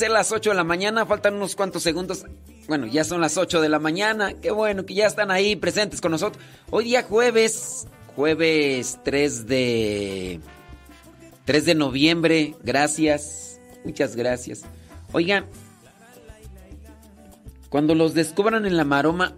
[0.00, 2.24] Ser las 8 de la mañana, faltan unos cuantos segundos.
[2.68, 4.32] Bueno, ya son las 8 de la mañana.
[4.32, 6.42] Qué bueno que ya están ahí presentes con nosotros.
[6.70, 7.86] Hoy día jueves,
[8.16, 10.40] jueves 3 de
[11.44, 12.54] 3 de noviembre.
[12.62, 13.60] Gracias.
[13.84, 14.62] Muchas gracias.
[15.12, 15.44] Oigan,
[17.68, 19.34] cuando los descubran en la maroma,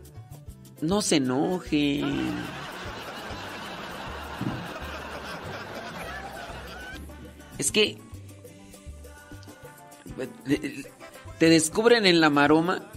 [0.80, 2.36] no se enojen.
[7.58, 7.98] Es que
[11.38, 12.90] te descubren en la maroma,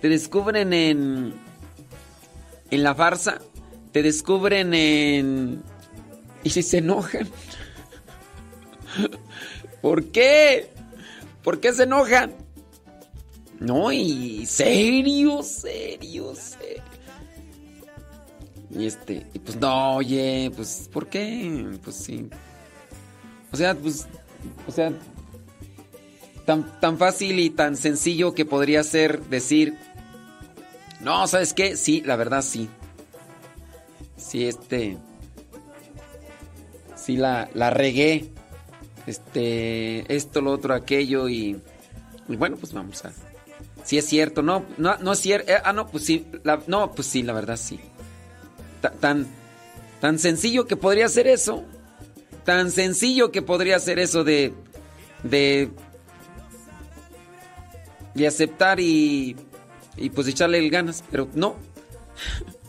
[0.00, 1.34] te descubren en
[2.70, 3.40] en la farsa,
[3.92, 5.62] te descubren en
[6.42, 7.28] y si se enojan.
[9.82, 10.70] ¿Por qué?
[11.42, 12.34] ¿Por qué se enojan?
[13.58, 16.82] No, y serio, serio, serio.
[18.70, 21.78] Y este, y pues no, oye, pues ¿por qué?
[21.82, 22.28] Pues sí.
[23.52, 24.06] O sea, pues
[24.66, 24.92] o sea,
[26.80, 29.76] tan, fácil y tan sencillo que podría ser decir,
[31.00, 31.76] no, ¿sabes qué?
[31.76, 32.68] Sí, la verdad sí.
[34.16, 34.98] Sí, este...
[36.96, 38.30] Sí, la, la regué.
[39.06, 41.60] Este, esto, lo otro, aquello y...
[42.28, 43.12] Y bueno, pues vamos a...
[43.84, 45.50] Si es cierto, no, no, no es cierto.
[45.50, 46.26] Eh, ah, no, pues sí,
[46.66, 47.80] no, pues sí, la verdad sí.
[49.00, 49.26] tan,
[50.00, 51.64] tan sencillo que podría ser eso.
[52.44, 54.52] Tan sencillo que podría ser eso de,
[55.22, 55.70] de
[58.14, 59.36] y aceptar y,
[59.96, 61.56] y pues echarle el ganas, pero no.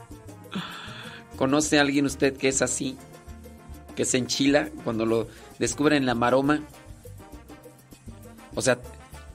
[1.38, 2.98] ¿Conoce a alguien usted que es así?
[3.95, 5.27] Que se enchila cuando lo
[5.60, 6.62] descubre en la maroma.
[8.53, 8.79] O sea,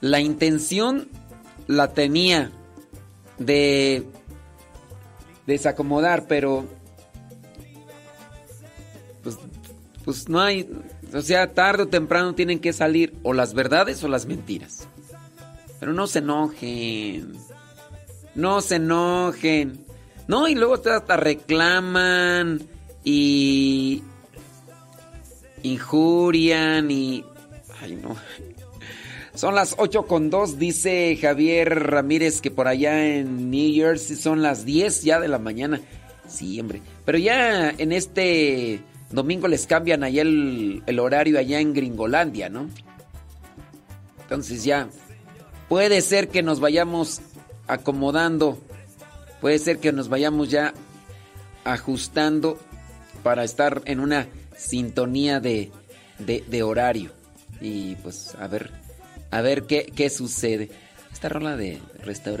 [0.01, 1.09] la intención
[1.67, 2.51] la tenía
[3.37, 4.05] de
[5.45, 6.65] desacomodar, pero
[9.23, 9.37] pues,
[10.05, 10.69] pues no hay,
[11.13, 14.87] o sea, tarde o temprano tienen que salir o las verdades o las mentiras.
[15.79, 17.33] Pero no se enojen.
[18.35, 19.85] No se enojen.
[20.27, 22.61] No, y luego hasta reclaman
[23.03, 24.03] y
[25.63, 27.23] injurian y...
[27.81, 28.15] Ay, no.
[29.33, 34.41] Son las 8 con 2, dice Javier Ramírez que por allá en New Jersey son
[34.41, 35.79] las 10 ya de la mañana.
[36.27, 36.81] Sí, hombre.
[37.05, 38.81] Pero ya en este
[39.11, 42.67] domingo les cambian allá el, el horario allá en Gringolandia, ¿no?
[44.23, 44.89] Entonces ya
[45.69, 47.21] puede ser que nos vayamos
[47.67, 48.57] acomodando,
[49.41, 50.73] puede ser que nos vayamos ya
[51.63, 52.57] ajustando
[53.23, 55.71] para estar en una sintonía de,
[56.19, 57.11] de, horario.
[57.59, 58.71] Y pues a ver,
[59.31, 60.69] a ver qué, qué sucede.
[61.11, 61.79] Esta rola de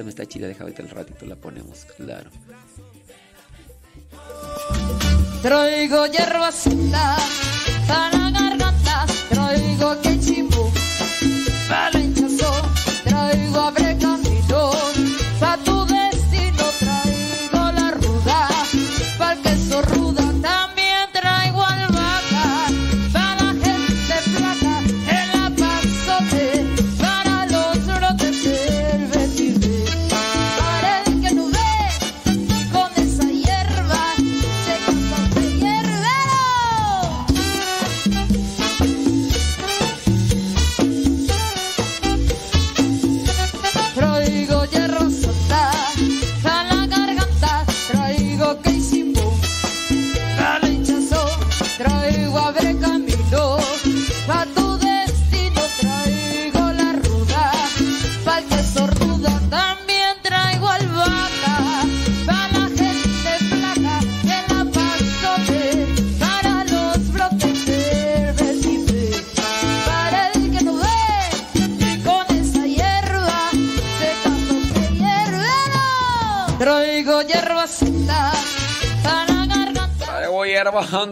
[0.03, 2.29] me está chida, déjame que el ratito la ponemos, claro.
[5.41, 6.63] Traigo hierbas
[7.87, 10.19] para garganta, traigo que
[13.27, 14.16] traigo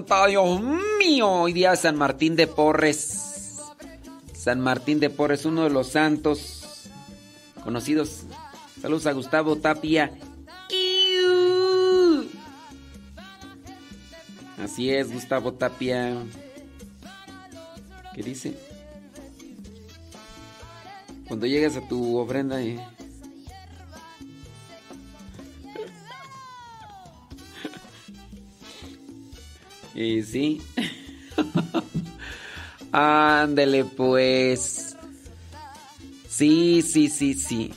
[0.04, 0.62] Dios
[1.00, 1.30] mío.
[1.30, 3.62] Hoy día San Martín de Porres.
[4.34, 6.90] San Martín de Porres, uno de los santos
[7.64, 8.24] conocidos.
[8.82, 10.12] Saludos a Gustavo Tapia.
[14.62, 16.14] Así es, Gustavo Tapia.
[18.14, 18.58] ¿Qué dice?
[21.28, 22.62] Cuando llegas a tu ofrenda...
[22.62, 22.80] Eh,
[29.96, 30.62] Y sí.
[32.92, 34.96] Ándele pues.
[36.28, 37.72] Sí, sí, sí, sí.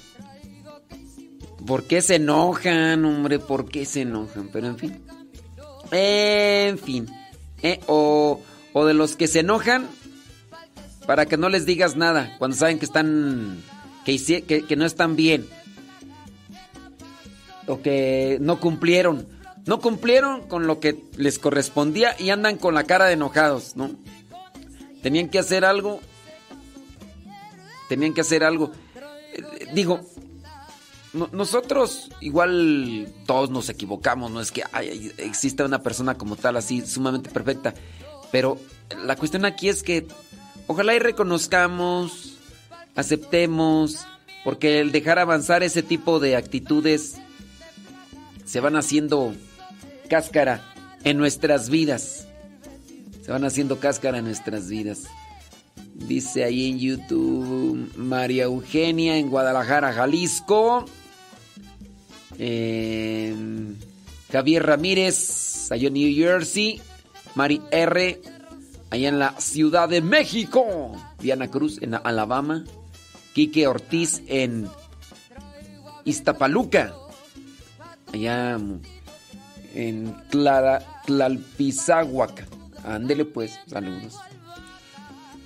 [1.64, 3.38] ¿Por qué se enojan, hombre?
[3.38, 4.48] ¿Por qué se enojan?
[4.52, 5.00] Pero en fin.
[5.92, 7.06] En fin.
[7.62, 8.40] Eh, o,
[8.72, 9.86] o de los que se enojan
[11.06, 13.62] para que no les digas nada cuando saben que están.
[14.04, 15.46] que, que, que no están bien.
[17.66, 19.37] O que no cumplieron.
[19.68, 23.90] No cumplieron con lo que les correspondía y andan con la cara de enojados, ¿no?
[25.02, 26.00] Tenían que hacer algo.
[27.86, 28.72] Tenían que hacer algo.
[29.34, 30.00] Eh, digo,
[31.32, 34.64] nosotros igual todos nos equivocamos, no es que
[35.18, 37.74] exista una persona como tal así sumamente perfecta,
[38.32, 38.58] pero
[39.04, 40.06] la cuestión aquí es que
[40.66, 42.38] ojalá y reconozcamos,
[42.96, 44.06] aceptemos,
[44.44, 47.16] porque el dejar avanzar ese tipo de actitudes
[48.46, 49.34] se van haciendo
[50.08, 50.62] cáscara
[51.04, 52.26] en nuestras vidas.
[53.24, 55.04] Se van haciendo cáscara en nuestras vidas.
[55.94, 60.86] Dice ahí en YouTube María Eugenia en Guadalajara, Jalisco.
[64.32, 66.80] Javier Ramírez, allá en New Jersey.
[67.34, 68.20] Mari R,
[68.90, 70.92] allá en la Ciudad de México.
[71.20, 72.64] Diana Cruz en Alabama.
[73.34, 74.68] Quique Ortiz en
[76.04, 76.94] Iztapaluca.
[78.12, 78.58] Allá
[79.74, 82.46] en Clara, Tlalpizahuaca.
[82.84, 84.16] Ándele pues, saludos.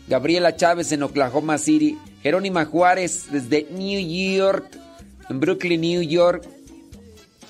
[0.09, 1.99] Gabriela Chávez en Oklahoma City.
[2.23, 4.79] Jerónima Juárez desde New York,
[5.29, 6.47] en Brooklyn, New York.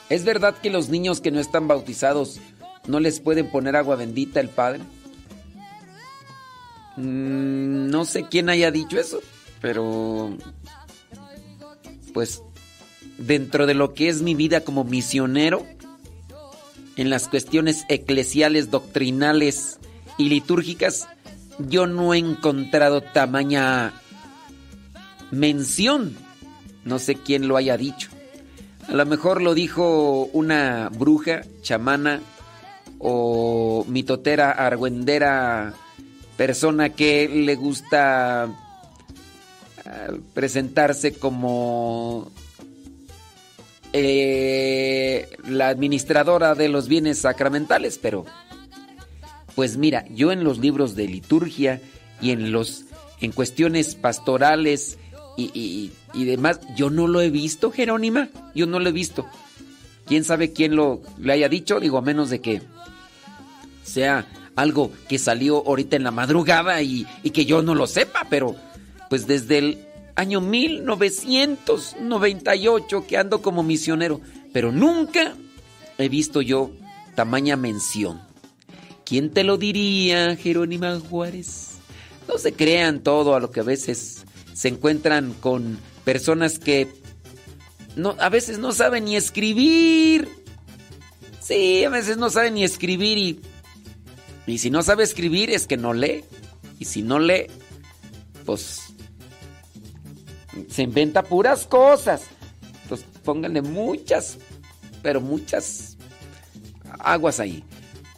[0.09, 2.41] ¿Es verdad que los niños que no están bautizados
[2.87, 4.81] no les pueden poner agua bendita el Padre?
[6.97, 9.21] Mm, no sé quién haya dicho eso,
[9.61, 10.37] pero
[12.13, 12.43] pues
[13.19, 15.67] dentro de lo que es mi vida como misionero,
[16.97, 19.79] en las cuestiones eclesiales, doctrinales
[20.19, 21.09] y litúrgicas,
[21.59, 23.93] yo no he encontrado tamaña
[25.31, 26.17] mención.
[26.85, 28.11] No sé quién lo haya dicho.
[28.89, 32.21] A lo mejor lo dijo una bruja, chamana
[32.99, 35.75] o mitotera, argüendera,
[36.37, 38.49] persona que le gusta
[39.85, 42.31] eh, presentarse como
[43.93, 48.25] eh, la administradora de los bienes sacramentales, pero
[49.55, 51.81] pues mira, yo en los libros de liturgia
[52.21, 52.85] y en los
[53.21, 54.99] en cuestiones pastorales
[55.37, 59.27] y, y, demás, yo no lo he visto, Jerónima, yo no lo he visto.
[60.07, 61.81] ¿Quién sabe quién lo le haya dicho?
[61.81, 62.61] Digo, a menos de que
[63.83, 68.27] sea algo que salió ahorita en la madrugada y, y que yo no lo sepa,
[68.29, 68.57] pero
[69.09, 69.79] pues desde el
[70.15, 74.21] año 1998 que ando como misionero,
[74.53, 75.35] pero nunca
[75.99, 76.73] he visto yo
[77.15, 78.21] tamaña mención.
[79.05, 81.73] ¿Quién te lo diría, Jerónima Juárez?
[82.29, 86.89] No se crean todo a lo que a veces se encuentran con personas que
[87.97, 90.29] no, a veces no saben ni escribir.
[91.41, 93.41] Sí, a veces no saben ni escribir y,
[94.47, 96.25] y si no sabe escribir es que no lee.
[96.79, 97.47] Y si no lee,
[98.45, 98.92] pues
[100.69, 102.23] se inventa puras cosas.
[102.83, 104.39] Entonces pónganle muchas,
[105.03, 105.97] pero muchas
[106.99, 107.65] aguas ahí.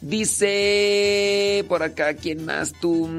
[0.01, 2.73] Dice por acá, ¿quién más?
[2.73, 3.09] Tú.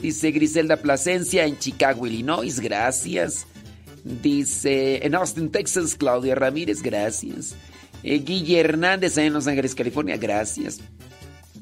[0.00, 2.60] Dice Griselda Plasencia en Chicago, Illinois.
[2.60, 3.46] Gracias.
[4.02, 6.82] Dice en Austin, Texas, Claudia Ramírez.
[6.82, 7.54] Gracias.
[8.02, 10.18] Guille Hernández en Los Ángeles, California.
[10.18, 10.80] Gracias.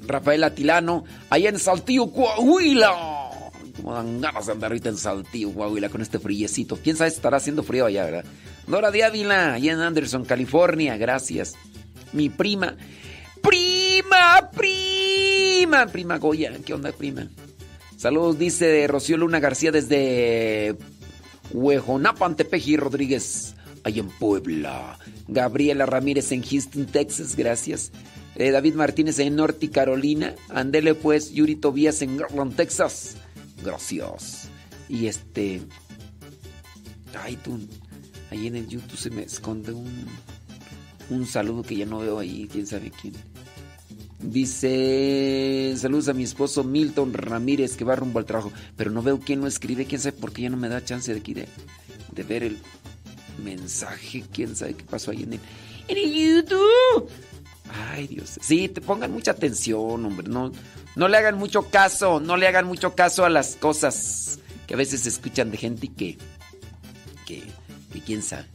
[0.04, 3.21] Rafael Atilano, allá en Saltillo, Coahuila.
[3.76, 6.78] Como dan ganas de andar ahorita en Saltillo, Coahuila, con este friecito.
[6.82, 8.24] ¿Quién sabe estará haciendo frío allá, verdad?
[8.66, 10.96] Dora de Ávila, allá en Anderson, California.
[10.96, 11.54] Gracias
[12.12, 12.76] mi prima.
[13.42, 14.50] ¡Prima!
[14.54, 15.86] ¡Prima!
[15.86, 16.52] Prima Goya.
[16.64, 17.28] ¿Qué onda, prima?
[17.96, 20.76] Saludos, dice Rocío Luna García desde
[21.52, 24.98] Huejonapan, Tepeji Rodríguez, ahí en Puebla.
[25.28, 27.92] Gabriela Ramírez en Houston, Texas, gracias.
[28.34, 30.34] Eh, David Martínez en Norte Carolina.
[30.48, 33.16] Andele pues, Yuri Tobías en Garland, Texas.
[33.64, 34.48] Gracias.
[34.88, 35.62] Y este.
[37.18, 37.58] Ay, tú.
[38.30, 40.06] Ahí en el YouTube se me esconde un
[41.10, 43.14] un saludo que ya no veo ahí, quién sabe quién.
[44.20, 49.18] Dice, saludos a mi esposo Milton Ramírez que va rumbo al trabajo, pero no veo
[49.18, 51.48] quién lo escribe, quién sabe por qué ya no me da chance de aquí de,
[52.22, 52.58] ver el
[53.42, 55.40] mensaje, quién sabe qué pasó ahí en el,
[55.88, 57.08] en el YouTube.
[57.90, 58.38] Ay, Dios.
[58.40, 60.28] Sí, te pongan mucha atención, hombre.
[60.28, 60.52] No,
[60.96, 64.76] no le hagan mucho caso, no le hagan mucho caso a las cosas que a
[64.76, 66.18] veces se escuchan de gente que,
[67.26, 67.42] que,
[67.92, 68.46] que quién sabe.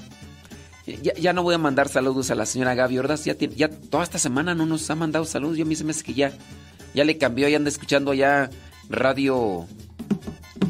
[1.02, 3.26] Ya, no voy a mandar saludos a la señora Gaby Ordaz.
[3.26, 5.58] Ya, ya toda esta semana no nos ha mandado saludos.
[5.58, 6.32] Yo a mí se me hace que ya,
[6.94, 7.50] ya le cambió.
[7.50, 8.50] Ya anda escuchando ya
[8.90, 9.68] radio.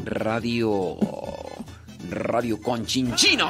[0.04, 0.96] Radio.
[2.10, 3.48] Radio Conchinchino.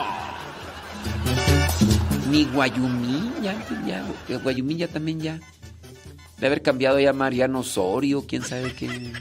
[2.31, 3.55] Ni Guayumí, ya,
[3.87, 4.39] ya.
[4.39, 5.41] Guayumí ya también ya.
[6.39, 9.13] De haber cambiado ya Mariano Osorio, quién sabe qué.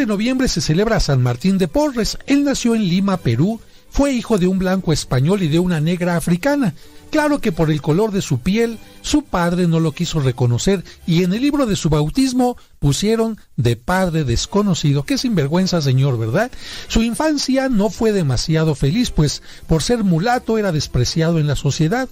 [0.00, 2.16] De noviembre se celebra San Martín de Porres.
[2.26, 3.60] Él nació en Lima, Perú.
[3.90, 6.74] Fue hijo de un blanco español y de una negra africana.
[7.10, 11.22] Claro que por el color de su piel, su padre no lo quiso reconocer y
[11.22, 15.02] en el libro de su bautismo pusieron de padre desconocido.
[15.02, 16.50] Qué sinvergüenza, señor, ¿verdad?
[16.88, 22.08] Su infancia no fue demasiado feliz, pues por ser mulato era despreciado en la sociedad.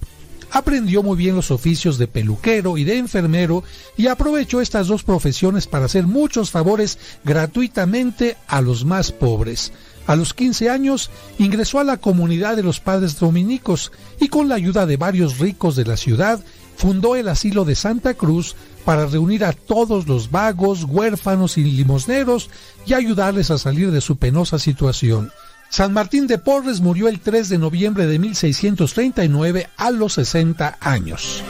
[0.51, 3.65] Aprendió muy bien los oficios de peluquero y de enfermero
[3.97, 9.73] y aprovechó estas dos profesiones para hacer muchos favores gratuitamente a los más pobres.
[10.07, 14.55] A los 15 años ingresó a la comunidad de los padres dominicos y con la
[14.55, 16.41] ayuda de varios ricos de la ciudad
[16.79, 18.57] fundó el asilo de Santa Cruz
[18.87, 22.49] para reunir a todos los vagos, huérfanos y limosneros
[22.87, 25.31] y ayudarles a salir de su penosa situación.
[25.69, 31.45] San Martín de Porres murió el 3 de noviembre de 1639 a los 60 años.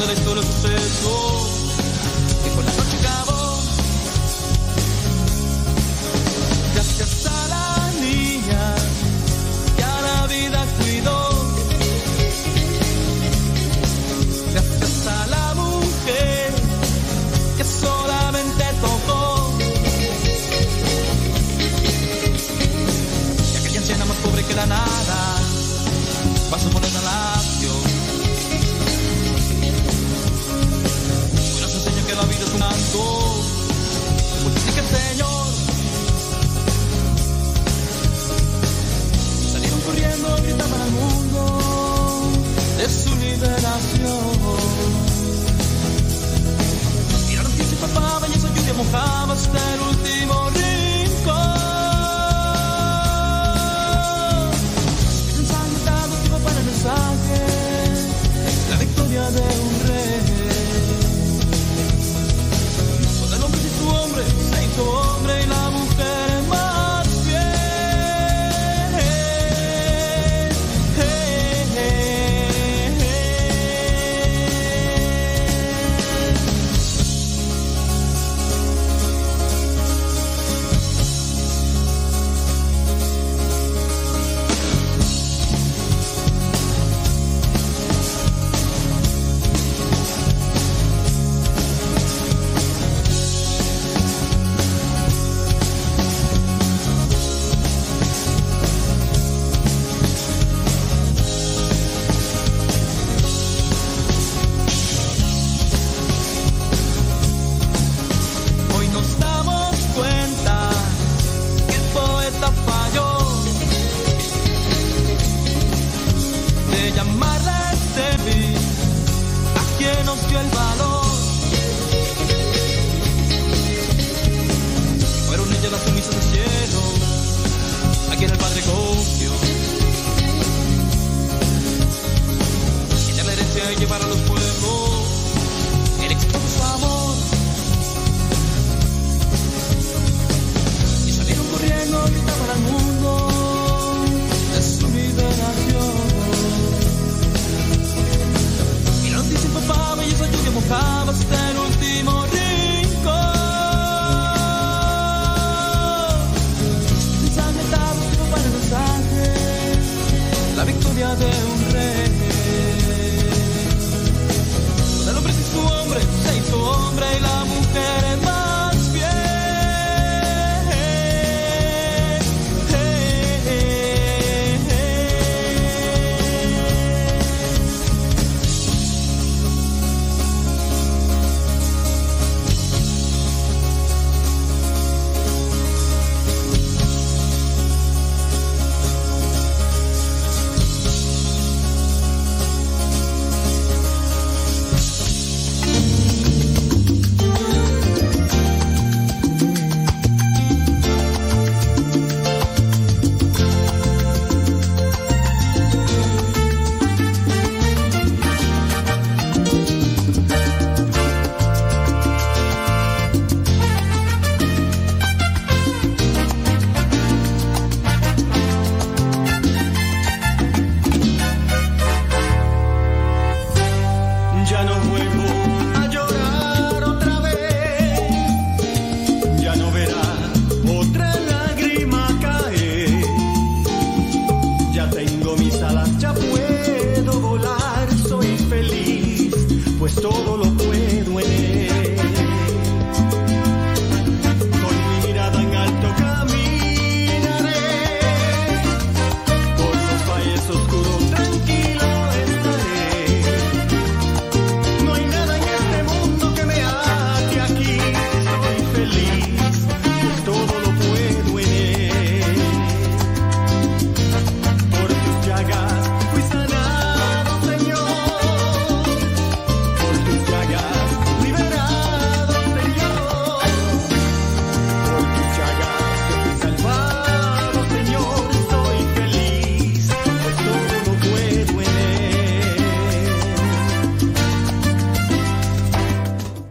[0.00, 1.74] della historia sucesos
[2.42, 2.79] que con las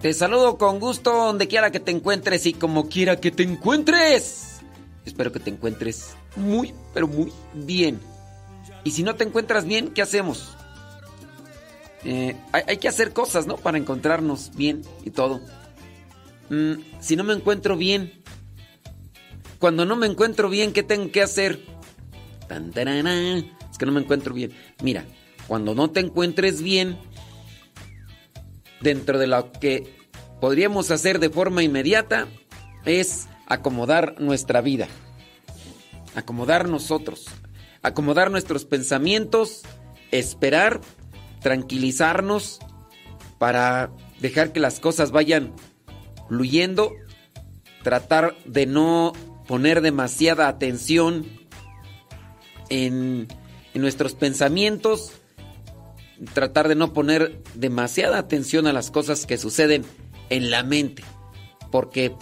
[0.10, 4.60] Te saludo con gusto donde quiera que te encuentres y como quiera que te encuentres.
[5.06, 8.00] Espero que te encuentres muy, pero muy bien.
[8.84, 10.58] Y si no te encuentras bien, ¿qué hacemos?
[12.04, 13.58] Eh, hay, que hacer cosas, ¿no?
[13.58, 15.42] Para encontrarnos bien y todo.
[16.50, 18.24] Mm, si no me encuentro bien,
[19.60, 21.64] cuando no me encuentro bien, ¿qué tengo que hacer?
[22.50, 24.54] Es que no me encuentro bien.
[24.82, 25.06] Mira,
[25.48, 26.98] cuando no te encuentres bien,
[28.82, 29.99] dentro de lo que
[30.40, 32.28] podríamos hacer de forma inmediata,
[32.86, 34.88] es acomodar nuestra vida.
[36.16, 37.26] Acomodar nosotros.
[37.82, 39.64] Acomodar nuestros pensamientos,
[40.12, 40.82] esperar,
[41.42, 42.60] tranquilizarnos
[43.38, 45.54] para dejar que las cosas vayan
[46.28, 46.92] fluyendo,
[47.84, 49.14] tratar de no
[49.48, 51.26] poner demasiada atención
[52.70, 53.28] en,
[53.74, 55.14] nuestros pensamientos,
[56.34, 59.86] tratar de no poner demasiada atención a las cosas que suceden
[60.30, 61.04] en la mente,
[61.72, 62.14] porque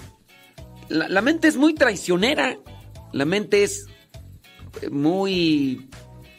[0.89, 2.57] la, mente es muy traicionera,
[3.11, 3.87] la mente es
[4.91, 5.89] muy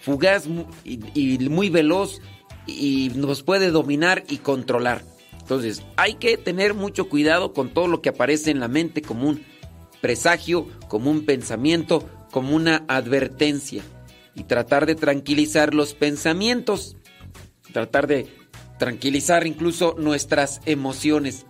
[0.01, 0.47] fugaz
[0.85, 2.21] y, y muy veloz
[2.67, 5.03] y nos puede dominar y controlar.
[5.41, 9.43] Entonces, hay que tener mucho cuidado con todo lo que aparece en la mente común
[10.01, 13.83] presagio, como un pensamiento, como una advertencia.
[14.35, 16.97] Y tratar de tranquilizar los pensamientos,
[17.73, 18.29] tratar de
[18.79, 21.45] tranquilizar incluso nuestras emociones.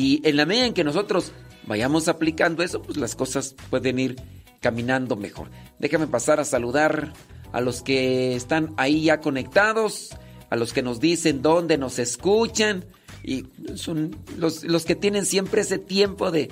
[0.00, 1.30] Y en la medida en que nosotros
[1.66, 4.16] vayamos aplicando eso, pues las cosas pueden ir
[4.58, 5.50] caminando mejor.
[5.78, 7.12] Déjame pasar a saludar
[7.52, 10.16] a los que están ahí ya conectados,
[10.48, 12.86] a los que nos dicen dónde nos escuchan
[13.22, 16.48] y son los, que tienen siempre ese tiempo de,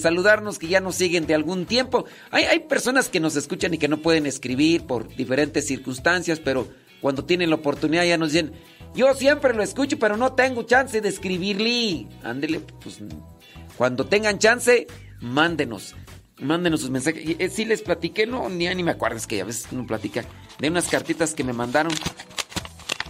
[0.00, 2.06] saludarnos, que ya nos siguen de algún tiempo.
[2.30, 6.66] Hay, hay personas que nos escuchan y que no pueden escribir por diferentes circunstancias, pero
[7.02, 8.52] cuando tienen la oportunidad ya nos dicen,
[8.94, 12.06] yo siempre lo escucho, pero no tengo chance de escribirle.
[12.22, 12.98] Ándele, pues
[13.76, 14.86] cuando tengan chance,
[15.20, 15.94] mándenos.
[16.38, 17.22] Mándenos sus mensajes.
[17.22, 19.86] Si eh, sí les platiqué, no, ni, ni me acuerdo, es que a veces no
[19.86, 20.24] platica.
[20.58, 21.92] De unas cartitas que me mandaron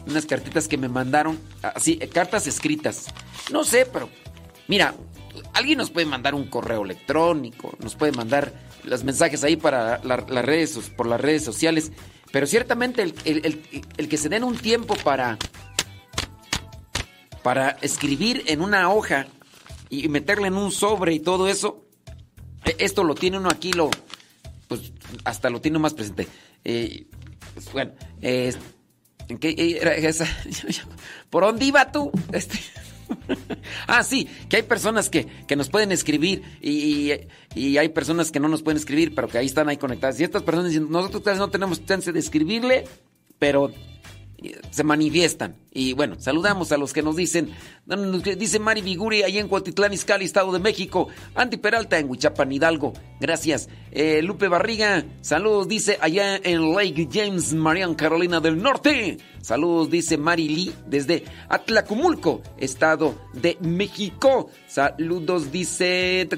[0.07, 3.07] unas cartitas que me mandaron, así, cartas escritas.
[3.53, 4.09] No sé, pero
[4.69, 4.95] mira,
[5.55, 8.53] alguien nos puede mandar un correo electrónico, nos puede mandar
[8.85, 11.93] los mensajes ahí para las redes, por las redes sociales,
[12.33, 15.39] pero ciertamente el, que se den un tiempo para,
[17.43, 19.27] para escribir en una hoja
[19.89, 21.85] y meterle en un sobre y todo eso,
[22.65, 23.91] e, esto lo tiene uno aquí, lo,
[24.69, 24.93] pues
[25.25, 26.29] hasta lo tiene más presente.
[26.65, 27.07] Eh,
[27.55, 28.55] pues, bueno, eh,
[29.41, 29.95] qué era?
[31.31, 32.11] ¿Por dónde iba tú?
[32.33, 32.59] Este.
[33.87, 35.27] ah, sí, que hay personas que,
[35.57, 37.13] nos pueden escribir y,
[37.77, 40.21] hay personas que no nos pueden escribir, pero que ahí están ahí conectadas.
[40.21, 42.85] Y estas personas dicen, nosotros no tenemos chance de escribirle,
[43.39, 43.73] pero
[44.71, 45.57] se manifiestan.
[45.73, 47.51] Y bueno, saludamos a los que nos dicen,
[48.39, 51.09] dice Mari Viguri, ahí en Cuautitlán, Izcalli, Estado de México.
[51.35, 52.93] Andy Peralta en Huichapan, Hidalgo.
[53.21, 53.69] Gracias.
[53.93, 59.19] Eh, Lupe Barriga, saludos, dice allá en Lake James, Marian, Carolina del Norte.
[59.43, 64.51] Saludos, dice Mari Lee, desde Atlacumulco, Estado de México.
[64.67, 66.29] Saludos, dice...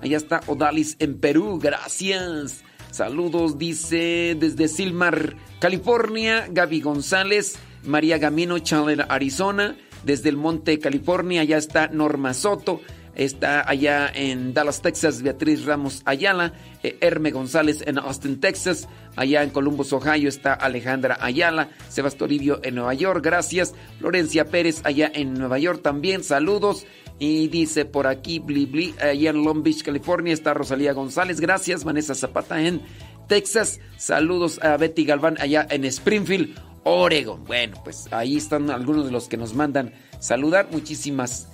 [0.00, 2.64] Allá está Odalis en Perú, gracias.
[2.92, 9.76] Saludos, dice desde Silmar, California, Gaby González, María Gamino, Chandler, Arizona.
[10.04, 12.82] Desde el Monte, California, allá está Norma Soto.
[13.14, 16.52] Está allá en Dallas, Texas, Beatriz Ramos Ayala.
[16.82, 18.88] Eh, Herme González en Austin, Texas.
[19.16, 21.70] Allá en Columbus, Ohio, está Alejandra Ayala.
[21.88, 23.74] Sebastoribio en Nueva York, gracias.
[24.00, 26.84] Florencia Pérez allá en Nueva York también, saludos.
[27.22, 31.38] Y dice por aquí, bli, bli, allá en Long Beach, California, está Rosalía González.
[31.38, 32.82] Gracias, Vanessa Zapata en
[33.28, 33.78] Texas.
[33.96, 37.44] Saludos a Betty Galván allá en Springfield, Oregon.
[37.44, 40.66] Bueno, pues ahí están algunos de los que nos mandan saludar.
[40.72, 41.46] Muchísimas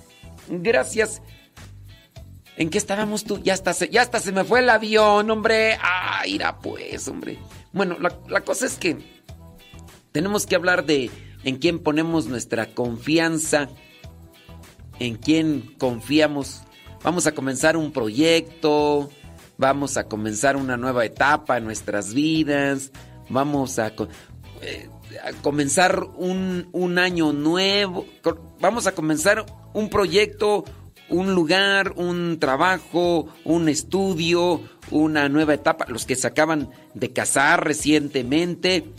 [0.47, 1.21] gracias.
[2.57, 3.39] ¿En qué estábamos tú?
[3.43, 5.77] Ya hasta se, ya hasta se me fue el avión, hombre.
[5.83, 7.37] Ah, irá pues, hombre.
[7.73, 8.97] Bueno, la, la cosa es que
[10.13, 11.11] tenemos que hablar de
[11.43, 13.69] en quién ponemos nuestra confianza
[14.99, 16.61] en quién confiamos.
[17.03, 19.09] Vamos a comenzar un proyecto,
[19.57, 22.91] vamos a comenzar una nueva etapa en nuestras vidas,
[23.29, 23.93] vamos a,
[24.61, 24.89] eh,
[25.41, 28.05] comenzar un, año nuevo,
[28.59, 30.65] vamos a comenzar un proyecto,
[31.09, 35.85] un lugar, un trabajo, un estudio, una nueva etapa.
[35.87, 38.91] Los que se acaban de casar recientemente,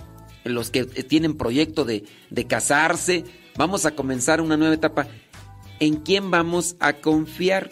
[0.44, 3.24] los que tienen proyecto de, de casarse,
[3.56, 5.06] vamos a comenzar una nueva etapa.
[5.80, 7.70] ¿En quién vamos a confiar?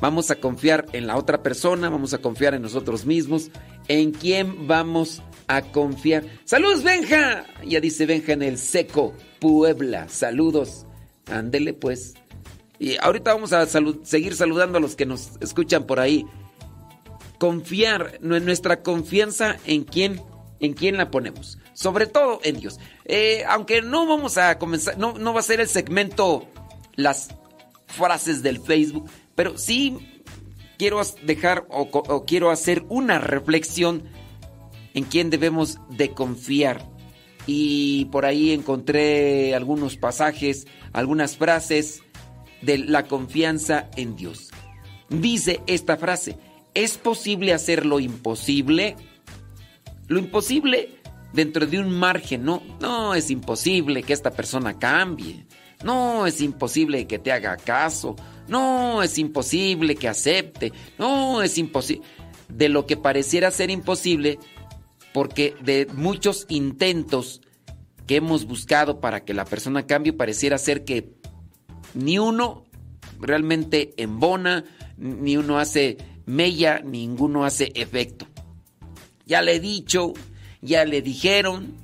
[0.00, 3.50] Vamos a confiar en la otra persona, vamos a confiar en nosotros mismos.
[3.88, 6.24] ¿En quién vamos a confiar?
[6.44, 7.44] Saludos, Benja.
[7.66, 10.08] Ya dice Benja en el seco, Puebla.
[10.08, 10.86] Saludos.
[11.26, 12.14] Ándele pues.
[12.78, 16.24] Y ahorita vamos a seguir saludando a los que nos escuchan por ahí.
[17.38, 20.22] Confiar, nuestra confianza en quién,
[20.60, 21.58] en quién la ponemos.
[21.74, 22.78] Sobre todo en Dios.
[23.04, 26.46] Eh, aunque no vamos a comenzar, no, no va a ser el segmento
[26.94, 27.28] las
[27.88, 29.96] frases del Facebook, pero sí
[30.78, 34.04] quiero dejar o, quiero hacer una reflexión
[34.94, 36.88] en quién debemos de confiar.
[37.46, 42.02] Y por ahí encontré algunos pasajes, algunas frases
[42.62, 44.50] de la confianza en Dios.
[45.08, 46.36] Dice esta frase,
[46.74, 48.96] ¿es posible hacer lo imposible?
[50.08, 51.00] Lo imposible
[51.32, 55.46] dentro de un margen, no, no es imposible que esta persona cambie,
[55.84, 58.16] no es imposible que te haga caso,
[58.48, 62.06] no es imposible que acepte, no es imposible.
[62.48, 64.38] De lo que pareciera ser imposible,
[65.12, 67.42] porque de muchos intentos
[68.06, 71.12] que hemos buscado para que la persona cambie, pareciera ser que
[71.94, 72.64] ni uno
[73.20, 74.64] realmente embona,
[74.96, 78.26] ni uno hace mella, ninguno hace efecto.
[79.26, 80.14] Ya le he dicho,
[80.62, 81.76] ya le dijeron,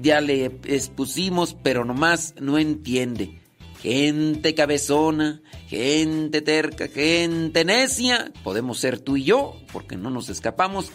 [0.00, 3.40] ya le expusimos, pero nomás no entiende.
[3.80, 10.90] Gente cabezona, gente terca, gente necia, podemos ser tú y yo, porque no nos escapamos.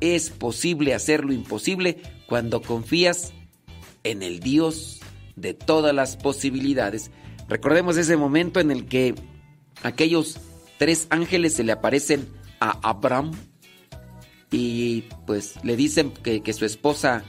[0.00, 3.32] Es posible hacer lo imposible cuando confías
[4.02, 5.00] en el Dios
[5.36, 7.10] de todas las posibilidades.
[7.48, 9.14] Recordemos ese momento en el que
[9.82, 10.38] aquellos
[10.78, 12.28] tres ángeles se le aparecen
[12.60, 13.32] a Abraham
[14.50, 17.24] y pues le dicen que, su esposa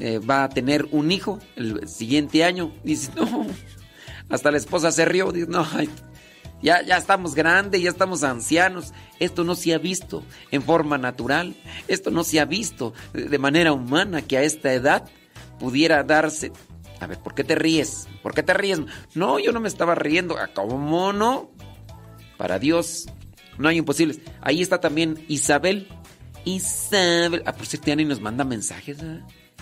[0.00, 2.72] eh, va a tener un hijo el siguiente año.
[2.84, 3.46] Dice, no,
[4.28, 5.66] hasta la esposa se rió, dice, no,
[6.62, 8.92] ya, ya estamos grandes, ya estamos ancianos.
[9.20, 13.72] Esto no se ha visto en forma natural, esto no se ha visto de manera
[13.72, 15.08] humana que a esta edad
[15.58, 16.52] pudiera darse
[17.00, 18.08] a ver, ¿por qué te ríes?
[18.22, 18.80] ¿Por qué te ríes?
[19.14, 20.36] No, yo no me estaba riendo.
[20.36, 21.50] Ah, ¿Cómo no?
[22.36, 23.06] Para Dios
[23.56, 24.20] no hay imposibles.
[24.40, 25.88] Ahí está también Isabel.
[26.44, 27.42] Isabel.
[27.46, 28.98] Ah, por cierto, Ani nos manda mensajes.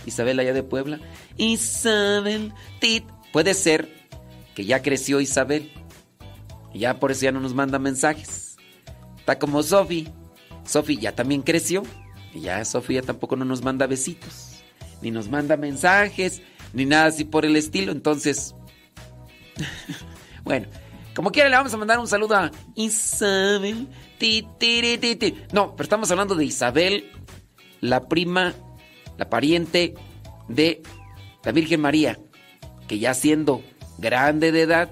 [0.06, 1.00] Isabel allá de Puebla.
[1.36, 2.52] Isabel.
[2.80, 3.04] Tit.
[3.32, 3.88] Puede ser
[4.54, 5.70] que ya creció Isabel.
[6.72, 8.56] Y ya por eso ya no nos manda mensajes.
[9.18, 10.08] Está como Sofi.
[10.64, 11.82] Sofi ya también creció.
[12.34, 14.62] Y ya Sofía tampoco no nos manda besitos.
[15.02, 16.42] Ni nos manda mensajes
[16.72, 17.92] ni nada así por el estilo.
[17.92, 18.54] Entonces,
[20.44, 20.66] bueno,
[21.14, 23.88] como quiera le vamos a mandar un saludo a Isabel.
[25.52, 27.10] no, pero estamos hablando de Isabel,
[27.80, 28.54] la prima,
[29.18, 29.94] la pariente
[30.48, 30.82] de
[31.44, 32.18] la Virgen María,
[32.88, 33.62] que ya siendo
[33.98, 34.90] grande de edad,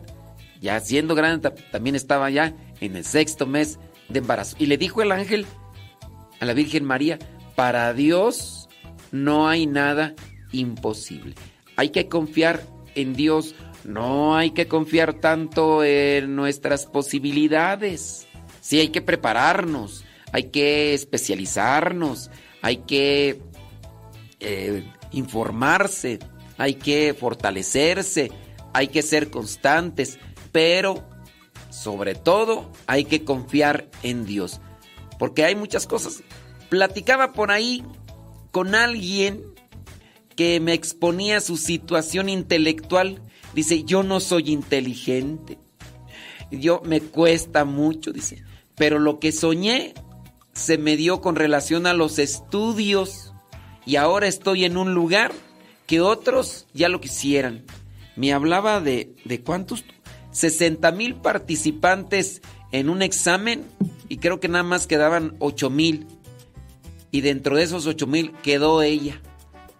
[0.60, 4.56] ya siendo grande, también estaba ya en el sexto mes de embarazo.
[4.58, 5.46] Y le dijo el ángel
[6.40, 7.18] a la Virgen María,
[7.54, 8.68] para Dios
[9.12, 10.14] no hay nada
[10.52, 11.34] imposible.
[11.76, 12.62] Hay que confiar
[12.94, 13.54] en Dios,
[13.84, 18.26] no hay que confiar tanto en nuestras posibilidades.
[18.60, 22.30] Sí, hay que prepararnos, hay que especializarnos,
[22.62, 23.40] hay que
[24.44, 26.18] eh, informarse,
[26.58, 28.30] hay que fortalecerse,
[28.72, 30.18] hay que ser constantes,
[30.52, 31.02] pero
[31.70, 34.60] sobre todo hay que confiar en Dios,
[35.18, 36.22] porque hay muchas cosas.
[36.68, 37.82] Platicaba por ahí
[38.50, 39.42] con alguien
[40.36, 43.22] que me exponía su situación intelectual.
[43.54, 45.58] Dice, yo no soy inteligente.
[46.50, 48.42] Yo me cuesta mucho, dice.
[48.76, 49.94] Pero lo que soñé
[50.52, 53.33] se me dio con relación a los estudios.
[53.86, 55.32] Y ahora estoy en un lugar
[55.86, 57.64] que otros ya lo quisieran.
[58.16, 59.84] Me hablaba de, de cuántos,
[60.32, 63.64] 60 mil participantes en un examen
[64.08, 66.06] y creo que nada más quedaban 8 mil.
[67.10, 69.20] Y dentro de esos 8 mil quedó ella.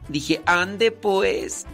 [0.09, 1.67] Dije, ande pues.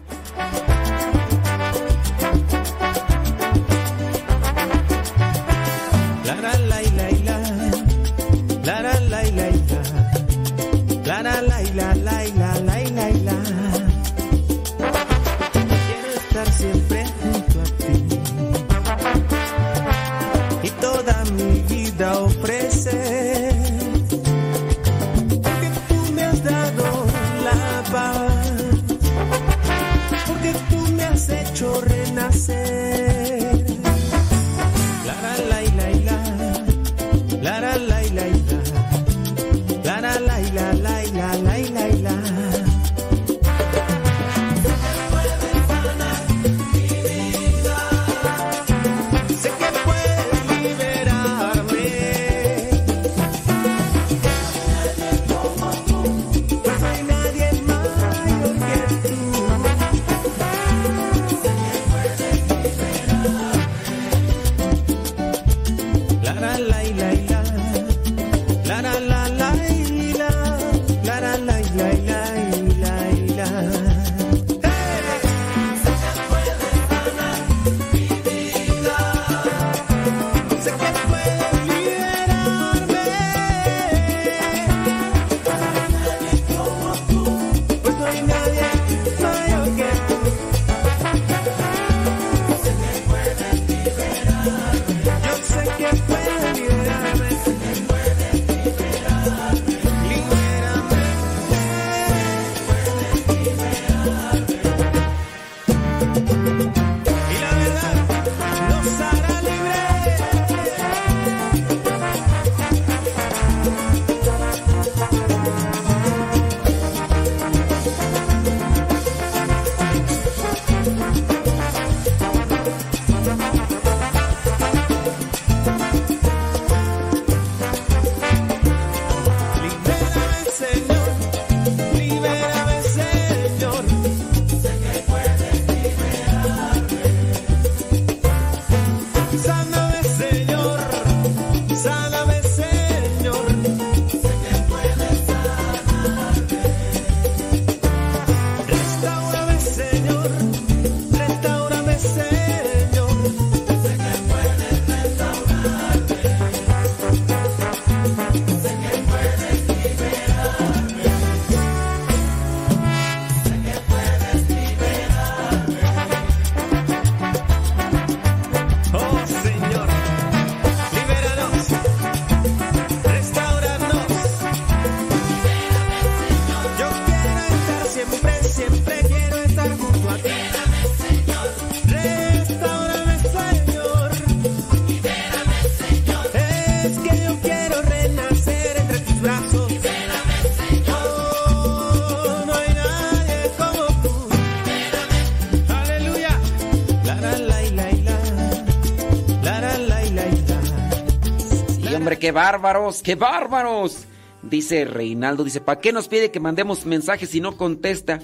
[202.32, 204.04] Bárbaros, qué bárbaros.
[204.42, 208.20] Dice Reinaldo, dice, ¿para qué nos pide que mandemos mensajes si no contesta?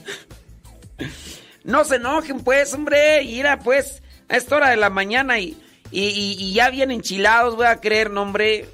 [1.65, 3.23] no se enojen, pues, hombre.
[3.25, 5.57] Mira, pues, a esta hora de la mañana y,
[5.91, 8.67] y, ya bien enchilados, voy a creer, no, hombre.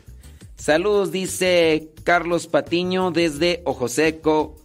[0.56, 4.56] Saludos, dice Carlos Patiño desde Ojo Seco,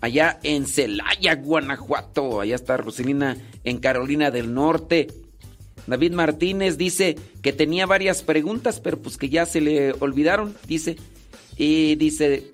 [0.00, 2.40] allá en Celaya, Guanajuato.
[2.40, 5.08] Allá está Roselina en Carolina del Norte.
[5.86, 10.96] David Martínez dice que tenía varias preguntas, pero pues que ya se le olvidaron, dice.
[11.56, 12.50] Y dice,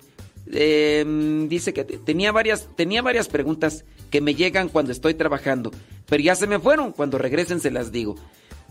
[0.51, 5.71] em, dice que tenía varias, tenía varias preguntas que me llegan cuando estoy trabajando,
[6.07, 6.91] pero ya se me fueron.
[6.91, 8.15] Cuando regresen se las digo.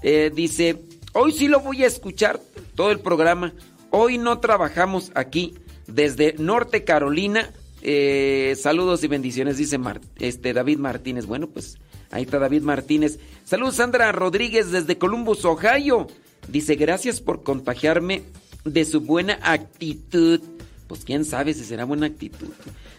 [0.03, 0.83] Eh, dice,
[1.13, 2.41] hoy sí lo voy a escuchar
[2.75, 3.55] todo el programa.
[3.91, 5.55] Hoy no trabajamos aquí
[5.87, 7.51] desde Norte Carolina.
[7.83, 9.79] Eh, saludos y bendiciones, dice
[10.19, 11.27] este David Martínez.
[11.27, 11.79] Bueno, pues
[12.11, 13.19] ahí está David Martínez.
[13.45, 16.07] Saludos Sandra Rodríguez desde Columbus, Ohio.
[16.49, 18.23] Dice, gracias por contagiarme
[18.65, 20.41] de su buena actitud.
[20.87, 22.49] Pues quién sabe si será buena actitud.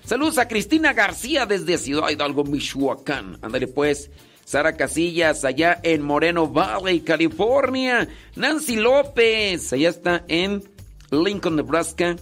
[0.05, 3.37] Saludos a Cristina García desde Ciudad Hidalgo, Michoacán.
[3.41, 4.09] Ándale pues.
[4.49, 8.07] Sara Casillas, allá en Moreno Valley, California.
[8.35, 10.63] Nancy López, allá está en
[11.11, 12.15] Lincoln, Nebraska.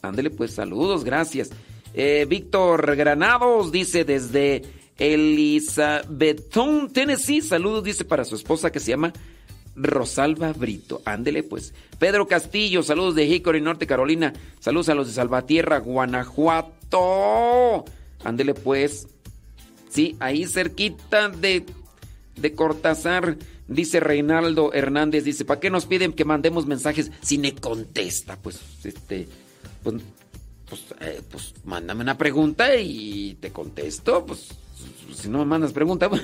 [0.00, 1.50] Ándale pues, saludos, gracias.
[1.92, 4.62] Eh, Víctor Granados dice desde
[4.98, 7.42] Elizabethton, Tennessee.
[7.42, 9.12] Saludos, dice para su esposa que se llama
[9.76, 11.02] Rosalba Brito.
[11.04, 11.74] Ándele pues.
[11.98, 14.32] Pedro Castillo, saludos de Hickory, Norte Carolina.
[14.60, 17.84] Saludos a los de Salvatierra, Guanajuato.
[18.24, 19.08] Ándele pues.
[19.90, 21.64] Sí, ahí cerquita de,
[22.36, 23.36] de Cortázar.
[23.68, 28.36] Dice Reinaldo Hernández, dice, ¿para qué nos piden que mandemos mensajes si me contesta?
[28.36, 29.26] Pues, este,
[29.82, 29.96] pues,
[30.68, 34.24] pues, eh, pues mándame una pregunta y te contesto.
[34.24, 34.50] Pues,
[35.14, 36.10] si no me mandas pregunta,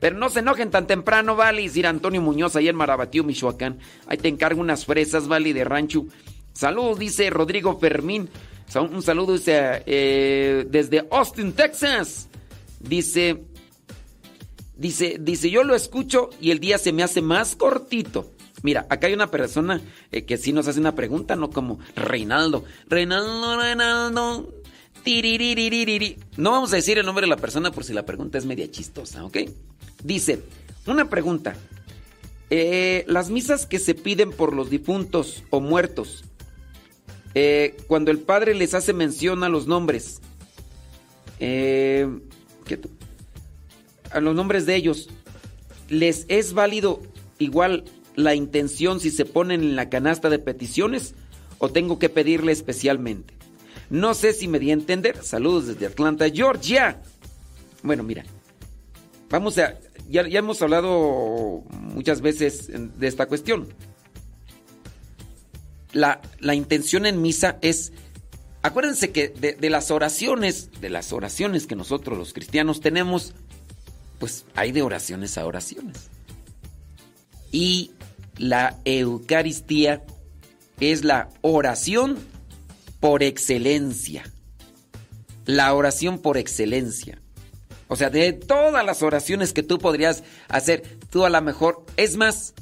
[0.00, 1.62] Pero no se enojen tan temprano, vale.
[1.62, 3.78] Ir Antonio Muñoz ahí en Marabatío, Michoacán.
[4.06, 6.06] Ahí te encargo unas fresas, vale, de rancho.
[6.52, 8.28] Saludos, dice Rodrigo Fermín.
[8.74, 12.28] Un saludo dice, eh, desde Austin, Texas.
[12.80, 13.44] Dice,
[14.76, 18.32] dice, dice, yo lo escucho y el día se me hace más cortito.
[18.62, 22.64] Mira, acá hay una persona eh, que sí nos hace una pregunta, no como Reinaldo.
[22.88, 24.61] Reinaldo, Reinaldo.
[26.36, 28.70] No vamos a decir el nombre de la persona por si la pregunta es media
[28.70, 29.38] chistosa, ¿ok?
[30.02, 30.40] Dice,
[30.86, 31.56] una pregunta.
[32.50, 36.24] Eh, las misas que se piden por los difuntos o muertos,
[37.34, 40.20] eh, cuando el padre les hace mención a los nombres,
[41.40, 42.06] eh,
[44.10, 45.08] a los nombres de ellos,
[45.88, 47.00] ¿les es válido
[47.38, 47.84] igual
[48.14, 51.14] la intención si se ponen en la canasta de peticiones
[51.58, 53.41] o tengo que pedirle especialmente?
[53.92, 55.22] No sé si me di a entender.
[55.22, 57.02] Saludos desde Atlanta, Georgia.
[57.82, 58.24] Bueno, mira,
[59.28, 59.78] vamos a...
[60.08, 63.68] Ya, hemos hablado muchas veces de esta cuestión.
[65.92, 66.22] La,
[66.54, 67.92] intención en misa es...
[68.62, 73.34] Acuérdense que de, de las oraciones, de las oraciones que nosotros los cristianos tenemos,
[74.18, 76.08] pues hay de oraciones a oraciones.
[77.50, 77.90] Y
[78.38, 80.02] la Eucaristía
[80.80, 82.31] es la oración
[83.02, 84.22] por excelencia.
[85.44, 87.20] La oración por excelencia.
[87.88, 92.16] O sea, de todas las oraciones que tú podrías hacer, tú a lo mejor, es
[92.16, 92.54] más,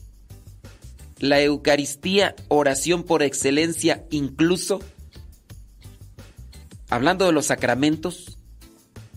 [1.18, 4.80] la Eucaristía, oración por excelencia, incluso,
[6.88, 8.38] hablando de los sacramentos,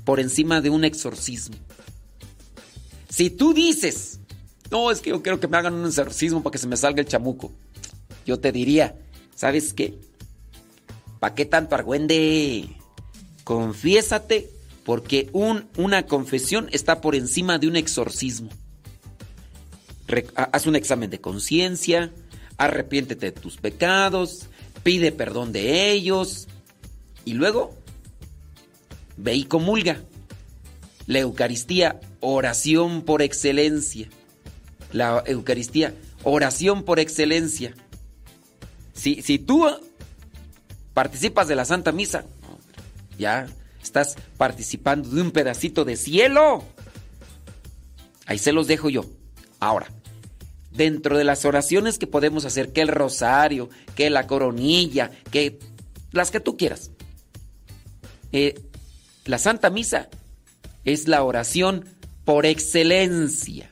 [0.03, 1.55] por encima de un exorcismo.
[3.07, 4.19] Si tú dices,
[4.69, 6.99] no, es que yo quiero que me hagan un exorcismo para que se me salga
[6.99, 7.53] el chamuco,
[8.25, 8.97] yo te diría,
[9.35, 9.97] ¿sabes qué?
[11.23, 12.67] ¿Para qué tanto argüende?
[13.45, 14.49] Confiésate
[14.83, 18.49] porque un, una confesión está por encima de un exorcismo.
[20.35, 22.11] haz un examen de conciencia,
[22.57, 24.47] arrepiéntete de tus pecados,
[24.83, 26.49] pide perdón de ellos
[27.23, 27.73] y luego
[29.15, 30.01] ve y comulga.
[31.07, 34.09] La Eucaristía, oración por excelencia.
[34.91, 35.95] La Eucaristía,
[36.25, 37.73] oración por excelencia.
[38.93, 39.65] Si, si tú
[40.93, 42.25] participas de la Santa Misa.
[43.17, 43.47] Ya
[43.81, 46.63] estás participando de un pedacito de cielo.
[48.25, 49.05] Ahí se los dejo yo.
[49.59, 49.87] Ahora,
[50.71, 55.59] dentro de las oraciones que podemos hacer, que el rosario, que la coronilla, que
[56.11, 56.91] las que tú quieras.
[58.31, 58.59] Eh,
[59.25, 60.09] la Santa Misa
[60.85, 61.85] es la oración
[62.25, 63.69] por excelencia.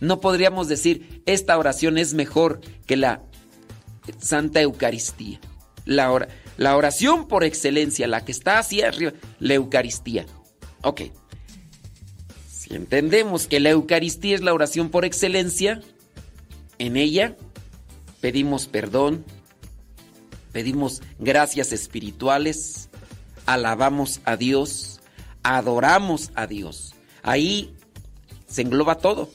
[0.00, 3.22] No podríamos decir, esta oración es mejor que la
[4.20, 5.40] Santa Eucaristía
[5.88, 10.26] la, oración por excelencia, la que está hacia arriba, la Eucaristía.
[10.82, 11.02] Ok.
[12.48, 15.80] Si entendemos que la Eucaristía es la oración por excelencia,
[16.78, 17.36] en ella
[18.20, 19.24] pedimos perdón,
[20.52, 22.90] pedimos gracias espirituales,
[23.46, 25.00] alabamos a Dios,
[25.42, 26.94] adoramos a Dios.
[27.22, 27.74] Ahí
[28.46, 29.30] se engloba todo.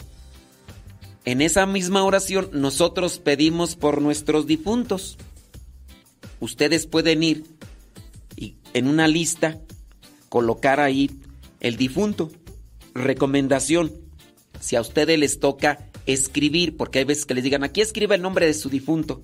[1.25, 5.17] En esa misma oración nosotros pedimos por nuestros difuntos.
[6.43, 7.45] Ustedes pueden ir
[8.35, 9.61] y en una lista
[10.27, 11.09] colocar ahí
[11.61, 12.31] el difunto.
[12.93, 13.93] Recomendación,
[14.59, 18.21] si a ustedes les toca escribir, porque hay veces que les digan, aquí escriba el
[18.21, 19.23] nombre de su difunto,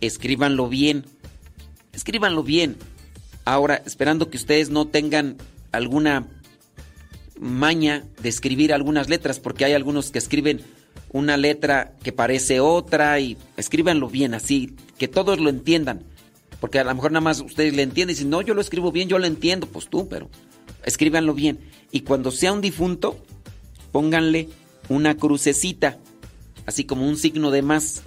[0.00, 1.04] escríbanlo bien,
[1.92, 2.78] escríbanlo bien.
[3.44, 5.36] Ahora, esperando que ustedes no tengan
[5.72, 6.26] alguna
[7.38, 10.62] maña de escribir algunas letras, porque hay algunos que escriben
[11.12, 16.15] una letra que parece otra y escríbanlo bien así, que todos lo entiendan.
[16.60, 18.92] Porque a lo mejor nada más ustedes le entienden y dicen, no, yo lo escribo
[18.92, 20.30] bien, yo lo entiendo, pues tú, pero
[20.84, 21.58] escríbanlo bien.
[21.92, 23.22] Y cuando sea un difunto,
[23.92, 24.48] pónganle
[24.88, 25.98] una crucecita,
[26.64, 28.02] así como un signo de más.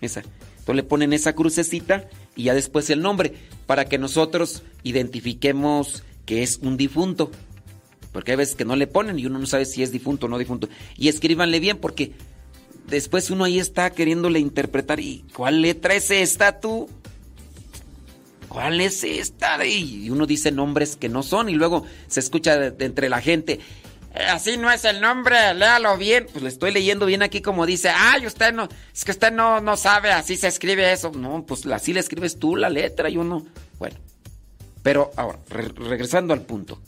[0.00, 0.20] Esa.
[0.20, 3.34] Entonces le ponen esa crucecita y ya después el nombre,
[3.66, 7.30] para que nosotros identifiquemos que es un difunto.
[8.12, 10.28] Porque hay veces que no le ponen y uno no sabe si es difunto o
[10.28, 10.68] no difunto.
[10.96, 12.12] Y escríbanle bien porque
[12.88, 15.00] después uno ahí está queriéndole interpretar.
[15.00, 16.88] ¿Y cuál letra es esta tú?
[18.56, 19.66] ¿Cuál es esta?
[19.66, 23.60] Y uno dice nombres que no son y luego se escucha de, entre la gente.
[24.14, 26.26] Eh, así no es el nombre, léalo bien.
[26.32, 29.60] Pues le estoy leyendo bien aquí como dice, ay, usted no, es que usted no,
[29.60, 31.12] no sabe, así se escribe eso.
[31.12, 33.44] No, pues así le escribes tú la letra y uno,
[33.78, 33.98] bueno.
[34.82, 36.80] Pero ahora, regresando al punto.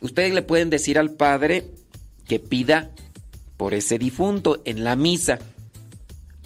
[0.00, 1.64] Ustedes le pueden decir al padre
[2.28, 2.92] que pida
[3.56, 5.40] por ese difunto en la misa.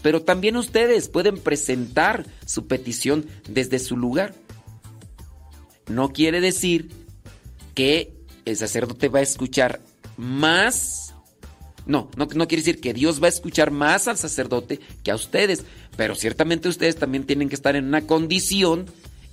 [0.04, 4.34] Pero también ustedes pueden presentar su petición desde su lugar.
[5.88, 6.90] No quiere decir
[7.74, 8.12] que
[8.44, 9.80] el sacerdote va a escuchar
[10.18, 11.14] más.
[11.86, 15.64] No, no, quiere decir que Dios va a escuchar más al sacerdote que a ustedes.
[15.96, 18.84] Pero ciertamente ustedes también tienen que estar en una condición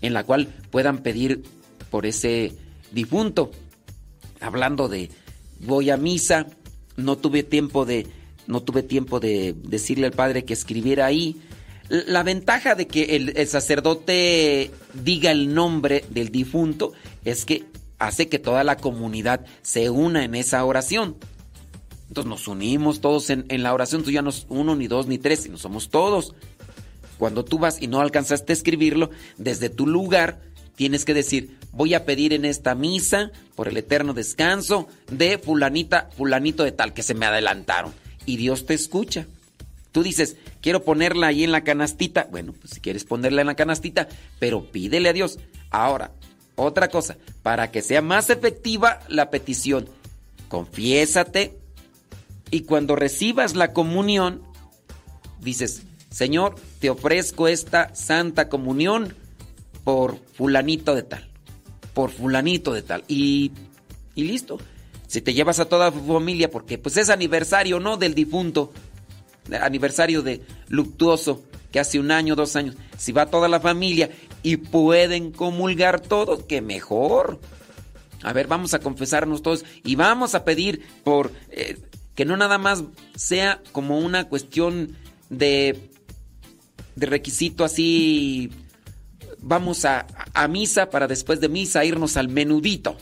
[0.01, 1.43] en la cual puedan pedir
[1.89, 2.53] por ese
[2.93, 3.51] difunto.
[4.39, 5.09] Hablando de
[5.59, 6.47] voy a misa,
[6.95, 8.07] no tuve tiempo de
[8.51, 11.41] no tuve tiempo de decirle al padre que escribiera ahí.
[11.89, 16.93] La ventaja de que el, sacerdote diga el nombre del difunto
[17.25, 17.65] es que
[17.97, 21.15] hace que toda la comunidad se una en esa oración.
[22.09, 25.17] Entonces nos unimos todos en, la oración, tú ya no es uno, ni dos, ni
[25.17, 26.35] tres, sino somos todos.
[27.17, 30.41] Cuando tú vas y no alcanzaste a escribirlo, desde tu lugar
[30.75, 36.09] tienes que decir, voy a pedir en esta misa por el eterno descanso de fulanita,
[36.17, 37.93] fulanito de tal, que se me adelantaron
[38.25, 39.27] y Dios te escucha.
[39.91, 42.27] Tú dices, quiero ponerla ahí en la canastita.
[42.31, 44.07] Bueno, pues si quieres ponerla en la canastita,
[44.39, 45.39] pero pídele a Dios.
[45.69, 46.11] Ahora,
[46.55, 49.89] otra cosa, para que sea más efectiva la petición,
[50.47, 51.57] confiésate
[52.51, 54.41] y cuando recibas la comunión,
[55.39, 59.15] dices, Señor, te ofrezco esta santa comunión
[59.83, 61.27] por fulanito de tal,
[61.93, 63.03] por fulanito de tal.
[63.07, 63.51] Y,
[64.15, 64.59] y listo
[65.11, 67.97] si te llevas a toda tu familia, porque pues es aniversario, ¿no?
[67.97, 68.71] Del difunto,
[69.59, 70.39] aniversario de
[70.69, 74.09] luctuoso, que hace un año, dos años, si va toda la familia
[74.41, 77.41] y pueden comulgar todos, que mejor.
[78.23, 81.77] A ver, vamos a confesarnos todos y vamos a pedir por eh,
[82.15, 84.95] que no nada más sea como una cuestión
[85.29, 85.89] de,
[86.95, 88.49] de requisito así,
[89.39, 92.95] vamos a, a misa para después de misa irnos al menudito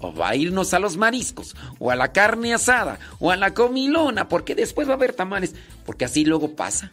[0.00, 3.54] o va a irnos a los mariscos, o a la carne asada, o a la
[3.54, 6.90] comilona, porque después va a haber tamales, porque así luego pasa.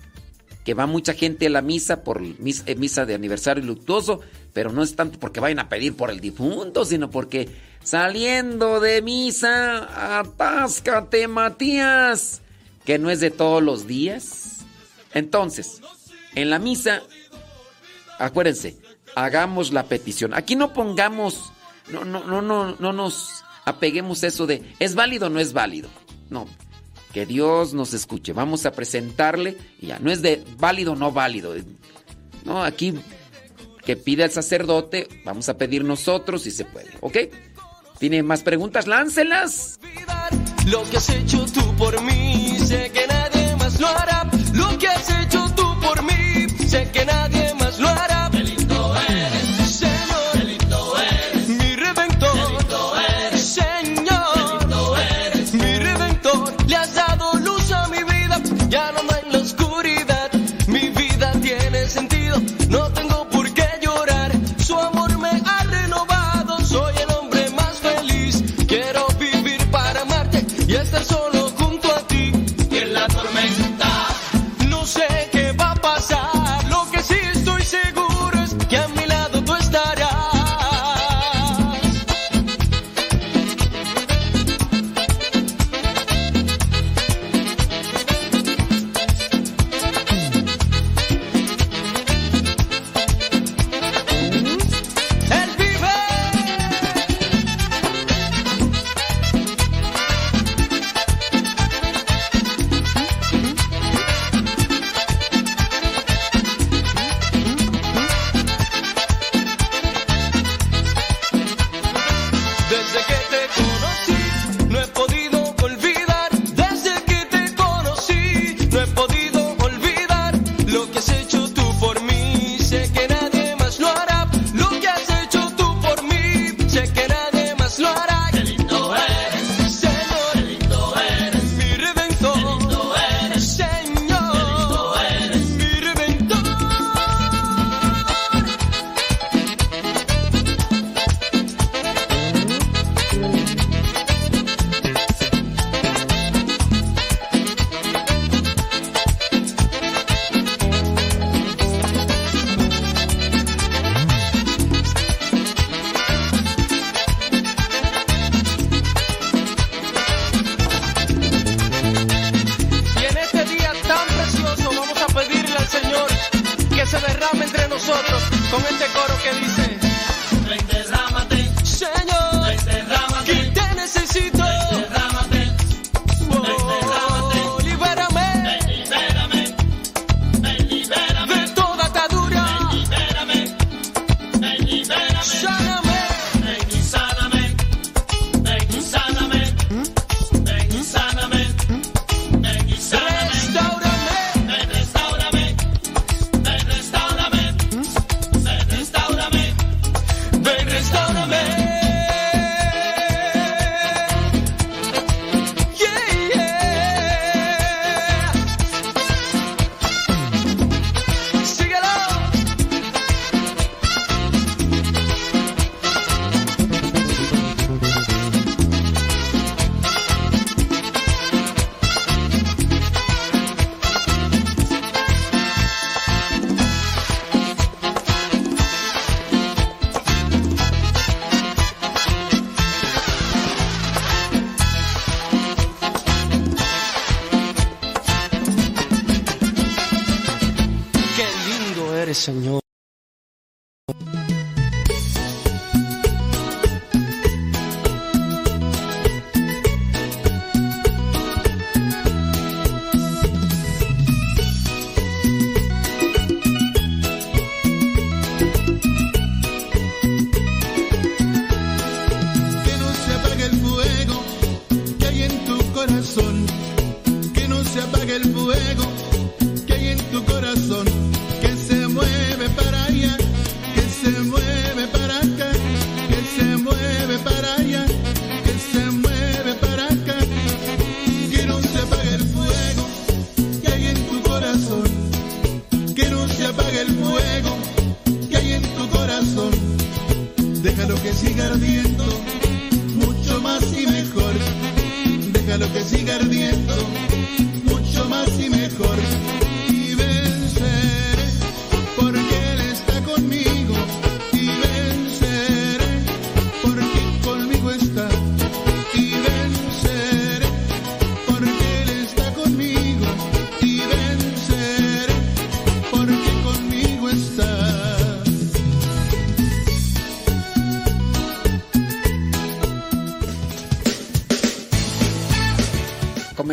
[0.63, 4.81] Que va mucha gente a la misa por eh, misa, de aniversario luctuoso, pero no
[4.81, 7.49] es tanto porque vayan a pedir por el difunto, sino porque
[7.83, 12.41] saliendo de misa, atáscate Matías,
[12.83, 14.65] que no es de todos los días.
[15.13, 15.81] Entonces,
[16.33, 17.03] en la misa,
[18.17, 18.75] acuérdense,
[19.15, 20.33] hagamos la petición.
[20.33, 21.53] Aquí no pongamos
[21.87, 25.89] no, no, no, no, no nos apeguemos eso de es válido o no es válido.
[26.29, 26.47] No,
[27.13, 28.33] que Dios nos escuche.
[28.33, 31.55] Vamos a presentarle y ya, no es de válido o no válido.
[32.43, 32.93] No, aquí
[33.85, 37.17] que pide el sacerdote, vamos a pedir nosotros si se puede, ¿ok?
[37.99, 38.87] ¿Tiene más preguntas?
[38.87, 39.79] Láncelas.
[40.65, 44.29] Lo que has hecho tú por mí, sé que nadie más lo hará.
[44.53, 47.24] Lo que has hecho tú por mí, sé que nadie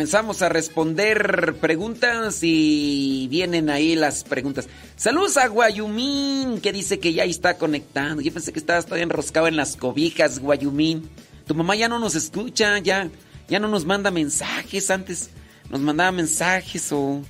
[0.03, 4.67] Comenzamos a responder preguntas y vienen ahí las preguntas.
[4.97, 8.19] Saludos a Guayumín, que dice que ya está conectado.
[8.19, 11.09] Yo pensé que estabas todavía enroscado en las cobijas, Guayumín.
[11.47, 13.09] Tu mamá ya no nos escucha, ya,
[13.47, 14.91] ya no nos manda mensajes.
[14.91, 15.29] Antes
[15.69, 17.21] nos mandaba mensajes o...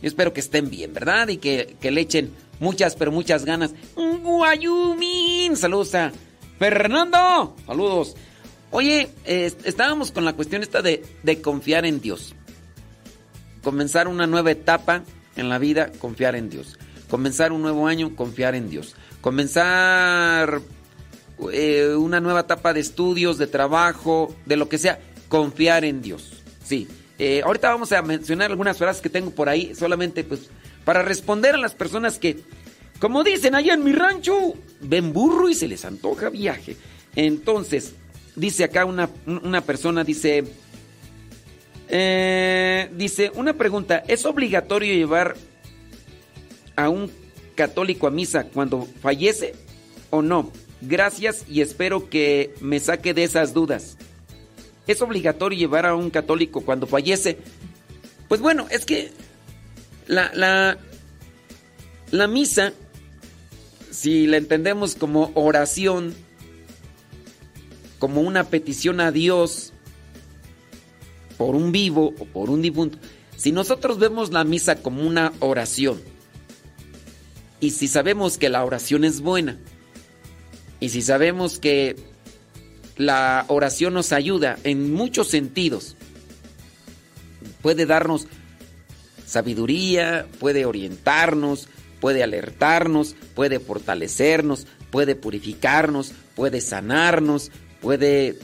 [0.00, 1.26] Yo espero que estén bien, ¿verdad?
[1.30, 3.72] Y que, que le echen muchas, pero muchas ganas.
[3.96, 6.12] Guayumín, saludos a
[6.60, 7.56] Fernando.
[7.66, 8.14] Saludos.
[8.70, 12.34] Oye, estábamos con la cuestión esta de, de confiar en Dios.
[13.62, 15.02] Comenzar una nueva etapa
[15.36, 16.78] en la vida, confiar en Dios.
[17.08, 18.94] Comenzar un nuevo año, confiar en Dios.
[19.20, 20.60] Comenzar
[21.52, 26.42] eh, una nueva etapa de estudios, de trabajo, de lo que sea, confiar en Dios.
[26.64, 26.86] Sí.
[27.18, 30.48] Eh, ahorita vamos a mencionar algunas frases que tengo por ahí, solamente pues
[30.84, 32.40] para responder a las personas que,
[32.98, 36.76] como dicen allá en mi rancho, ven burro y se les antoja viaje.
[37.14, 37.94] Entonces,
[38.36, 40.44] dice acá una, una persona, dice,
[41.88, 45.36] eh, dice, una pregunta, ¿es obligatorio llevar
[46.76, 47.10] a un
[47.54, 49.54] católico a misa cuando fallece
[50.10, 50.52] o no?
[50.80, 53.98] Gracias y espero que me saque de esas dudas.
[54.86, 57.38] ¿Es obligatorio llevar a un católico cuando fallece?
[58.28, 59.10] Pues bueno, es que
[60.06, 60.78] la, la,
[62.10, 62.72] la misa,
[63.90, 66.14] si la entendemos como oración,
[68.00, 69.72] como una petición a Dios
[71.38, 72.98] por un vivo o por un difunto,
[73.36, 76.00] si nosotros vemos la misa como una oración,
[77.60, 79.58] y si sabemos que la oración es buena,
[80.80, 81.94] y si sabemos que
[82.96, 85.94] la oración nos ayuda en muchos sentidos,
[87.60, 88.26] puede darnos
[89.26, 91.68] sabiduría, puede orientarnos,
[92.00, 98.38] puede alertarnos, puede fortalecernos, puede purificarnos, puede sanarnos, puede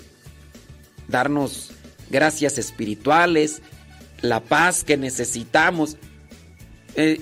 [1.08, 1.70] darnos
[2.10, 3.62] gracias espirituales,
[4.22, 5.96] la paz que necesitamos.
[6.94, 7.20] Eh,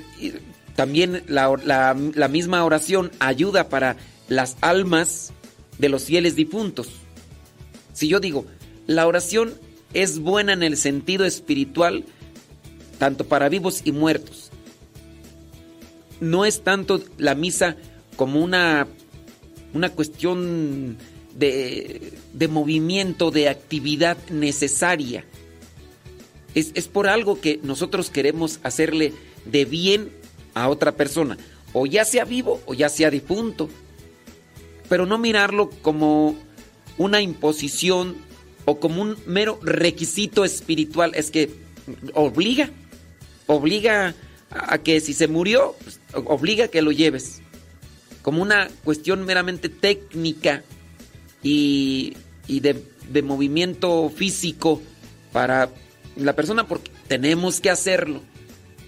[0.77, 3.97] también la, la, misma oración ayuda para
[4.29, 5.33] las almas
[5.79, 6.89] de los fieles difuntos.
[7.93, 8.47] Si yo digo,
[8.87, 9.55] la oración
[9.93, 12.05] es buena en el sentido espiritual,
[12.99, 14.51] tanto para vivos y muertos.
[16.21, 17.77] no es tanto la misa
[18.17, 18.87] como una,
[19.75, 20.97] una cuestión
[21.35, 25.25] de, de movimiento, de actividad necesaria.
[26.55, 29.13] Es, es por algo que nosotros queremos hacerle
[29.45, 30.11] de bien
[30.55, 31.37] a otra persona,
[31.73, 33.69] o ya sea vivo o ya sea difunto,
[34.89, 36.37] pero no mirarlo como
[36.97, 38.17] una imposición
[38.65, 41.51] o como un mero requisito espiritual, es que
[42.15, 42.71] obliga,
[43.47, 44.15] obliga
[44.51, 47.43] a que si se murió, pues, obliga a que lo lleves,
[48.23, 50.63] como una cuestión meramente técnica
[51.45, 52.17] y,
[52.49, 54.83] y de, de movimiento físico
[55.33, 55.71] para
[56.17, 58.23] la persona, porque tenemos que hacerlo,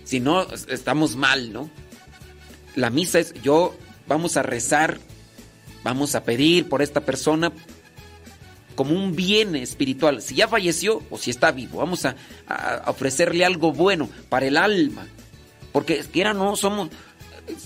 [0.04, 1.70] si no, estamos mal, ¿no?
[2.74, 3.76] La misa es, yo
[4.08, 4.98] vamos a rezar,
[5.84, 7.52] vamos a pedir por esta persona
[8.74, 10.22] como un bien espiritual.
[10.22, 14.56] Si ya falleció o si está vivo, vamos a, a ofrecerle algo bueno para el
[14.56, 15.06] alma.
[15.72, 16.90] Porque quiera no, somos,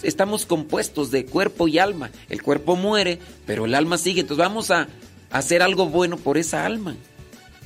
[0.03, 2.11] estamos compuestos de cuerpo y alma.
[2.29, 4.21] El cuerpo muere, pero el alma sigue.
[4.21, 4.89] Entonces vamos a,
[5.31, 6.97] hacer algo bueno por esa alma.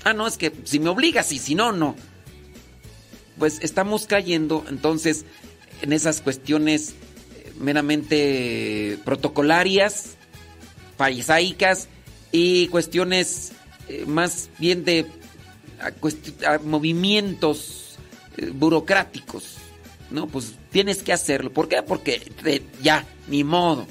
[0.05, 1.97] Ah, no, es que si me obligas y si no, no.
[3.39, 5.25] Pues estamos cayendo entonces
[5.83, 6.95] en esas cuestiones
[7.59, 10.17] meramente protocolarias,
[10.97, 11.89] farisaicas
[12.33, 13.53] y cuestiones
[13.89, 15.07] eh, más bien de
[16.65, 17.97] movimientos
[18.37, 19.57] eh, burocráticos.
[20.15, 21.53] No, pues tienes que hacerlo.
[21.53, 21.83] ¿Por qué?
[21.83, 22.23] Porque
[22.81, 23.85] ya, ni modo.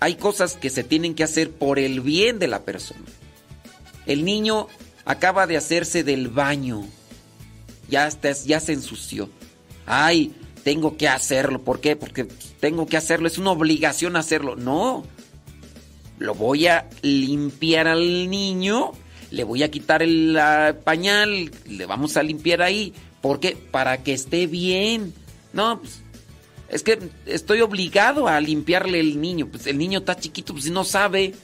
[0.00, 3.00] Hay cosas que se tienen que hacer por el bien de la persona.
[4.04, 4.66] El niño
[5.06, 6.84] acaba de hacerse del baño.
[7.88, 9.30] Ya, está- ya se ensució.
[9.86, 11.62] Ay, tengo que hacerlo.
[11.62, 11.96] ¿Por qué?
[11.96, 12.24] Porque
[12.60, 13.28] tengo que hacerlo.
[13.28, 14.56] Es una obligación hacerlo.
[14.56, 15.04] No.
[16.18, 18.92] Lo voy a limpiar al niño.
[19.32, 20.38] Le voy a quitar el
[20.84, 21.50] pañal.
[21.68, 22.92] Le vamos a limpiar ahí.
[23.20, 23.56] ¿Por qué?
[23.56, 25.14] Para que esté bien.
[25.52, 26.02] No, pues.
[26.68, 29.46] Es que estoy obligado a limpiarle el niño.
[29.46, 31.34] Pues el niño está chiquito, pues si no sabe.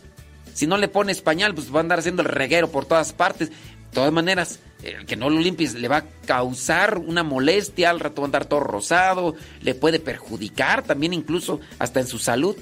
[0.54, 3.50] Si no le pones pañal, pues va a andar haciendo el reguero por todas partes.
[3.50, 8.00] De todas maneras, el que no lo limpies le va a causar una molestia, al
[8.00, 12.56] rato va a andar todo rosado, le puede perjudicar también incluso hasta en su salud.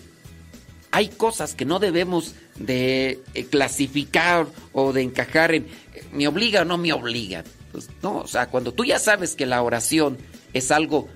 [0.90, 5.64] Hay cosas que no debemos de eh, clasificar o de encajar en
[5.94, 7.44] eh, me obliga o no me obliga.
[7.72, 10.16] Pues no, o sea, cuando tú ya sabes que la oración
[10.52, 11.08] es algo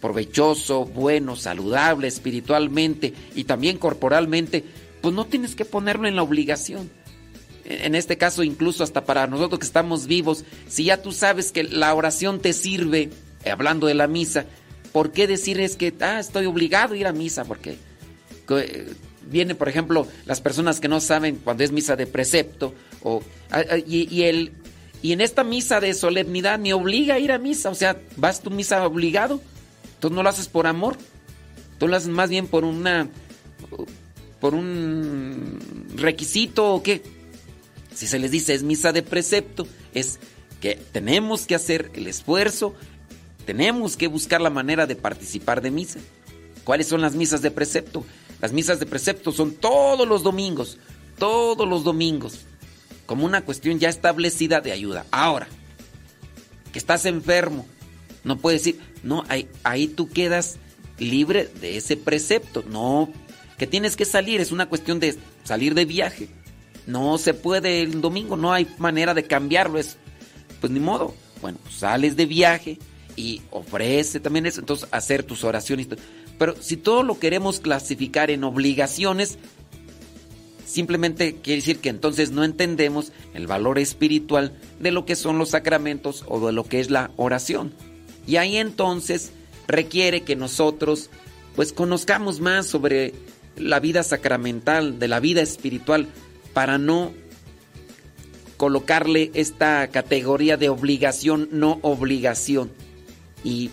[0.00, 4.64] provechoso, bueno, saludable espiritualmente y también corporalmente,
[5.00, 6.90] pues no tienes que ponerlo en la obligación.
[7.64, 11.62] En este caso, incluso hasta para nosotros que estamos vivos, si ya tú sabes que
[11.62, 13.10] la oración te sirve,
[13.44, 14.46] eh, hablando de la misa,
[14.92, 17.44] ¿por qué decir es que ah, estoy obligado a ir a misa?
[17.44, 17.78] Porque
[19.22, 23.22] eh, viene, por ejemplo, las personas que no saben cuando es misa de precepto, o,
[23.86, 24.52] y, y el,
[25.02, 28.40] y en esta misa de solemnidad me obliga a ir a misa, o sea, vas
[28.40, 29.40] tu misa obligado,
[29.98, 30.96] tú no lo haces por amor,
[31.78, 33.08] tú lo haces más bien por una
[34.40, 35.58] por un
[35.96, 37.02] requisito o qué.
[37.94, 40.18] Si se les dice es misa de precepto, es
[40.60, 42.74] que tenemos que hacer el esfuerzo,
[43.44, 45.98] tenemos que buscar la manera de participar de misa.
[46.64, 48.04] ¿Cuáles son las misas de precepto?
[48.42, 50.76] Las misas de precepto son todos los domingos,
[51.16, 52.40] todos los domingos,
[53.06, 55.06] como una cuestión ya establecida de ayuda.
[55.12, 55.46] Ahora,
[56.72, 57.66] que estás enfermo,
[58.24, 60.56] no puedes decir, no, ahí, ahí tú quedas
[60.98, 63.12] libre de ese precepto, no,
[63.58, 66.28] que tienes que salir, es una cuestión de salir de viaje.
[66.88, 69.98] No se puede el domingo, no hay manera de cambiarlo, es
[70.60, 71.14] pues ni modo.
[71.40, 72.78] Bueno, sales de viaje
[73.14, 75.86] y ofrece también eso, entonces hacer tus oraciones.
[76.38, 79.38] Pero si todo lo queremos clasificar en obligaciones,
[80.66, 85.50] simplemente quiere decir que entonces no entendemos el valor espiritual de lo que son los
[85.50, 87.72] sacramentos o de lo que es la oración.
[88.26, 89.32] Y ahí entonces
[89.68, 91.10] requiere que nosotros
[91.54, 93.14] pues conozcamos más sobre
[93.56, 96.06] la vida sacramental, de la vida espiritual,
[96.54, 97.12] para no
[98.56, 102.70] colocarle esta categoría de obligación, no obligación.
[103.44, 103.70] Y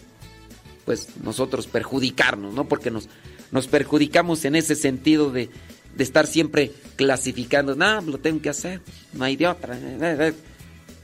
[0.89, 2.67] pues nosotros perjudicarnos, ¿no?
[2.67, 3.09] Porque nos,
[3.51, 5.47] nos perjudicamos en ese sentido de,
[5.95, 8.81] de estar siempre clasificando, no, lo tengo que hacer,
[9.13, 9.77] no hay de otra.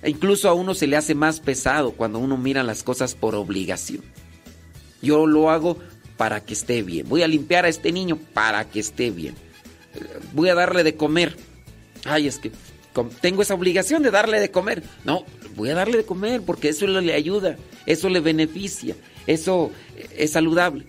[0.01, 3.35] E incluso a uno se le hace más pesado cuando uno mira las cosas por
[3.35, 4.01] obligación.
[5.03, 5.77] Yo lo hago
[6.17, 7.07] para que esté bien.
[7.07, 9.35] Voy a limpiar a este niño para que esté bien.
[10.33, 11.37] Voy a darle de comer.
[12.05, 12.51] Ay, es que
[13.21, 14.81] tengo esa obligación de darle de comer.
[15.03, 15.25] No,
[15.55, 18.95] voy a darle de comer porque eso le ayuda, eso le beneficia,
[19.27, 19.71] eso
[20.15, 20.85] es saludable.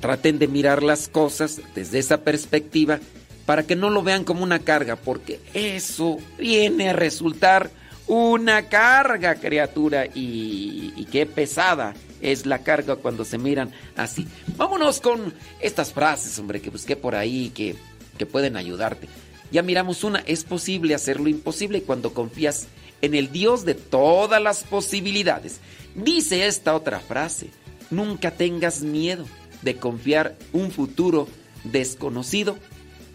[0.00, 3.00] Traten de mirar las cosas desde esa perspectiva
[3.46, 7.70] para que no lo vean como una carga, porque eso viene a resultar
[8.06, 14.26] una carga, criatura, y, y qué pesada es la carga cuando se miran así.
[14.56, 17.76] Vámonos con estas frases, hombre, que busqué por ahí, que,
[18.18, 19.08] que pueden ayudarte.
[19.50, 22.66] Ya miramos una, es posible hacer lo imposible cuando confías
[23.04, 25.60] en el Dios de todas las posibilidades.
[25.94, 27.50] Dice esta otra frase,
[27.90, 29.26] nunca tengas miedo
[29.62, 31.28] de confiar un futuro
[31.64, 32.58] desconocido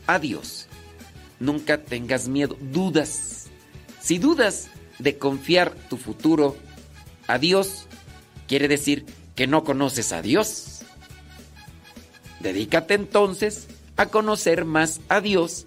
[0.08, 0.68] a Dios.
[1.40, 3.48] Nunca tengas miedo, dudas.
[4.02, 6.56] Si dudas de confiar tu futuro
[7.28, 7.86] a Dios,
[8.48, 10.82] quiere decir que no conoces a Dios.
[12.40, 13.68] Dedícate entonces
[13.98, 15.66] a conocer más a Dios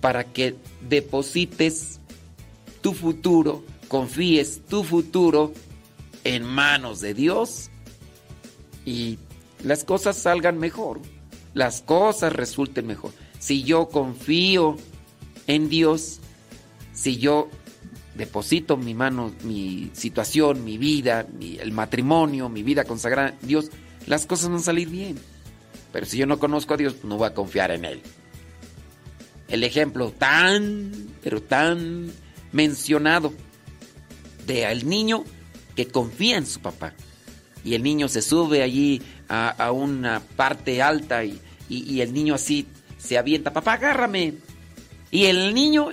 [0.00, 0.56] para que
[0.88, 1.97] deposites
[2.88, 5.52] tu futuro, confíes tu futuro
[6.24, 7.68] en manos de Dios
[8.86, 9.18] y
[9.62, 11.02] las cosas salgan mejor,
[11.52, 13.12] las cosas resulten mejor.
[13.40, 14.78] Si yo confío
[15.46, 16.20] en Dios,
[16.94, 17.50] si yo
[18.14, 21.26] deposito mi mano, mi situación, mi vida,
[21.60, 23.70] el matrimonio, mi vida consagrada a Dios,
[24.06, 25.18] las cosas van a salir bien.
[25.92, 28.00] Pero si yo no conozco a Dios, no voy a confiar en Él.
[29.48, 30.90] El ejemplo tan,
[31.22, 32.10] pero tan
[32.52, 33.32] mencionado
[34.46, 35.24] de al niño
[35.76, 36.94] que confía en su papá.
[37.64, 42.66] Y el niño se sube allí a, una parte alta y, y el niño así
[42.98, 44.34] se avienta, papá, agárrame.
[45.10, 45.90] Y el niño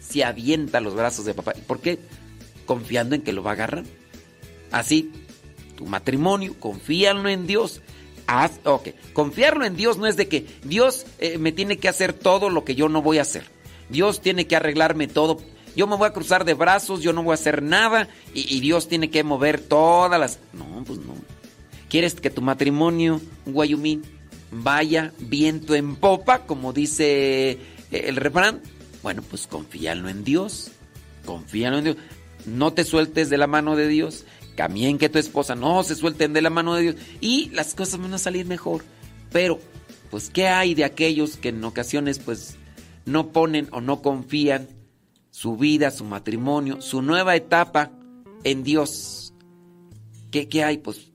[0.00, 1.52] se avienta a los brazos de papá.
[1.66, 1.98] ¿Por qué?
[2.66, 3.84] Confiando en que lo va a agarrar.
[4.70, 5.12] Así,
[5.76, 7.80] tu matrimonio, confíalo en Dios.
[8.26, 12.12] Haz, ok, confiarlo en Dios no es de que Dios eh, me tiene que hacer
[12.12, 13.44] todo lo que yo no voy a hacer.
[13.90, 15.38] Dios tiene que arreglarme todo.
[15.76, 18.88] Yo me voy a cruzar de brazos, yo no voy a hacer nada y, Dios
[18.88, 20.38] tiene que mover todas las...
[20.52, 21.14] No, pues no.
[21.88, 24.02] ¿Quieres que tu matrimonio, Guayumín,
[24.50, 27.58] vaya viento en popa, como dice eh,
[27.90, 28.60] el refrán?
[29.02, 30.72] Bueno, pues confíalo en Dios.
[31.24, 31.96] Confíalo en Dios.
[32.46, 34.24] No te sueltes de la mano de Dios.
[34.56, 36.96] También que tu esposa no se suelten de la mano de Dios.
[37.20, 38.84] Y las cosas van a salir mejor.
[39.32, 39.60] Pero,
[40.10, 42.56] pues, ¿qué hay de aquellos que en ocasiones, pues,
[43.06, 44.68] no ponen o no confían
[45.30, 47.90] su vida, su matrimonio, su nueva etapa
[48.44, 49.32] en Dios?
[50.30, 50.78] ¿Qué, qué hay?
[50.78, 51.10] Pues,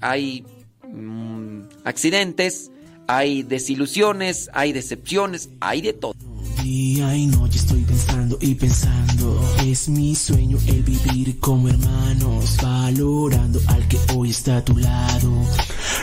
[0.00, 0.44] hay
[0.88, 2.70] mm, accidentes,
[3.06, 6.14] hay desilusiones, hay decepciones, hay de todo.
[6.62, 9.54] Día y noche estoy pensando y pensando.
[9.64, 15.32] Es mi sueño el vivir como hermanos, valorando al que hoy está a tu lado.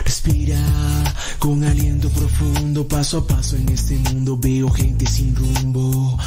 [0.04, 0.60] Respira
[1.38, 6.18] con aliento profundo, paso a paso en este mundo veo gente sin rumbo.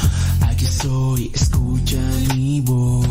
[0.41, 1.99] Aquí estoy, escucha
[2.33, 3.05] mi voz.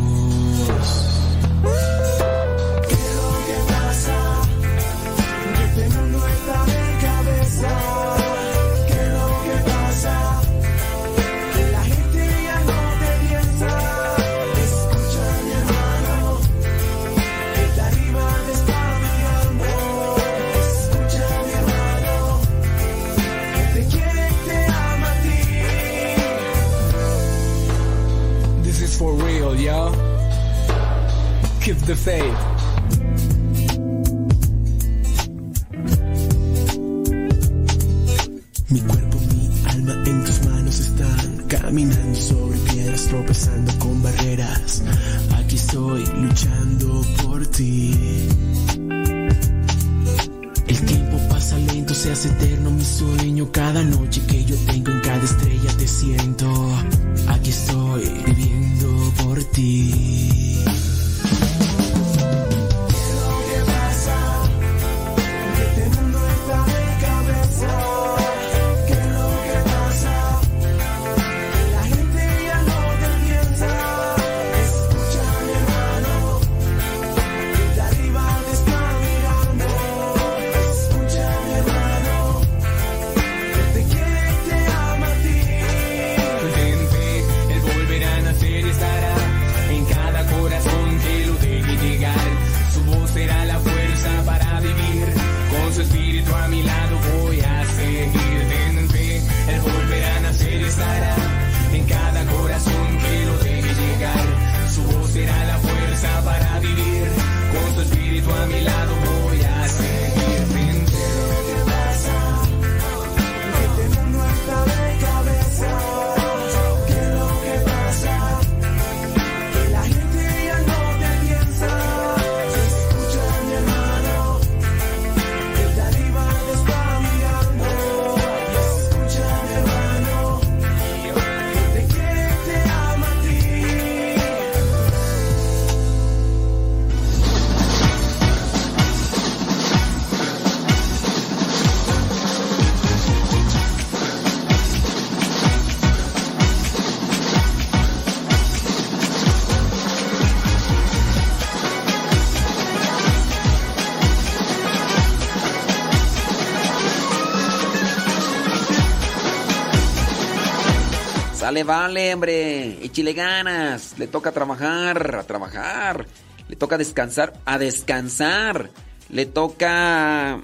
[161.60, 162.84] Sale, vale, hombre.
[162.84, 163.98] Échile ganas.
[163.98, 166.06] Le toca trabajar, a trabajar.
[166.48, 168.70] Le toca descansar, a descansar.
[169.10, 170.40] Le toca.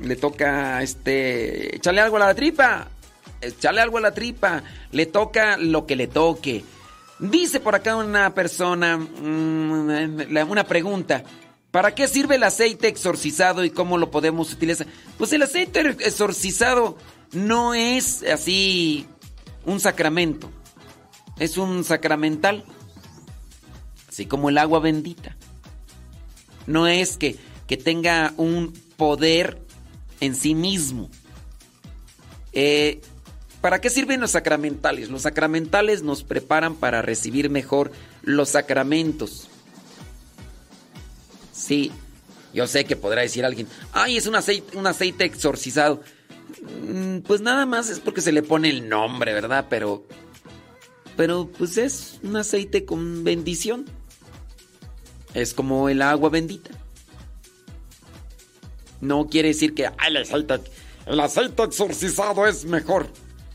[0.00, 1.74] Le toca, este.
[1.76, 2.86] Echarle algo a la tripa.
[3.40, 4.62] Echarle algo a la tripa.
[4.92, 6.64] Le toca lo que le toque.
[7.18, 8.96] Dice por acá una persona.
[8.96, 11.24] mm, Una pregunta.
[11.72, 14.86] ¿Para qué sirve el aceite exorcizado y cómo lo podemos utilizar?
[15.18, 16.96] Pues el aceite exorcizado
[17.32, 19.06] no es así
[19.68, 20.50] un sacramento.
[21.38, 22.64] Es un sacramental.
[24.08, 25.36] Así como el agua bendita.
[26.66, 29.60] No es que, que tenga un poder
[30.20, 31.10] en sí mismo.
[32.52, 33.00] Eh,
[33.60, 35.10] ¿Para qué sirven los sacramentales?
[35.10, 37.92] Los sacramentales nos preparan para recibir mejor
[38.22, 39.48] los sacramentos.
[41.52, 41.92] Sí,
[42.54, 46.00] yo sé que podrá decir alguien, ay, es un aceite, un aceite exorcizado.
[46.62, 49.66] Mm, Pues nada más es porque se le pone el nombre, ¿verdad?
[49.68, 50.04] Pero,
[51.16, 53.84] pero pues es un aceite con bendición.
[55.34, 56.70] Es como el agua bendita.
[59.00, 60.60] No quiere decir que "Ay, el aceite,
[61.06, 63.08] el aceite exorcizado es mejor.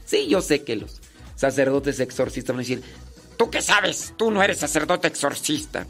[0.05, 1.01] Sí, yo sé que los
[1.35, 2.83] sacerdotes exorcistas van a decir,
[3.37, 4.13] ¿tú qué sabes?
[4.17, 5.85] Tú no eres sacerdote exorcista.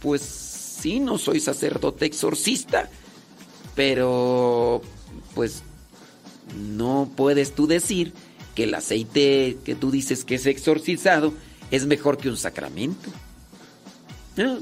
[0.00, 2.90] Pues sí, no soy sacerdote exorcista,
[3.74, 4.82] pero
[5.34, 5.62] pues
[6.54, 8.12] no puedes tú decir
[8.54, 11.34] que el aceite que tú dices que es exorcizado
[11.70, 13.10] es mejor que un sacramento.
[14.36, 14.58] No.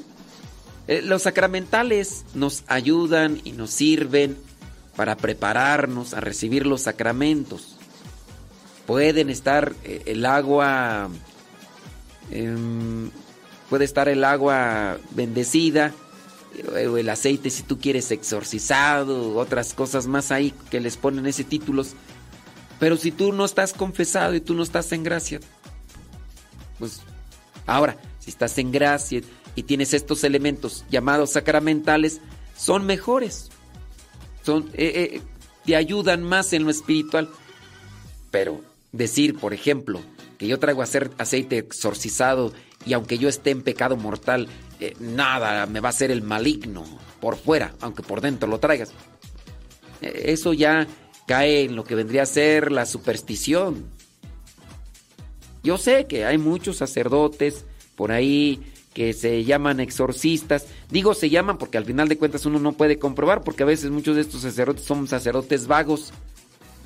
[0.88, 4.36] Eh, Los sacramentales nos ayudan y nos sirven
[4.96, 7.76] para prepararnos a recibir los sacramentos.
[8.86, 11.08] Pueden estar eh, el agua,
[12.30, 13.10] em,
[13.70, 16.03] puede estar el agua bendecida, eh,
[16.76, 21.94] el aceite si tú quieres exorcizado, otras cosas más ahí que les ponen ese títulos.
[22.78, 25.40] Pero si tú no estás confesado y tú no estás en gracia,
[26.78, 27.00] pues
[27.66, 29.20] ahora, si estás en gracia
[29.54, 32.20] y tienes estos elementos llamados sacramentales,
[32.56, 33.50] son mejores.
[34.42, 35.22] Son, eh, eh,
[35.64, 37.28] te ayudan más en lo espiritual.
[38.30, 38.60] Pero
[38.92, 40.00] decir, por ejemplo,
[40.38, 42.52] que yo traigo aceite exorcizado
[42.86, 44.48] y aunque yo esté en pecado mortal,
[44.80, 46.84] eh, nada me va a hacer el maligno
[47.20, 48.92] por fuera, aunque por dentro lo traigas.
[50.00, 50.86] Eh, Eso ya
[51.26, 53.86] cae en lo que vendría a ser la superstición.
[55.62, 57.64] Yo sé que hay muchos sacerdotes
[57.96, 58.60] por ahí
[58.92, 60.66] que se llaman exorcistas.
[60.90, 63.90] Digo se llaman porque al final de cuentas uno no puede comprobar porque a veces
[63.90, 66.12] muchos de estos sacerdotes son sacerdotes vagos.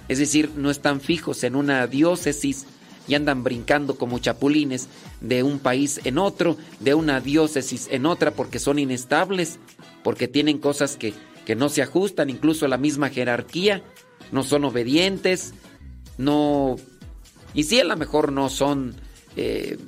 [0.08, 2.66] Es decir, no están fijos en una diócesis
[3.08, 4.88] y andan brincando como chapulines
[5.20, 9.58] de un país en otro, de una diócesis en otra porque son inestables,
[10.04, 11.14] porque tienen cosas que,
[11.46, 13.82] que no se ajustan, incluso a la misma jerarquía,
[14.30, 15.54] no son obedientes,
[16.18, 16.76] no...
[17.54, 18.94] Y sí, a lo mejor no son...
[19.36, 19.78] eh,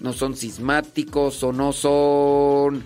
[0.00, 2.84] no son cismáticos o no son...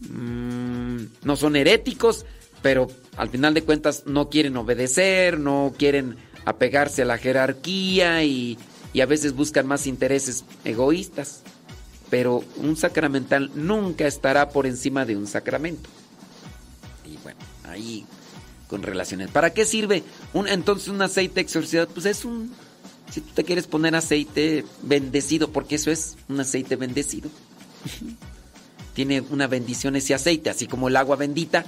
[0.00, 2.24] mm, no son heréticos,
[2.62, 8.58] pero al final de cuentas no quieren obedecer, no quieren apegarse a la jerarquía y,
[8.92, 11.42] y a veces buscan más intereses egoístas.
[12.10, 15.88] Pero un sacramental nunca estará por encima de un sacramento.
[17.06, 18.04] Y bueno, ahí
[18.72, 19.30] con relaciones.
[19.30, 20.02] ¿Para qué sirve
[20.32, 21.88] un, entonces un aceite exorcizado?
[21.88, 22.52] Pues es un...
[23.10, 27.28] Si tú te quieres poner aceite bendecido, porque eso es un aceite bendecido.
[28.94, 31.66] Tiene una bendición ese aceite, así como el agua bendita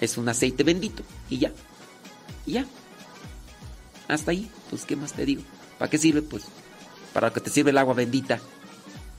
[0.00, 1.04] es un aceite bendito.
[1.28, 1.52] Y ya.
[2.46, 2.66] Y ya.
[4.10, 4.50] Hasta ahí.
[4.68, 5.42] Pues, ¿qué más te digo?
[5.78, 6.22] ¿Para qué sirve?
[6.22, 6.44] Pues,
[7.12, 8.40] para que te sirve el agua bendita.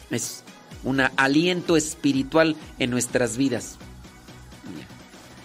[0.10, 0.44] Es
[0.84, 3.78] un aliento espiritual en nuestras vidas.
[4.78, 4.88] Ya.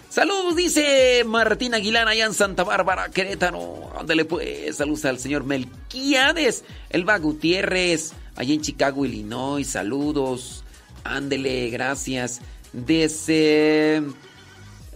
[0.09, 3.91] Saludos, dice Martín Aguilar allá en Santa Bárbara, Querétaro.
[3.97, 9.67] Ándale pues, saludos al señor Melquiades, Elba Gutiérrez, allá en Chicago, Illinois.
[9.67, 10.63] Saludos,
[11.03, 12.41] ándele, gracias.
[12.73, 14.03] Dice...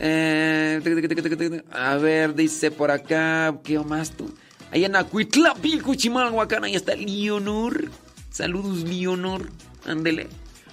[0.04, 4.34] eh, a ver, dice por acá, ¿qué más tú?
[4.72, 7.92] Allá en Acuitlapilco, Chimalhuacán, ahí está Leonor.
[8.32, 9.50] Saludos, Leonor.
[9.86, 10.28] Ándele.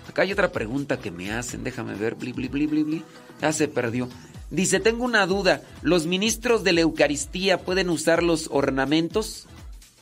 [0.09, 3.05] Acá hay otra pregunta que me hacen, déjame ver, bli.
[3.42, 4.09] Ya se perdió.
[4.50, 5.62] Dice, tengo una duda.
[5.82, 9.46] ¿Los ministros de la Eucaristía pueden usar los ornamentos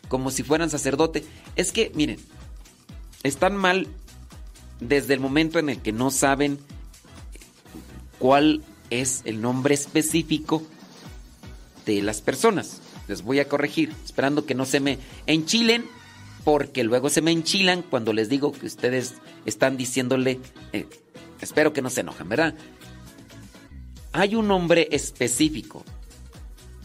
[0.08, 1.24] como si fueran sacerdote?
[1.56, 2.18] Es que, miren,
[3.24, 3.88] están mal
[4.78, 6.58] desde el momento en el que no saben
[8.18, 10.62] cuál es el nombre específico
[11.84, 12.80] de las personas.
[13.08, 15.86] Les voy a corregir, esperando que no se me enchilen,
[16.44, 19.14] porque luego se me enchilan cuando les digo que ustedes
[19.44, 20.40] están diciéndole,
[20.72, 20.86] eh,
[21.40, 22.54] espero que no se enojen, ¿verdad?
[24.12, 25.84] Hay un nombre específico,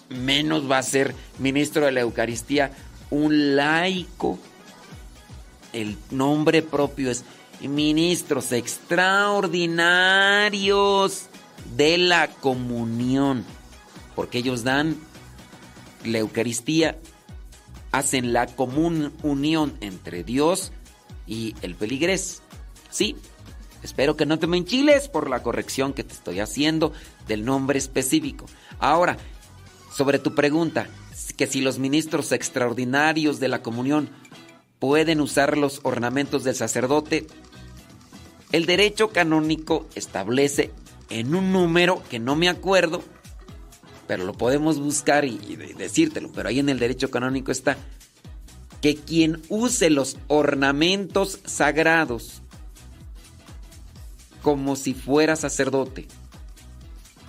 [0.10, 2.70] Menos va a ser ministro de la Eucaristía
[3.10, 4.38] un laico.
[5.74, 7.26] El nombre propio es
[7.62, 11.28] ministros extraordinarios
[11.76, 13.46] de la comunión.
[14.16, 14.96] Porque ellos dan
[16.06, 17.00] la Eucaristía,
[17.92, 20.72] hacen la común unión entre Dios
[21.26, 22.42] y el peligrés.
[22.90, 23.16] Sí,
[23.82, 26.94] espero que no te me enchiles por la corrección que te estoy haciendo
[27.28, 28.46] del nombre específico.
[28.80, 29.18] Ahora,
[29.96, 30.88] sobre tu pregunta,
[31.38, 34.10] que si los ministros extraordinarios de la comunión
[34.84, 37.26] pueden usar los ornamentos del sacerdote,
[38.52, 40.72] el derecho canónico establece
[41.10, 43.02] en un número que no me acuerdo,
[44.08, 45.38] pero lo podemos buscar y,
[45.78, 47.78] decírtelo, pero ahí en el derecho canónico está
[48.82, 52.42] que quien use los ornamentos sagrados
[54.42, 56.10] como si fuera sacerdote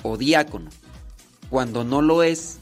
[0.03, 0.71] o diácono,
[1.51, 2.59] cuando no lo es,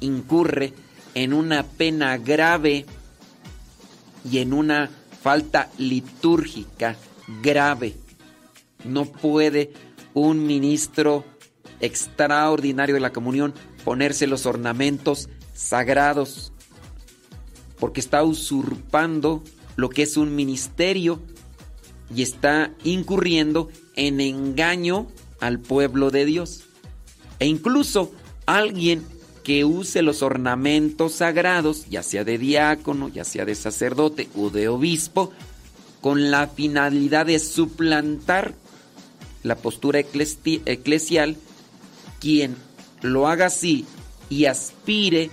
[0.00, 0.74] incurre
[1.14, 2.86] en una pena grave
[4.30, 4.90] y en una
[5.22, 6.96] falta litúrgica
[7.42, 7.94] grave.
[8.84, 9.72] No puede
[10.14, 11.24] un ministro
[11.80, 13.54] extraordinario de la comunión
[13.84, 16.52] ponerse los ornamentos sagrados
[17.78, 19.42] porque está usurpando
[19.76, 21.20] lo que es un ministerio
[22.14, 25.08] y está incurriendo en engaño
[25.40, 26.64] al pueblo de Dios.
[27.38, 28.12] E incluso
[28.46, 29.04] alguien
[29.46, 34.66] que use los ornamentos sagrados, ya sea de diácono, ya sea de sacerdote o de
[34.66, 35.30] obispo,
[36.00, 38.54] con la finalidad de suplantar
[39.44, 41.36] la postura eclesi eclesial,
[42.18, 42.56] quien
[43.02, 43.84] lo haga así
[44.28, 45.30] y aspire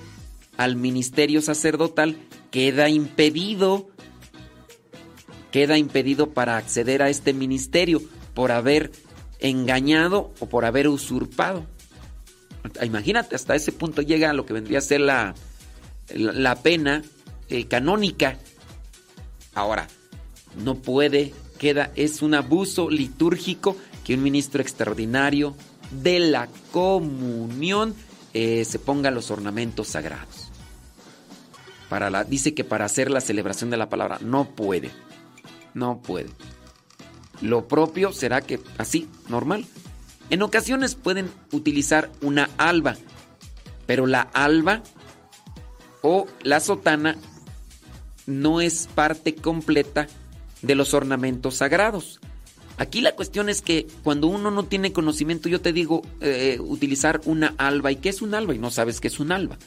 [0.58, 2.16] al ministerio sacerdotal,
[2.52, 3.90] queda impedido,
[5.50, 8.00] queda impedido para acceder a este ministerio
[8.36, 8.92] por haber
[9.40, 11.73] engañado o por haber usurpado.
[12.82, 15.36] Imagínate, hasta ese punto llega lo que vendría a ser la,
[16.14, 17.04] la, pena
[17.50, 18.38] eh, canónica.
[19.54, 19.88] Ahora,
[20.64, 25.56] no puede, queda, es un abuso litúrgico que un ministro extraordinario
[26.02, 27.96] de la comunión
[28.34, 30.50] eh, se ponga los ornamentos sagrados.
[31.90, 34.90] Para la, dice que para hacer la celebración de la palabra no puede.
[35.74, 36.30] No puede.
[37.42, 39.66] Lo propio será que así, normal.
[40.30, 42.96] En ocasiones pueden utilizar una alba,
[43.86, 44.82] pero la alba
[46.02, 47.18] o la sotana
[48.26, 50.08] no es parte completa
[50.62, 52.20] de los ornamentos sagrados.
[52.78, 57.22] Aquí la cuestión es que cuando uno no tiene conocimiento, yo te digo eh, utilizar
[57.26, 57.92] una alba.
[57.92, 58.56] ¿Y qué es un alba?
[58.56, 59.58] Y no sabes qué es un alba.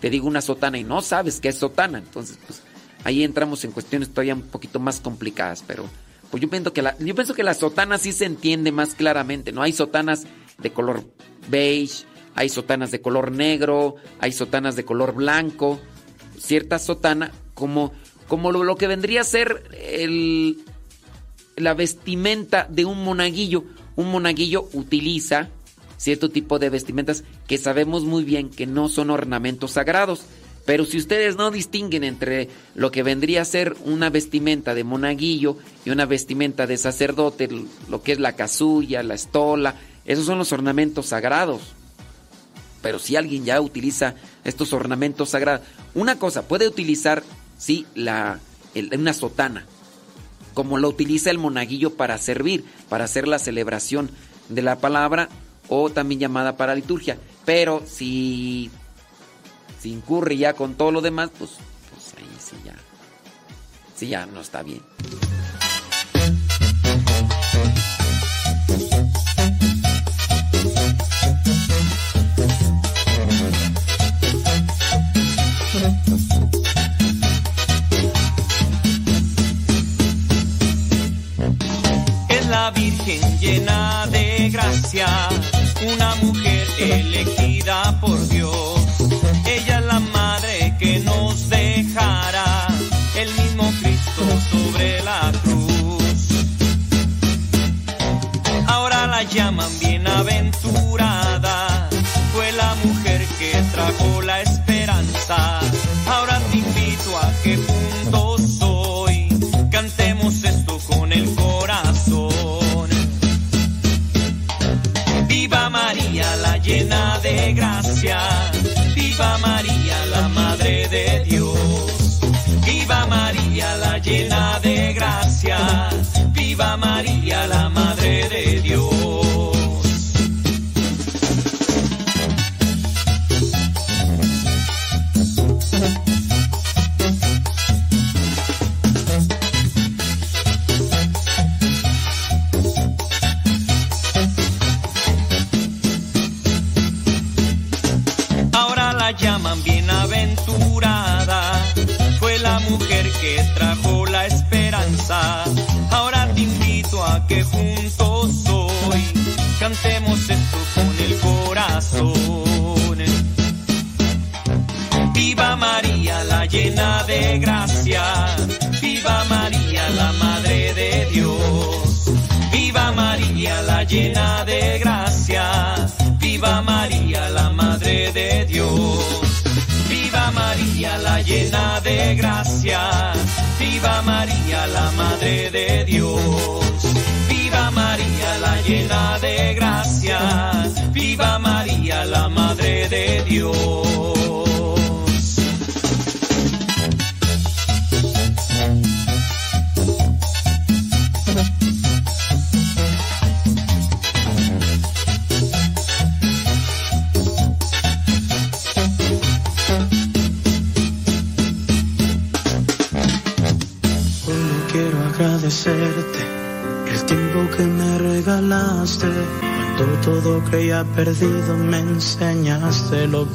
[0.00, 1.98] Te digo una sotana y no sabes qué es sotana.
[1.98, 2.62] Entonces, pues
[3.04, 5.62] ahí entramos en cuestiones todavía un poquito más complicadas.
[5.66, 5.84] Pero
[6.30, 9.52] pues yo pienso que la, yo pienso que sotana sí se entiende más claramente.
[9.52, 10.26] No hay sotanas
[10.58, 11.04] de color
[11.48, 15.80] beige, hay sotanas de color negro, hay sotanas de color blanco.
[16.38, 17.92] Cierta sotana como,
[18.28, 20.62] como lo, lo que vendría a ser el
[21.56, 23.64] la vestimenta de un monaguillo.
[23.96, 25.48] Un monaguillo utiliza
[25.96, 30.22] cierto tipo de vestimentas que sabemos muy bien que no son ornamentos sagrados.
[30.68, 35.56] Pero si ustedes no distinguen entre lo que vendría a ser una vestimenta de monaguillo
[35.86, 37.48] y una vestimenta de sacerdote,
[37.88, 41.62] lo que es la casulla, la estola, esos son los ornamentos sagrados.
[42.82, 44.14] Pero si alguien ya utiliza
[44.44, 47.22] estos ornamentos sagrados, una cosa, puede utilizar,
[47.56, 48.38] sí, la,
[48.92, 49.64] una sotana,
[50.52, 54.10] como lo utiliza el monaguillo para servir, para hacer la celebración
[54.50, 55.30] de la palabra
[55.70, 57.16] o también llamada para liturgia.
[57.46, 58.70] Pero si,
[59.80, 61.52] si incurre ya con todo lo demás, pues,
[61.92, 62.74] pues ahí sí ya,
[63.94, 64.82] sí ya no está bien.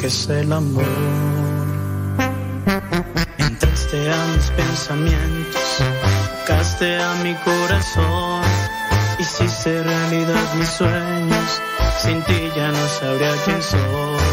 [0.03, 0.83] Que es el amor.
[3.37, 5.77] Entraste a mis pensamientos,
[6.45, 8.41] tocaste a mi corazón.
[9.17, 11.61] Hiciste realidad mis sueños,
[12.01, 14.32] sin ti ya no sabría quién soy.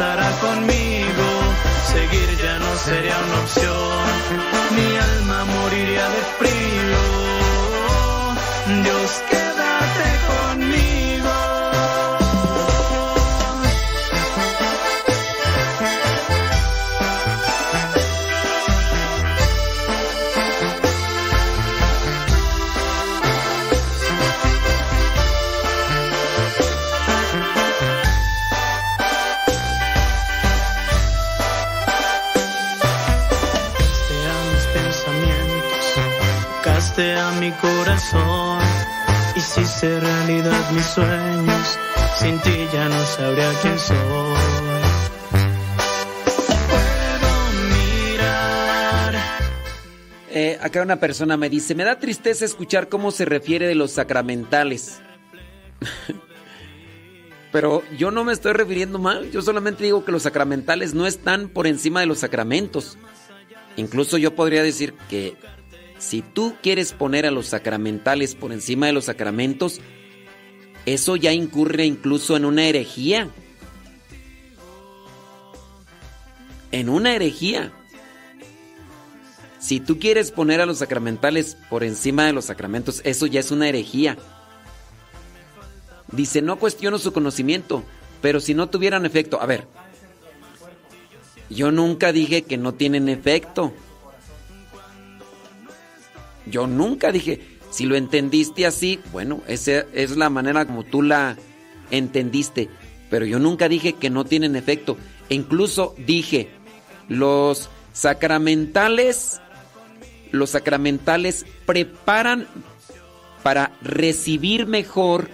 [0.00, 1.26] pasará conmigo,
[1.92, 4.06] seguir ya no sería una opción.
[4.74, 6.49] Mi alma moriría de frío.
[37.60, 38.60] Tocaste a mi corazón,
[39.36, 41.78] hiciste realidad mis sueños,
[42.18, 43.96] sin ti ya no sabría quién soy.
[50.32, 53.90] Eh, acá una persona me dice, me da tristeza escuchar cómo se refiere de los
[53.90, 55.00] sacramentales.
[57.52, 61.48] Pero yo no me estoy refiriendo mal, yo solamente digo que los sacramentales no están
[61.48, 62.96] por encima de los sacramentos.
[63.76, 65.36] Incluso yo podría decir que
[66.00, 69.80] si tú quieres poner a los sacramentales por encima de los sacramentos,
[70.86, 73.28] eso ya incurre incluso en una herejía.
[76.72, 77.72] En una herejía.
[79.58, 83.50] Si tú quieres poner a los sacramentales por encima de los sacramentos, eso ya es
[83.50, 84.16] una herejía.
[86.12, 87.84] Dice, no cuestiono su conocimiento,
[88.22, 89.66] pero si no tuvieran efecto, a ver,
[91.50, 93.74] yo nunca dije que no tienen efecto.
[96.50, 97.40] Yo nunca dije,
[97.70, 101.36] si lo entendiste así, bueno, esa es la manera como tú la
[101.90, 102.68] entendiste,
[103.08, 104.96] pero yo nunca dije que no tienen efecto.
[105.28, 106.50] E incluso dije,
[107.08, 109.40] los sacramentales,
[110.30, 112.46] los sacramentales preparan
[113.42, 115.28] para recibir mejor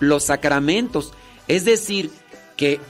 [0.00, 1.12] los sacramentos.
[1.46, 2.10] Es decir,
[2.56, 2.80] que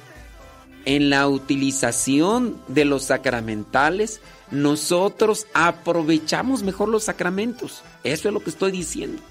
[0.84, 7.82] en la utilización de los sacramentales, nosotros aprovechamos mejor los sacramentos.
[8.04, 9.22] Eso es lo que estoy diciendo.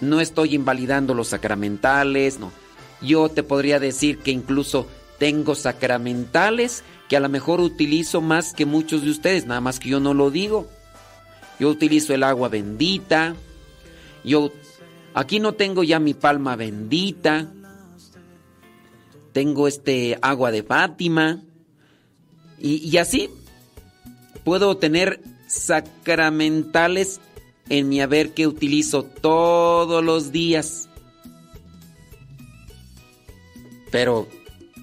[0.00, 2.50] No estoy invalidando los sacramentales, no.
[3.00, 4.86] Yo te podría decir que incluso
[5.18, 9.90] tengo sacramentales que a lo mejor utilizo más que muchos de ustedes, nada más que
[9.90, 10.68] yo no lo digo.
[11.60, 13.36] Yo utilizo el agua bendita.
[14.24, 14.50] Yo
[15.14, 17.48] aquí no tengo ya mi palma bendita.
[19.32, 21.42] Tengo este agua de Fátima.
[22.58, 23.28] Y, así
[24.44, 27.20] puedo tener sacramentales
[27.68, 30.88] en mi haber que utilizo todos los días.
[33.90, 34.28] Pero,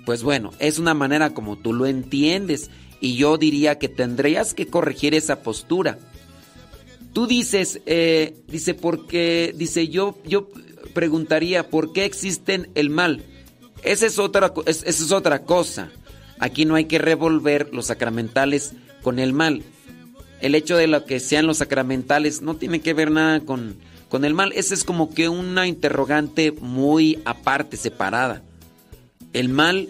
[0.05, 2.69] pues bueno, es una manera como tú lo entiendes.
[2.99, 5.99] Y yo diría que tendrías que corregir esa postura.
[7.13, 10.49] Tú dices, eh, dice, porque, dice, yo, yo
[10.93, 13.23] preguntaría, ¿por qué existen el mal?
[13.83, 15.89] Esa es otra, esa es otra cosa.
[16.39, 19.63] Aquí no hay que revolver los sacramentales con el mal.
[20.41, 23.75] El hecho de lo que sean los sacramentales no tiene que ver nada con,
[24.07, 24.53] con el mal.
[24.53, 28.41] Esa es como que una interrogante muy aparte, separada.
[29.33, 29.89] El mal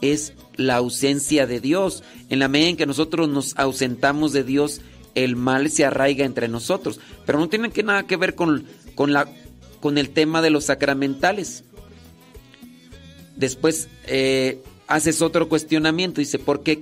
[0.00, 2.02] es la ausencia de Dios.
[2.30, 4.80] En la medida en que nosotros nos ausentamos de Dios,
[5.14, 6.98] el mal se arraiga entre nosotros.
[7.26, 8.64] Pero no tiene que nada que ver con,
[8.94, 9.28] con, la,
[9.80, 11.64] con el tema de los sacramentales.
[13.36, 16.20] Después eh, haces otro cuestionamiento.
[16.20, 16.80] Dice, ¿por qué?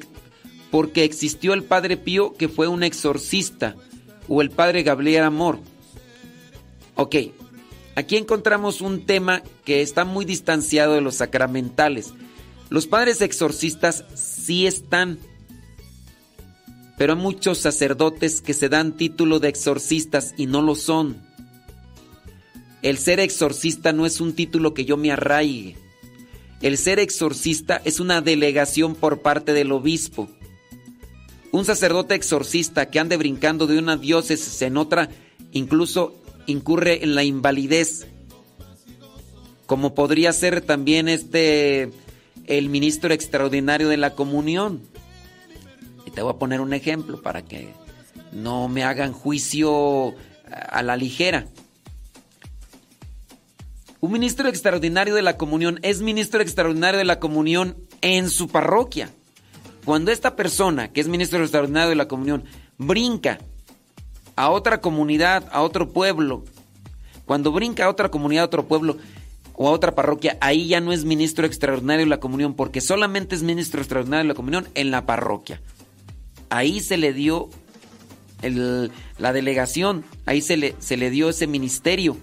[0.71, 3.77] Porque existió el Padre Pío que fue un exorcista
[4.29, 5.59] o el Padre Gabriel Amor.
[6.95, 7.17] Ok,
[7.97, 12.13] aquí encontramos un tema que está muy distanciado de los sacramentales.
[12.69, 15.19] Los padres exorcistas sí están,
[16.97, 21.21] pero hay muchos sacerdotes que se dan título de exorcistas y no lo son.
[22.81, 25.77] El ser exorcista no es un título que yo me arraigue.
[26.63, 30.29] El ser exorcista es una delegación por parte del obispo.
[31.51, 35.09] Un sacerdote exorcista que ande brincando de una diócesis en otra,
[35.51, 36.15] incluso
[36.47, 38.07] incurre en la invalidez.
[39.67, 41.91] Como podría ser también este
[42.47, 44.83] el ministro extraordinario de la comunión.
[46.07, 47.69] Y te voy a poner un ejemplo para que
[48.33, 50.15] no me hagan juicio
[50.47, 51.47] a la ligera.
[54.05, 59.11] Un ministro extraordinario de la comunión es ministro extraordinario de la comunión en su parroquia.
[59.85, 62.43] Cuando esta persona, que es ministro extraordinario de la comunión,
[62.79, 63.39] brinca
[64.35, 66.43] a otra comunidad, a otro pueblo,
[67.27, 68.97] cuando brinca a otra comunidad, a otro pueblo
[69.55, 73.37] o a otra parroquia, ahí ya no es ministro extraordinario de la comunión, porque solamente
[73.37, 75.61] es ministro extraordinario de la comunión en la parroquia.
[76.51, 77.51] Ahí se le dio
[79.19, 82.17] la delegación, ahí se le, se le dio ese ministerio.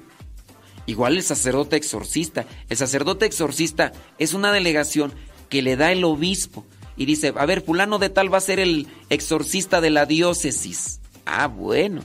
[0.89, 2.47] Igual el sacerdote exorcista.
[2.67, 5.13] El sacerdote exorcista es una delegación
[5.47, 6.65] que le da el obispo
[6.97, 10.99] y dice, a ver, fulano de tal va a ser el exorcista de la diócesis.
[11.27, 12.01] Ah, bueno.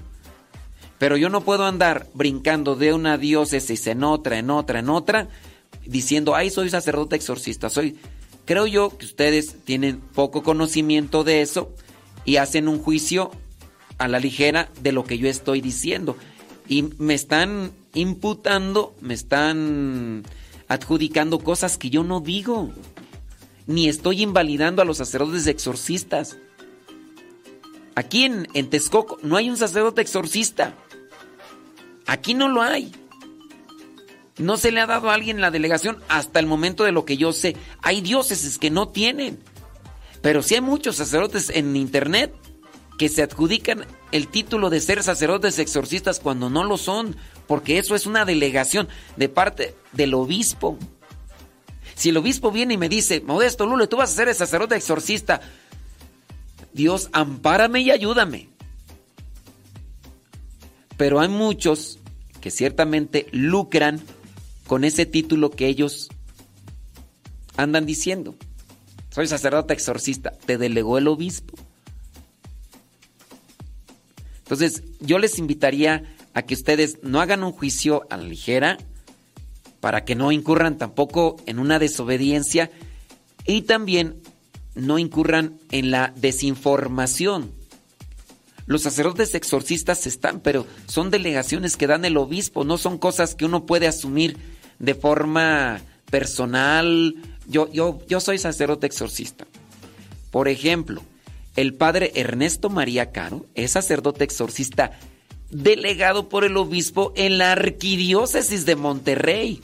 [0.99, 5.29] Pero yo no puedo andar brincando de una diócesis en otra, en otra, en otra,
[5.87, 7.71] diciendo, ay, soy sacerdote exorcista.
[7.71, 7.97] Soy.
[8.45, 11.73] Creo yo que ustedes tienen poco conocimiento de eso
[12.27, 13.31] y hacen un juicio
[13.97, 16.19] a la ligera de lo que yo estoy diciendo.
[16.67, 20.25] Y me están imputando, me están
[20.69, 22.73] adjudicando cosas que yo no digo.
[23.67, 26.37] Ni estoy invalidando a los sacerdotes exorcistas.
[27.95, 30.75] Aquí en, en Texcoco no hay un sacerdote exorcista.
[32.07, 32.93] Aquí no lo hay.
[34.39, 37.17] No se le ha dado a alguien la delegación hasta el momento de lo que
[37.17, 37.57] yo sé.
[37.83, 39.39] Hay diócesis que no tienen.
[40.23, 42.35] Pero sí hay muchos sacerdotes en internet
[42.99, 47.17] que se adjudican el título de ser sacerdotes exorcistas cuando no lo son,
[47.47, 50.79] porque eso es una delegación de parte del obispo.
[51.95, 54.77] Si el obispo viene y me dice, Modesto Lule, tú vas a ser el sacerdote
[54.77, 55.41] exorcista,
[56.73, 58.49] Dios, ampárame y ayúdame.
[60.97, 61.99] Pero hay muchos
[62.41, 64.01] que ciertamente lucran
[64.67, 66.09] con ese título que ellos
[67.57, 68.35] andan diciendo.
[69.11, 71.55] Soy sacerdote exorcista, te delegó el obispo.
[74.45, 76.05] Entonces, yo les invitaría
[76.35, 78.77] a que ustedes no hagan un juicio a la ligera
[79.81, 82.71] para que no incurran tampoco en una desobediencia
[83.47, 84.21] y también
[84.75, 87.53] no incurran en la desinformación.
[88.67, 93.45] Los sacerdotes exorcistas están, pero son delegaciones que dan el obispo, no son cosas que
[93.45, 94.37] uno puede asumir
[94.79, 95.81] de forma
[96.11, 97.15] personal.
[97.47, 99.47] Yo, yo, yo soy sacerdote exorcista.
[100.31, 101.03] Por ejemplo,
[101.57, 104.99] el padre Ernesto María Caro es sacerdote exorcista
[105.51, 109.61] delegado por el obispo en la arquidiócesis de Monterrey.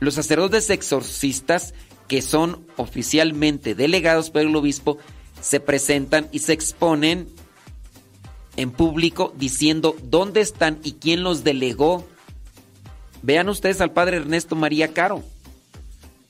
[0.00, 1.74] Los sacerdotes exorcistas
[2.08, 4.98] que son oficialmente delegados por el obispo
[5.40, 7.28] se presentan y se exponen
[8.56, 12.04] en público diciendo dónde están y quién los delegó.
[13.22, 15.22] Vean ustedes al padre Ernesto María Caro.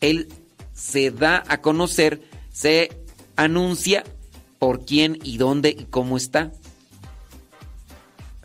[0.00, 0.28] Él
[0.74, 2.22] se da a conocer,
[2.52, 2.90] se
[3.38, 4.04] anuncia
[4.58, 6.52] por quién y dónde y cómo está.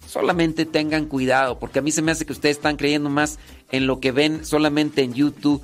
[0.08, 3.40] Solamente tengan cuidado, porque a mí se me hace que ustedes están creyendo más
[3.72, 5.64] en lo que ven solamente en YouTube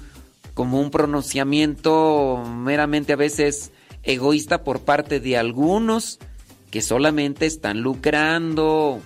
[0.56, 6.18] como un pronunciamiento meramente a veces egoísta por parte de algunos
[6.72, 9.00] que solamente están lucrando.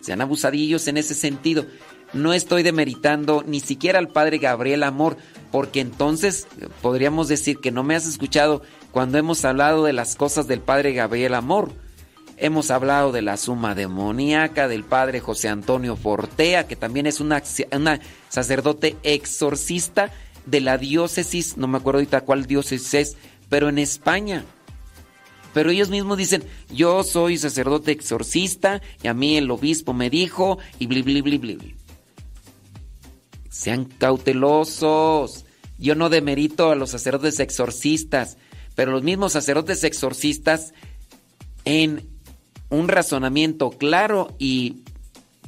[0.00, 1.66] Sean abusadillos en ese sentido.
[2.12, 5.16] No estoy demeritando ni siquiera al padre Gabriel Amor,
[5.50, 6.46] porque entonces
[6.82, 8.62] podríamos decir que no me has escuchado
[8.92, 11.72] cuando hemos hablado de las cosas del padre Gabriel Amor.
[12.36, 17.42] Hemos hablado de la suma demoníaca del padre José Antonio Fortea, que también es una,
[18.28, 20.10] sacerdote exorcista
[20.46, 23.16] de la diócesis, no me acuerdo ahorita cuál diócesis es,
[23.50, 24.44] pero en España.
[25.52, 30.58] Pero ellos mismos dicen, yo soy sacerdote exorcista y a mí el obispo me dijo
[30.78, 31.74] y bli, bli, bli, bli.
[33.50, 35.44] Sean cautelosos.
[35.78, 38.38] Yo no demerito a los sacerdotes exorcistas,
[38.74, 40.72] pero los mismos sacerdotes exorcistas
[41.66, 42.08] en
[42.70, 44.84] un razonamiento claro y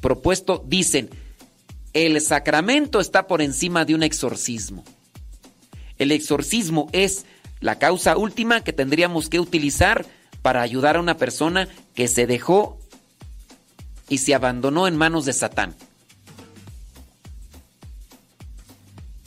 [0.00, 1.08] propuesto dicen,
[1.94, 4.84] el sacramento está por encima de un exorcismo.
[5.98, 7.24] El exorcismo es
[7.60, 10.04] la causa última que tendríamos que utilizar
[10.42, 12.78] para ayudar a una persona que se dejó
[14.08, 15.76] y se abandonó en manos de Satán.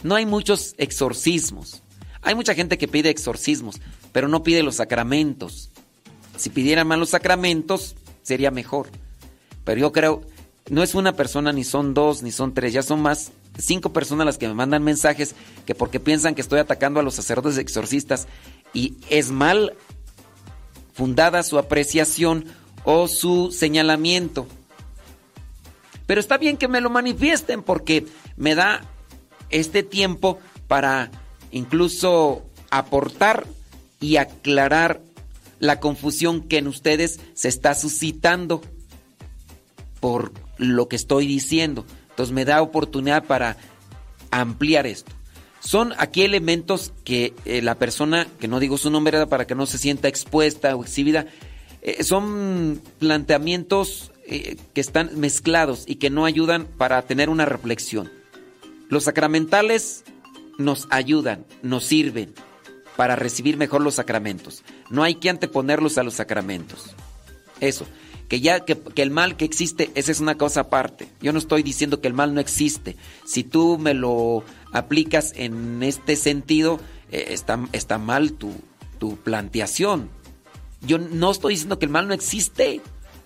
[0.05, 1.81] No hay muchos exorcismos.
[2.21, 5.71] Hay mucha gente que pide exorcismos, pero no pide los sacramentos.
[6.37, 8.89] Si pidieran más los sacramentos, sería mejor.
[9.63, 10.21] Pero yo creo,
[10.69, 14.27] no es una persona, ni son dos, ni son tres, ya son más cinco personas
[14.27, 15.33] las que me mandan mensajes
[15.65, 18.27] que porque piensan que estoy atacando a los sacerdotes exorcistas
[18.75, 19.73] y es mal
[20.93, 22.45] fundada su apreciación
[22.83, 24.45] o su señalamiento.
[26.05, 28.05] Pero está bien que me lo manifiesten porque
[28.37, 28.83] me da
[29.49, 31.11] este tiempo para
[31.51, 33.45] incluso aportar
[33.99, 35.01] y aclarar
[35.59, 38.61] la confusión que en ustedes se está suscitando
[39.99, 41.85] por lo que estoy diciendo.
[42.09, 43.57] Entonces me da oportunidad para
[44.31, 45.11] ampliar esto.
[45.59, 49.65] Son aquí elementos que eh, la persona, que no digo su nombre para que no
[49.65, 51.25] se sienta expuesta o exhibida,
[51.81, 58.11] eh, son planteamientos eh, que están mezclados y que no ayudan para tener una reflexión.
[58.89, 60.03] Los sacramentales
[60.57, 62.33] nos ayudan, nos sirven
[62.95, 64.63] para recibir mejor los sacramentos.
[64.89, 66.95] No hay que anteponerlos a los sacramentos.
[67.59, 67.85] Eso
[68.27, 71.07] que ya que, el mal que existe, esa es una cosa aparte.
[71.21, 72.95] Yo no estoy diciendo que el mal no existe.
[73.25, 76.79] Si tú me lo aplicas en este sentido,
[77.11, 78.53] eh, está, está mal tu,
[78.99, 80.09] tu planteación.
[80.81, 82.81] Yo no estoy diciendo que el mal no existe.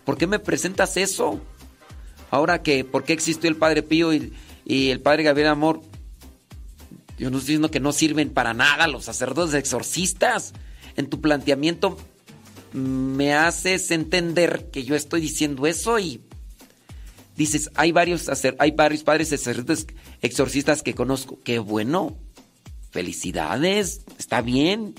[0.06, 1.40] ¿Por qué me presentas eso?
[2.32, 4.34] Ahora que, ¿por qué existió el Padre Pío y,
[4.70, 5.82] y el Padre Gabriel Amor?
[7.18, 10.54] Yo no estoy diciendo que no sirven para nada los sacerdotes exorcistas.
[10.96, 11.98] En tu planteamiento
[12.72, 16.22] me haces entender que yo estoy diciendo eso y
[17.36, 18.30] dices, hay varios,
[18.60, 19.88] hay varios padres sacerdotes
[20.22, 21.40] exorcistas que conozco.
[21.44, 22.16] Qué bueno.
[22.92, 24.94] Felicidades, está bien.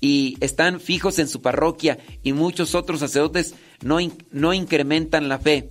[0.00, 3.98] Y están fijos en su parroquia y muchos otros sacerdotes no,
[4.32, 5.70] no incrementan la fe.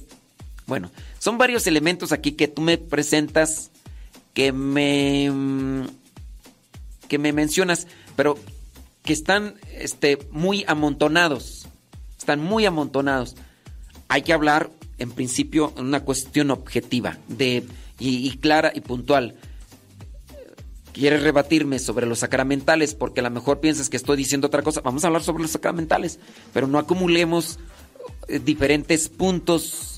[0.66, 0.90] Bueno,
[1.22, 3.70] son varios elementos aquí que tú me presentas
[4.34, 5.30] que me
[7.08, 7.86] que me mencionas,
[8.16, 8.40] pero
[9.04, 11.68] que están este, muy amontonados.
[12.18, 13.36] Están muy amontonados.
[14.08, 17.68] Hay que hablar, en principio, una cuestión objetiva de,
[18.00, 19.36] y, y clara y puntual.
[20.92, 22.96] ¿Quieres rebatirme sobre los sacramentales?
[22.96, 24.82] Porque a lo mejor piensas que estoy diciendo otra cosa.
[24.82, 26.18] Vamos a hablar sobre los sacramentales,
[26.52, 27.60] pero no acumulemos
[28.28, 29.91] eh, diferentes puntos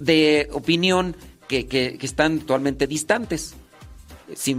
[0.00, 1.14] de opinión
[1.46, 3.54] que, que, están totalmente distantes
[4.34, 4.56] si,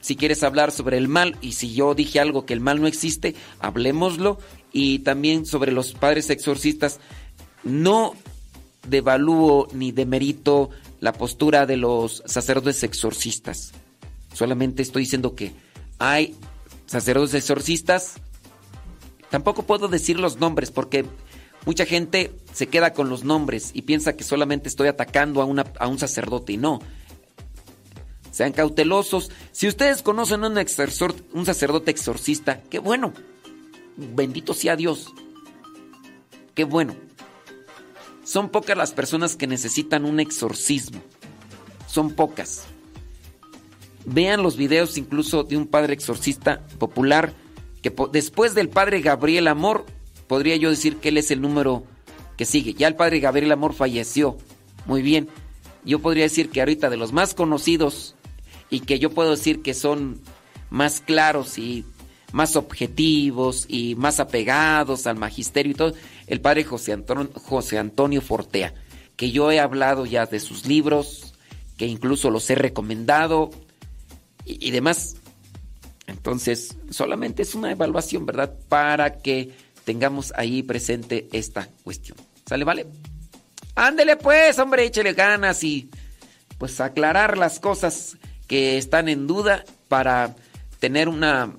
[0.00, 2.86] si, quieres hablar sobre el mal y si yo dije algo que el mal no
[2.86, 4.38] existe, hablemoslo.
[4.72, 6.98] Y también sobre los padres exorcistas,
[7.62, 8.14] no
[8.88, 13.72] devalúo ni demerito la postura de los sacerdotes exorcistas.
[14.34, 15.52] Solamente estoy diciendo que
[15.98, 16.34] hay
[16.86, 18.14] sacerdotes exorcistas.
[19.30, 21.06] Tampoco puedo decir los nombres porque
[21.66, 25.88] mucha gente se queda con los nombres y piensa que solamente estoy atacando a, a
[25.88, 26.80] un sacerdote y no
[28.36, 29.30] sean cautelosos.
[29.50, 30.58] Si ustedes conocen un,
[31.32, 33.14] un sacerdote exorcista, qué bueno.
[33.96, 35.10] Bendito sea Dios.
[36.54, 36.94] Qué bueno.
[38.24, 41.00] Son pocas las personas que necesitan un exorcismo.
[41.86, 42.64] Son pocas.
[44.04, 47.32] vean los videos incluso de un padre exorcista popular
[47.80, 49.86] que después del padre Gabriel Amor,
[50.26, 51.84] podría yo decir que él es el número
[52.36, 52.74] que sigue.
[52.74, 54.36] Ya el padre Gabriel Amor falleció.
[54.84, 55.28] Muy bien.
[55.84, 58.14] Yo podría decir que ahorita de los más conocidos
[58.70, 60.20] y que yo puedo decir que son
[60.70, 61.84] más claros y
[62.32, 65.94] más objetivos y más apegados al magisterio y todo,
[66.26, 68.74] el padre José Antonio, José Antonio Fortea,
[69.16, 71.34] que yo he hablado ya de sus libros,
[71.76, 73.50] que incluso los he recomendado
[74.44, 75.16] y, y demás.
[76.08, 78.54] Entonces, solamente es una evaluación, ¿verdad?
[78.68, 79.52] Para que
[79.86, 82.18] tengamos ahí presente esta cuestión.
[82.44, 82.86] ¿Sale, vale?
[83.76, 85.88] Ándele pues, hombre, échele ganas y
[86.58, 88.18] pues aclarar las cosas
[88.48, 90.34] que están en duda para
[90.80, 91.54] tener una,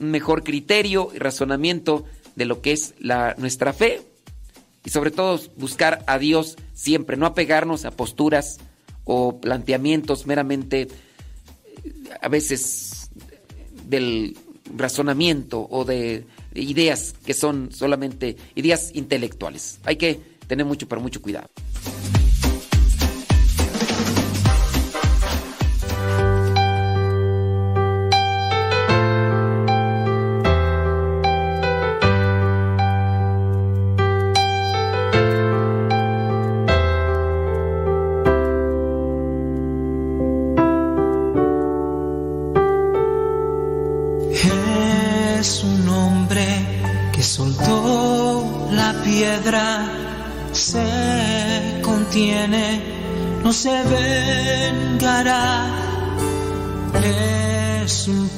[0.00, 2.04] un mejor criterio y razonamiento
[2.36, 4.00] de lo que es la, nuestra fe
[4.84, 8.58] y sobre todo buscar a Dios siempre, no apegarnos a posturas
[9.04, 10.88] o planteamientos meramente eh,
[12.20, 13.10] a veces
[13.86, 14.36] del
[14.76, 19.78] razonamiento o de ideas que son solamente ideas intelectuales.
[19.84, 21.48] Hay que tener mucho, pero mucho cuidado.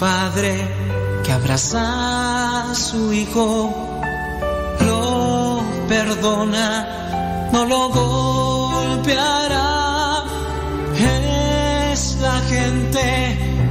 [0.05, 0.53] Padre
[1.25, 3.51] que abraza a su hijo,
[4.87, 6.69] lo perdona,
[7.51, 9.71] no lo golpeará.
[11.93, 13.07] Es la gente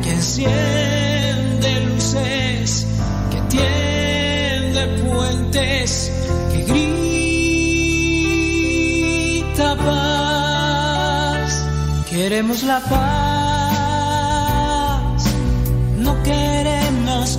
[0.02, 2.88] que enciende luces,
[3.32, 5.90] que tiende puentes,
[6.52, 6.60] que
[9.54, 11.52] grita paz.
[12.10, 13.33] Queremos la paz,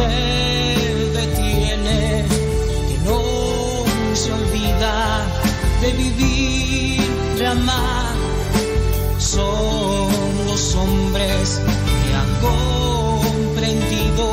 [0.00, 2.24] se detiene,
[2.88, 3.20] que no
[4.14, 5.26] se olvida
[5.82, 7.02] de vivir,
[7.38, 8.14] de amar.
[9.18, 10.08] Son
[10.46, 11.60] los hombres
[12.02, 14.24] que han comprendido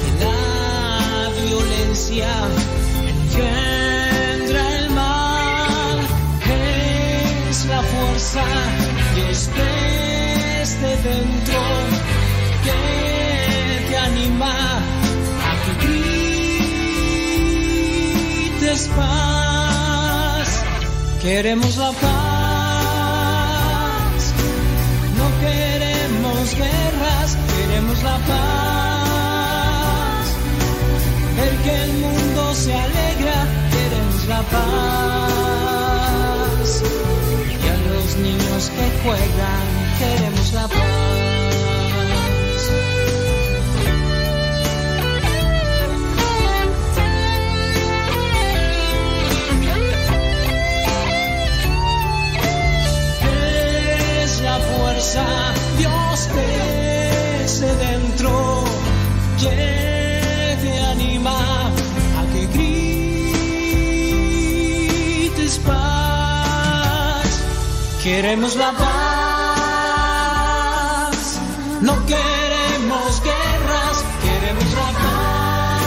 [0.00, 2.28] que la violencia
[18.88, 20.62] paz.
[21.20, 22.02] Queremos la paz,
[25.18, 30.26] no queremos guerras, queremos la paz.
[31.36, 34.68] Ver que el mundo se alegra, queremos la paz.
[37.62, 39.66] Y a los niños que juegan,
[39.98, 41.15] queremos la paz.
[68.16, 68.86] Queremos la paz,
[71.82, 75.82] no queremos guerras, queremos la paz.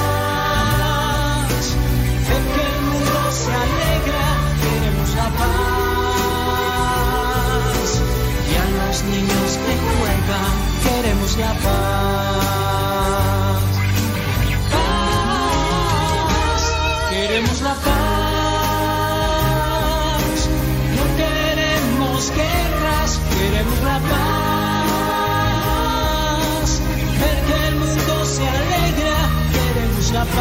[2.30, 4.26] Ver que el mundo se alegra,
[4.62, 6.20] queremos la paz.
[8.48, 10.54] Y a los niños que juegan,
[10.84, 11.99] queremos la paz.
[30.20, 30.36] la paz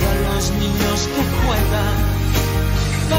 [0.00, 1.96] y a los niños que juegan.
[3.10, 3.18] Paz,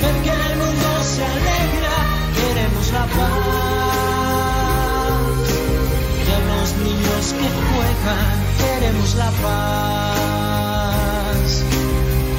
[0.00, 1.96] Ver que el mundo se alegra,
[2.38, 5.48] queremos la paz.
[6.26, 11.50] Y a los niños que juegan, queremos la paz.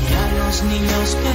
[0.09, 1.31] Y a los niños que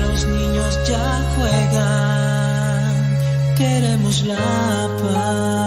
[0.00, 2.94] los niños ya juegan,
[3.56, 4.36] queremos la
[5.02, 5.60] paz.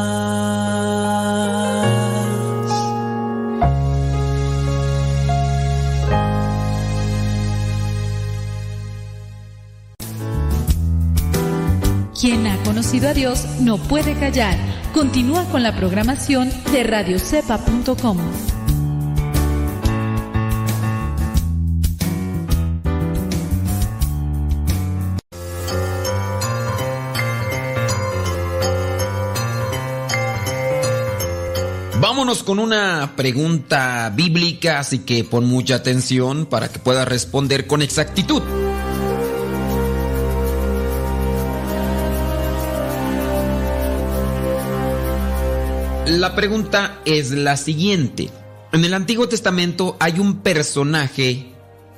[12.19, 14.57] Quien ha conocido a Dios no puede callar.
[14.93, 18.17] Continúa con la programación de radiocepa.com.
[32.23, 37.81] Vámonos con una pregunta bíblica, así que pon mucha atención para que puedas responder con
[37.81, 38.41] exactitud.
[46.05, 48.29] La pregunta es la siguiente.
[48.71, 51.51] En el Antiguo Testamento hay un personaje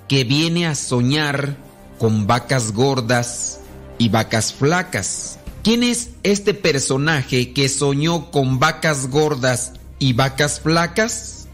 [0.07, 1.55] que viene a soñar
[1.99, 3.59] con vacas gordas
[3.99, 5.37] y vacas flacas.
[5.63, 11.47] ¿Quién es este personaje que soñó con vacas gordas y vacas flacas?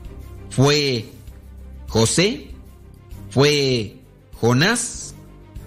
[0.49, 1.09] ¿Fue
[1.87, 2.51] José?
[3.29, 3.97] ¿Fue
[4.39, 5.13] Jonás?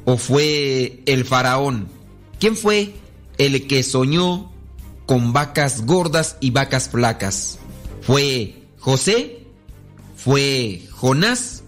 [0.04, 1.88] ¿O fue el faraón?
[2.38, 2.94] ¿Quién fue
[3.38, 4.52] el que soñó
[5.06, 7.58] con vacas gordas y vacas flacas?
[8.02, 9.46] ¿Fue José?
[10.16, 11.62] ¿Fue Jonás?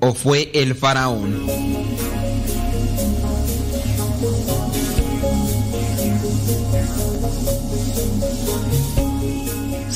[0.00, 2.13] ¿O fue el faraón?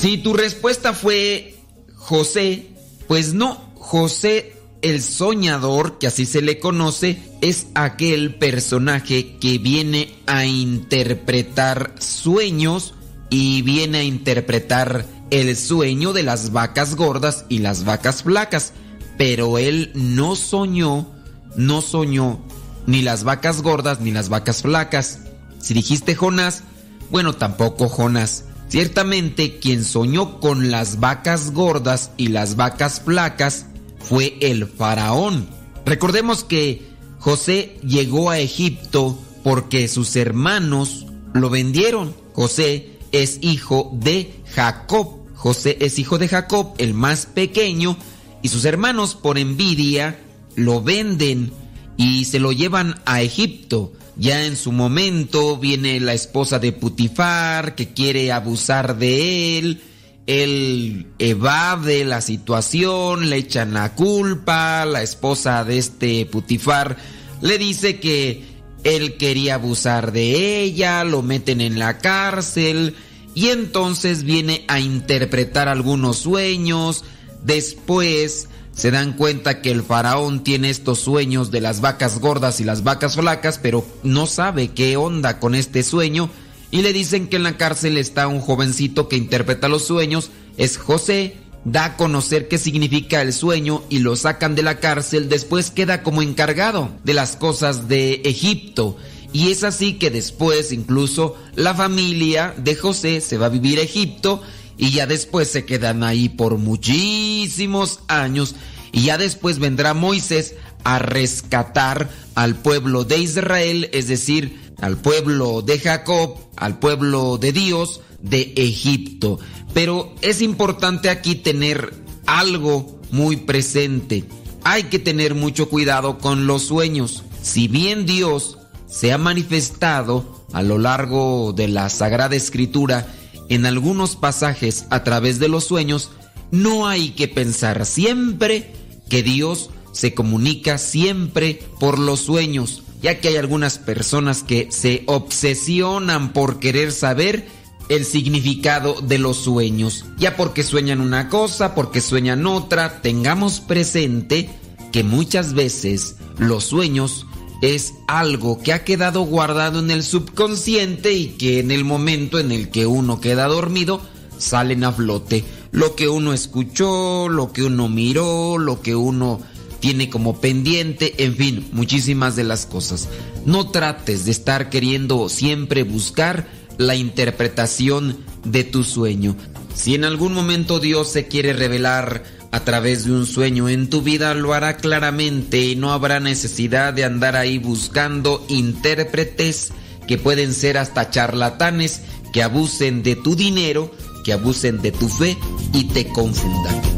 [0.01, 1.57] Si tu respuesta fue
[1.97, 2.69] José,
[3.09, 10.15] pues no, José el soñador, que así se le conoce, es aquel personaje que viene
[10.29, 12.95] a interpretar sueños
[13.29, 18.75] y viene a interpretar el sueño de las vacas gordas y las vacas flacas.
[19.17, 21.09] Pero él no soñó,
[21.57, 22.39] no soñó
[22.87, 25.19] ni las vacas gordas ni las vacas flacas.
[25.61, 26.63] Si dijiste Jonás,
[27.11, 28.45] bueno, tampoco Jonás.
[28.69, 33.67] Ciertamente quien soñó con las vacas gordas y las vacas flacas
[33.99, 35.49] fue el faraón.
[35.87, 36.87] Recordemos que
[37.19, 42.15] José llegó a Egipto porque sus hermanos lo vendieron.
[42.35, 45.19] José es hijo de Jacob.
[45.35, 47.97] José es hijo de Jacob, el más pequeño,
[48.43, 50.19] y sus hermanos por envidia
[50.57, 51.53] lo venden
[51.97, 53.93] y se lo llevan a Egipto.
[54.19, 59.81] Ya en su momento viene la esposa de Putifar que quiere abusar de él.
[60.27, 64.85] Él evade la situación, le echan la culpa.
[64.87, 66.97] La esposa de este Putifar
[67.41, 68.43] le dice que
[68.83, 72.97] él quería abusar de ella, lo meten en la cárcel
[73.35, 77.05] y entonces viene a interpretar algunos sueños.
[77.45, 78.49] Después
[78.79, 82.85] se dan cuenta que el faraón tiene estos sueños de las vacas gordas y las
[82.85, 86.31] vacas flacas, pero no sabe qué onda con este sueño
[86.71, 90.79] y le dicen que en la cárcel está un jovencito que interpreta los sueños, es
[90.79, 95.73] José, da a conocer qué significa el sueño y lo sacan de la cárcel, después
[95.73, 98.97] queda como encargado de las cosas de Egipto.
[99.33, 103.83] Y es así que después incluso la familia de José se va a vivir a
[103.83, 104.41] Egipto
[104.79, 108.55] y ya después se quedan ahí por muchísimos años
[108.93, 115.61] y ya después vendrá Moisés a rescatar al pueblo de Israel, es decir, al pueblo
[115.61, 119.39] de Jacob, al pueblo de Dios de Egipto.
[119.75, 121.93] Pero es importante aquí tener
[122.27, 124.25] algo muy presente.
[124.65, 127.25] Hay que tener mucho cuidado con los sueños.
[127.43, 133.07] Si bien Dios se ha manifestado a lo largo de la Sagrada Escritura
[133.49, 136.11] en algunos pasajes a través de los sueños,
[136.51, 138.73] no hay que pensar siempre
[139.09, 145.03] que Dios se comunica siempre por los sueños, ya que hay algunas personas que se
[145.07, 147.47] obsesionan por querer saber
[147.89, 154.51] el significado de los sueños, ya porque sueñan una cosa, porque sueñan otra, tengamos presente
[154.93, 157.27] que muchas veces los sueños
[157.61, 162.53] es algo que ha quedado guardado en el subconsciente y que en el momento en
[162.53, 164.01] el que uno queda dormido
[164.39, 165.45] salen a flote.
[165.73, 169.41] Lo que uno escuchó, lo que uno miró, lo que uno
[169.81, 173.09] tiene como pendiente, en fin, muchísimas de las cosas.
[173.45, 176.47] No trates de estar queriendo siempre buscar
[176.79, 179.37] la interpretación de tu sueño.
[179.75, 184.03] Si en algún momento Dios se quiere revelar a través de un sueño en tu
[184.03, 189.73] vida, lo hará claramente y no habrá necesidad de andar ahí buscando intérpretes
[190.07, 192.03] que pueden ser hasta charlatanes
[192.33, 193.91] que abusen de tu dinero,
[194.25, 195.37] que abusen de tu fe
[195.73, 196.98] y te confundan.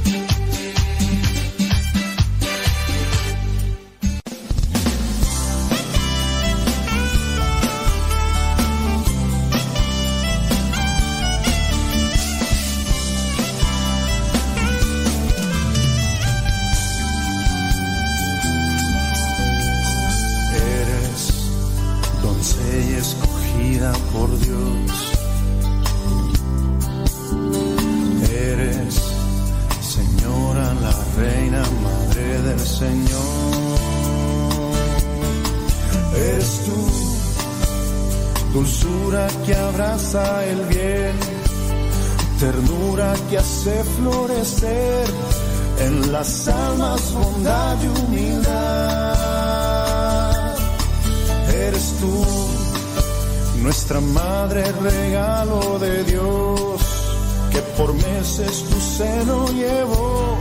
[59.01, 60.37] Tu seno llevó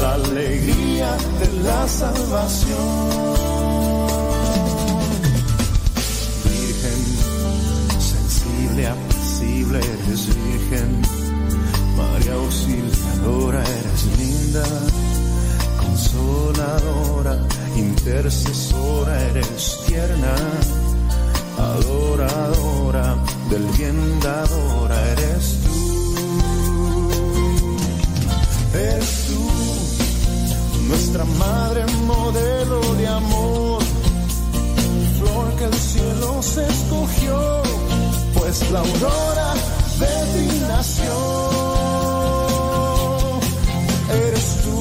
[0.00, 2.78] la alegría de la salvación.
[6.44, 7.00] Virgen,
[8.00, 11.02] sensible, apacible, eres virgen.
[11.96, 14.64] María auxiliadora, eres linda,
[15.80, 17.38] consoladora,
[17.76, 20.34] intercesora, eres tierna,
[21.58, 23.16] adoradora,
[23.50, 25.65] del bien dadora, eres tú.
[28.78, 29.42] Eres tú,
[30.88, 33.82] nuestra madre modelo de amor,
[35.18, 37.62] flor que el cielo se escogió,
[38.34, 39.54] pues la aurora
[39.98, 41.14] de ti nació.
[44.26, 44.78] Eres tú,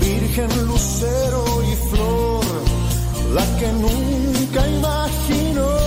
[0.00, 2.44] virgen lucero y flor,
[3.34, 5.79] la que nunca imaginó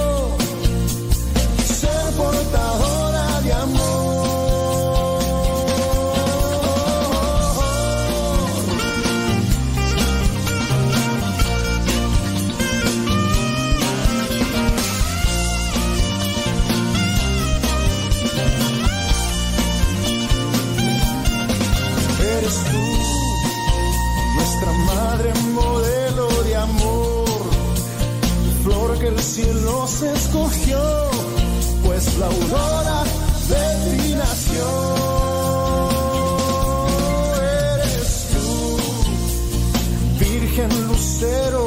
[41.24, 41.63] virgen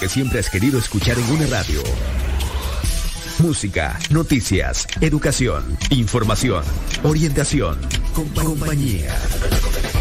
[0.00, 1.82] que siempre has querido escuchar en una radio.
[3.38, 6.64] Música, noticias, educación, información,
[7.02, 7.78] orientación,
[8.14, 9.14] compa- compañía.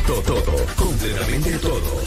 [0.08, 2.02] Todo, todo, completamente todo.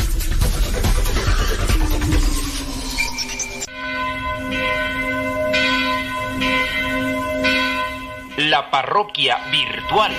[8.39, 10.13] La parroquia virtual.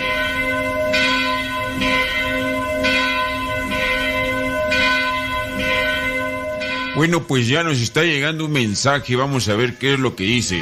[6.95, 10.25] Bueno, pues ya nos está llegando un mensaje, vamos a ver qué es lo que
[10.25, 10.61] dice.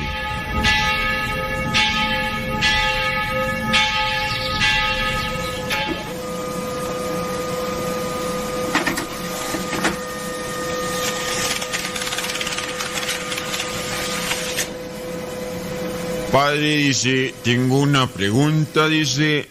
[16.31, 19.49] Padre dice, tengo una pregunta, dice,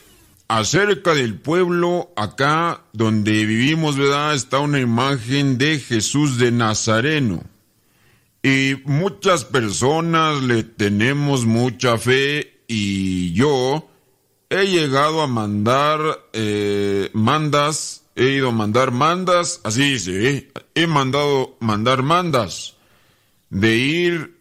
[0.51, 4.35] acerca del pueblo acá donde vivimos, ¿verdad?
[4.35, 7.45] Está una imagen de Jesús de Nazareno.
[8.43, 13.89] Y muchas personas le tenemos mucha fe y yo
[14.49, 16.01] he llegado a mandar
[16.33, 20.53] eh, mandas, he ido a mandar mandas, así dice, ¿eh?
[20.75, 22.75] he mandado mandar mandas
[23.51, 24.37] de ir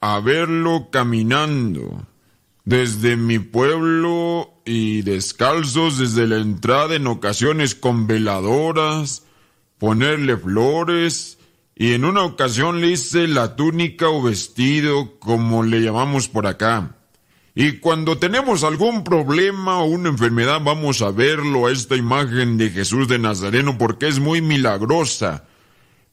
[0.00, 2.06] a verlo caminando
[2.64, 9.24] desde mi pueblo y descalzos desde la entrada en ocasiones con veladoras,
[9.78, 11.38] ponerle flores
[11.74, 16.94] y en una ocasión le hice la túnica o vestido como le llamamos por acá.
[17.52, 22.70] Y cuando tenemos algún problema o una enfermedad, vamos a verlo a esta imagen de
[22.70, 25.48] Jesús de Nazareno porque es muy milagrosa.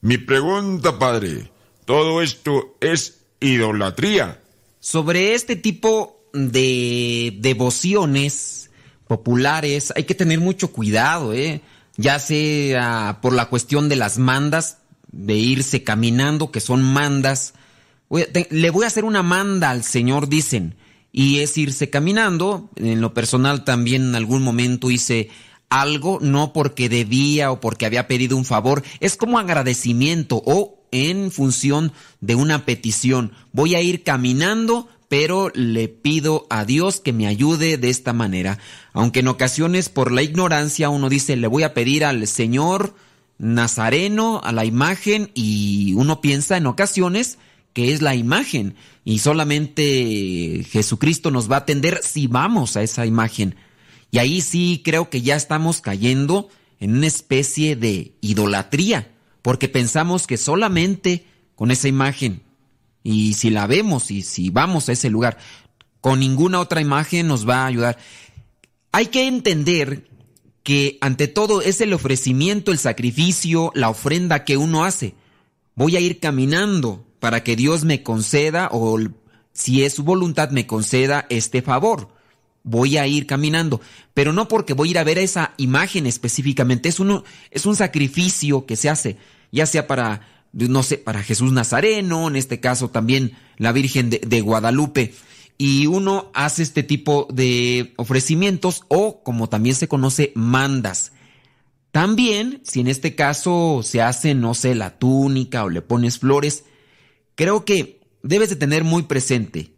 [0.00, 1.52] Mi pregunta, padre,
[1.84, 4.42] ¿todo esto es idolatría?
[4.80, 8.70] Sobre este tipo de devociones
[9.06, 11.62] populares hay que tener mucho cuidado, ¿eh?
[11.96, 14.78] ya sea por la cuestión de las mandas,
[15.10, 17.54] de irse caminando, que son mandas.
[18.50, 20.76] Le voy a hacer una manda al Señor, dicen,
[21.10, 22.70] y es irse caminando.
[22.76, 25.30] En lo personal también en algún momento hice
[25.70, 31.30] algo, no porque debía o porque había pedido un favor, es como agradecimiento o en
[31.30, 33.32] función de una petición.
[33.52, 38.58] Voy a ir caminando, pero le pido a Dios que me ayude de esta manera.
[38.92, 42.94] Aunque en ocasiones por la ignorancia uno dice, le voy a pedir al Señor
[43.38, 47.38] Nazareno, a la imagen, y uno piensa en ocasiones
[47.72, 48.74] que es la imagen,
[49.04, 53.54] y solamente Jesucristo nos va a atender si vamos a esa imagen.
[54.10, 56.48] Y ahí sí creo que ya estamos cayendo
[56.80, 59.12] en una especie de idolatría,
[59.42, 62.42] porque pensamos que solamente con esa imagen,
[63.02, 65.38] y si la vemos y si vamos a ese lugar,
[66.00, 67.98] con ninguna otra imagen nos va a ayudar.
[68.92, 70.08] Hay que entender
[70.62, 75.14] que ante todo es el ofrecimiento, el sacrificio, la ofrenda que uno hace.
[75.74, 78.98] Voy a ir caminando para que Dios me conceda o
[79.52, 82.08] si es su voluntad me conceda este favor.
[82.64, 83.80] Voy a ir caminando,
[84.12, 87.76] pero no porque voy a ir a ver esa imagen específicamente, es, uno, es un
[87.76, 89.16] sacrificio que se hace,
[89.50, 94.40] ya sea para, no sé, para Jesús Nazareno, en este caso también la Virgen de,
[94.40, 95.14] Guadalupe
[95.58, 101.12] y uno hace este tipo de ofrecimientos o como también se conoce mandas.
[101.90, 106.64] También, si en este caso se hace, no sé, la túnica o le pones flores,
[107.34, 109.72] creo que debes de tener muy presente,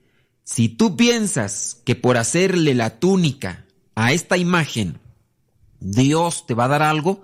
[0.45, 3.65] si tú piensas que por hacerle la túnica
[3.95, 4.99] a esta imagen,
[5.79, 7.23] Dios te va a dar algo,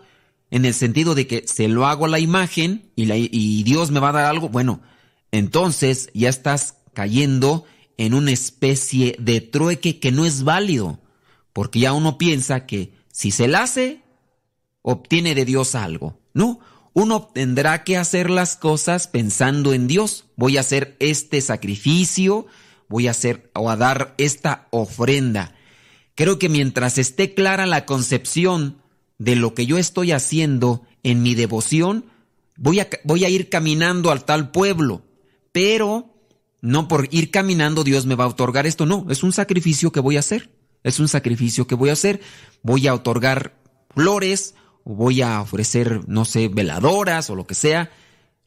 [0.51, 4.11] en el sentido de que se lo hago a la imagen y, Dios me va
[4.11, 4.81] a dar algo, bueno,
[5.33, 7.65] entonces ya estás cayendo
[7.97, 11.01] en una especie de trueque que no es válido,
[11.53, 14.03] porque ya uno piensa que si se la hace,
[14.83, 16.21] obtiene de Dios algo.
[16.33, 16.61] No,
[16.93, 20.27] uno tendrá que hacer las cosas pensando en Dios.
[20.37, 22.47] Voy a hacer este sacrificio,
[22.89, 25.55] voy a hacer o a dar esta ofrenda.
[26.15, 28.79] Creo que mientras esté clara la concepción
[29.19, 32.05] de lo que yo estoy haciendo en mi devoción,
[32.57, 35.03] voy a, ir caminando al tal pueblo,
[35.53, 36.15] pero
[36.61, 40.01] no por ir caminando Dios me va a otorgar esto, no, es un sacrificio que
[40.01, 40.51] voy a hacer,
[40.83, 42.21] es un sacrificio que voy a hacer,
[42.63, 43.57] voy a otorgar
[43.95, 47.91] flores, voy a ofrecer, no sé, veladoras o lo que sea,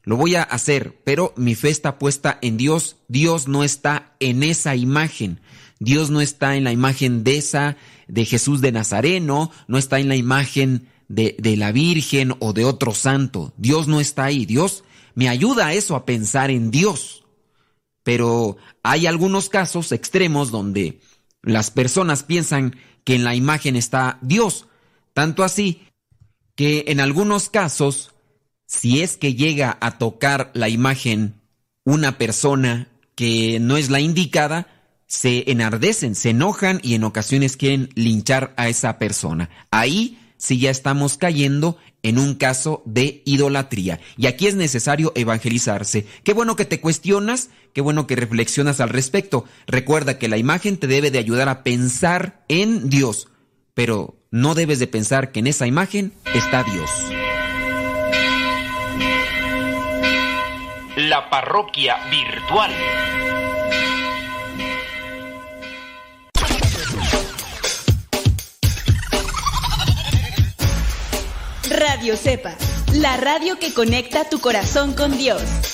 [0.02, 4.42] lo voy a hacer, pero mi fe está puesta en Dios, Dios no está en
[4.42, 5.40] esa imagen,
[5.78, 7.76] Dios no está en la imagen de esa,
[8.10, 12.94] de Jesús de Nazareno, no está en la imagen de, la Virgen o de otro
[12.94, 14.84] santo, Dios no está ahí, Dios
[15.14, 17.24] me ayuda a eso, a pensar en Dios.
[18.02, 21.00] Pero hay algunos casos extremos donde
[21.42, 24.66] las personas piensan que en la imagen está Dios,
[25.12, 25.82] tanto así
[26.54, 28.12] que en algunos casos,
[28.66, 31.40] si es que llega a tocar la imagen
[31.84, 34.79] una persona que no es la indicada,
[35.10, 39.50] se enardecen, se enojan y en ocasiones quieren linchar a esa persona.
[39.72, 43.98] Ahí sí ya estamos cayendo en un caso de idolatría.
[44.16, 46.06] Y aquí es necesario evangelizarse.
[46.22, 49.44] Qué bueno que te cuestionas, qué bueno que reflexionas al respecto.
[49.66, 53.26] Recuerda que la imagen te debe de ayudar a pensar en Dios,
[53.74, 56.88] pero no debes de pensar que en esa imagen está Dios.
[60.96, 62.70] La parroquia virtual.
[72.00, 72.56] Radio Cepa,
[72.94, 75.69] la radio que conecta tu corazón con Dios.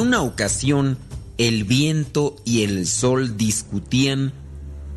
[0.00, 0.96] En una ocasión,
[1.36, 4.32] el viento y el sol discutían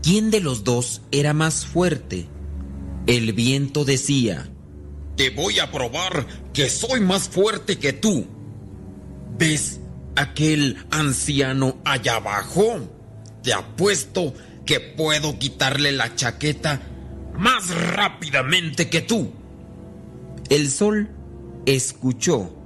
[0.02, 2.30] quién de los dos era más fuerte.
[3.06, 4.50] El viento decía,
[5.18, 8.28] Te voy a probar que soy más fuerte que tú.
[9.38, 9.82] ¿Ves
[10.16, 12.90] aquel anciano allá abajo?
[13.44, 14.34] Te apuesto
[14.66, 16.82] que puedo quitarle la chaqueta
[17.38, 19.34] más rápidamente que tú.
[20.50, 21.10] El sol
[21.66, 22.64] escuchó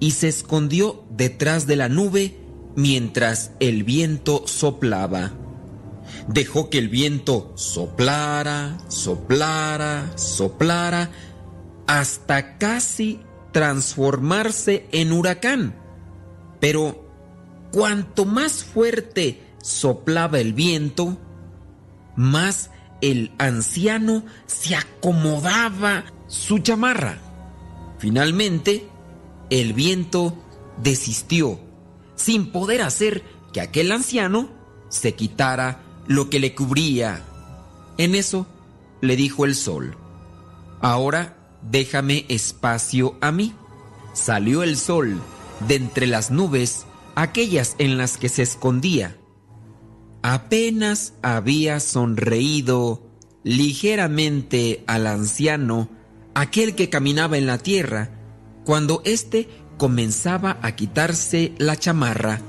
[0.00, 2.36] y se escondió detrás de la nube
[2.76, 5.32] mientras el viento soplaba.
[6.28, 11.10] Dejó que el viento soplara, soplara, soplara,
[11.86, 13.20] hasta casi
[13.52, 15.74] transformarse en huracán.
[16.60, 17.08] Pero
[17.72, 21.18] cuanto más fuerte soplaba el viento,
[22.16, 22.70] más
[23.00, 27.18] el anciano se acomodaba su chamarra.
[27.98, 28.88] Finalmente,
[29.50, 30.45] el viento
[30.82, 31.60] desistió,
[32.14, 33.22] sin poder hacer
[33.52, 34.50] que aquel anciano
[34.88, 37.24] se quitara lo que le cubría.
[37.98, 38.46] En eso
[39.00, 39.96] le dijo el sol,
[40.80, 43.54] ahora déjame espacio a mí.
[44.12, 45.20] Salió el sol
[45.68, 49.16] de entre las nubes, aquellas en las que se escondía.
[50.22, 53.06] Apenas había sonreído
[53.44, 55.88] ligeramente al anciano,
[56.34, 58.10] aquel que caminaba en la tierra,
[58.64, 62.40] cuando éste comenzaba a quitarse la chamarra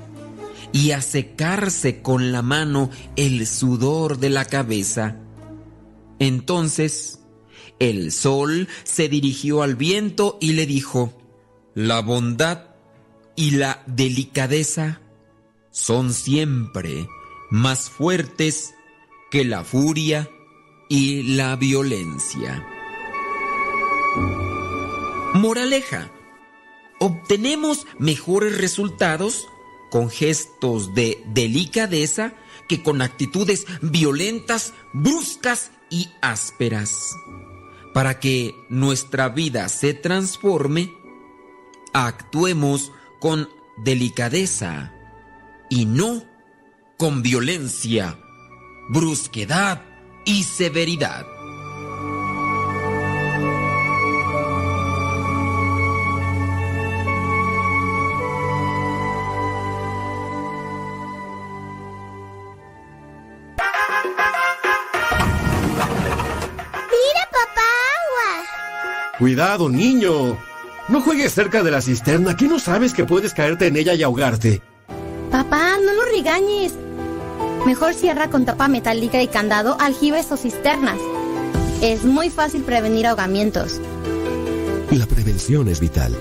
[0.71, 5.17] y a secarse con la mano el sudor de la cabeza.
[6.19, 7.19] Entonces
[7.79, 11.13] el sol se dirigió al viento y le dijo,
[11.75, 12.75] la bondad
[13.35, 14.99] y la delicadeza
[15.71, 17.07] son siempre
[17.51, 18.73] más fuertes
[19.29, 20.29] que la furia
[20.89, 22.65] y la violencia.
[25.33, 26.16] Moraleja.
[26.99, 29.47] Obtenemos mejores resultados
[29.89, 32.33] con gestos de delicadeza
[32.67, 37.15] que con actitudes violentas, bruscas y ásperas.
[37.93, 40.91] Para que nuestra vida se transforme,
[41.93, 44.93] actuemos con delicadeza
[45.69, 46.23] y no
[46.97, 48.19] con violencia,
[48.89, 49.83] brusquedad
[50.25, 51.36] y severidad.
[69.17, 70.37] Cuidado, niño.
[70.89, 74.03] No juegues cerca de la cisterna, que no sabes que puedes caerte en ella y
[74.03, 74.61] ahogarte.
[75.31, 76.73] Papá, no lo regañes.
[77.65, 80.99] Mejor cierra con tapa metálica y candado aljibes o cisternas.
[81.81, 83.81] Es muy fácil prevenir ahogamientos.
[84.91, 86.15] La prevención es vital.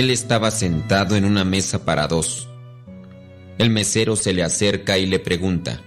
[0.00, 2.48] Él estaba sentado en una mesa para dos.
[3.58, 5.82] El mesero se le acerca y le pregunta,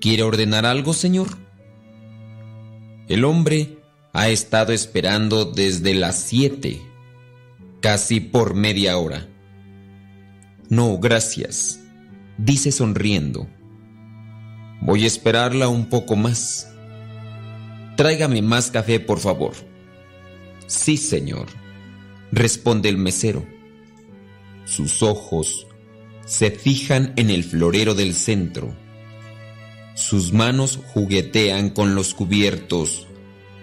[0.00, 1.28] ¿Quiere ordenar algo, señor?
[3.08, 3.76] El hombre
[4.14, 6.80] ha estado esperando desde las siete,
[7.82, 9.28] casi por media hora.
[10.70, 11.78] No, gracias,
[12.38, 13.50] dice sonriendo.
[14.80, 16.72] Voy a esperarla un poco más.
[17.98, 19.52] Tráigame más café, por favor.
[20.66, 21.60] Sí, señor
[22.32, 23.46] responde el mesero.
[24.64, 25.66] Sus ojos
[26.24, 28.74] se fijan en el florero del centro.
[29.94, 33.06] Sus manos juguetean con los cubiertos,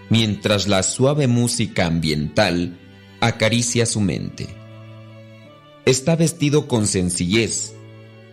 [0.09, 2.77] mientras la suave música ambiental
[3.19, 4.47] acaricia su mente.
[5.85, 7.73] Está vestido con sencillez,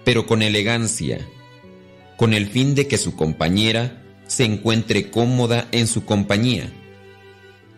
[0.05, 1.27] pero con elegancia,
[2.19, 6.71] con el fin de que su compañera se encuentre cómoda en su compañía.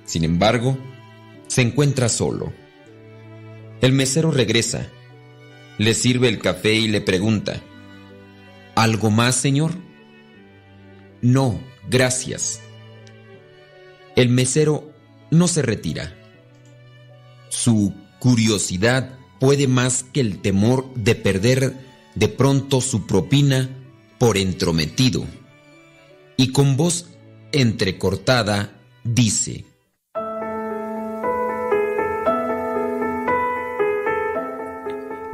[0.05, 0.77] Sin embargo,
[1.49, 2.53] se encuentra solo.
[3.81, 4.89] El mesero regresa,
[5.79, 7.61] le sirve el café y le pregunta,
[8.79, 9.73] ¿Algo más, señor?
[11.21, 11.59] No,
[11.91, 12.61] gracias.
[14.15, 14.93] El mesero
[15.33, 16.15] no se retira.
[17.49, 21.75] Su curiosidad puede más que el temor de perder
[22.15, 23.69] de pronto su propina
[24.19, 25.25] por entrometido.
[26.37, 27.07] Y con voz
[27.51, 29.65] entrecortada dice,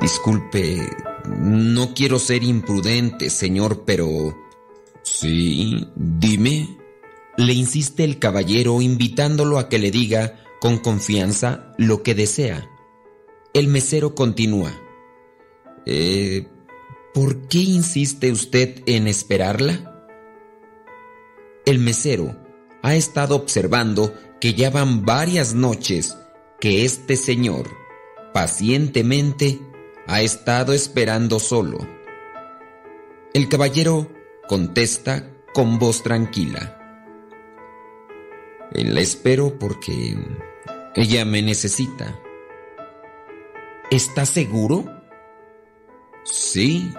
[0.05, 0.87] Disculpe,
[1.31, 4.37] no quiero ser imprudente, señor, pero...
[5.03, 6.77] Sí, dime.
[7.39, 12.69] Le insiste el caballero invitándolo a que le diga con confianza lo que desea.
[13.55, 14.79] El mesero continúa.
[15.87, 16.49] Eh,
[17.15, 20.07] ¿Por qué insiste usted en esperarla?
[21.65, 22.37] El mesero
[22.83, 26.19] ha estado observando que ya van varias noches
[26.61, 27.71] que este señor
[28.35, 29.61] pacientemente
[30.07, 31.79] ha estado esperando solo.
[33.33, 34.11] El caballero
[34.49, 36.81] contesta con voz tranquila.
[38.73, 40.17] La espero porque
[40.95, 42.19] ella me necesita.
[43.91, 44.85] ¿Está seguro?
[46.25, 46.93] Sí.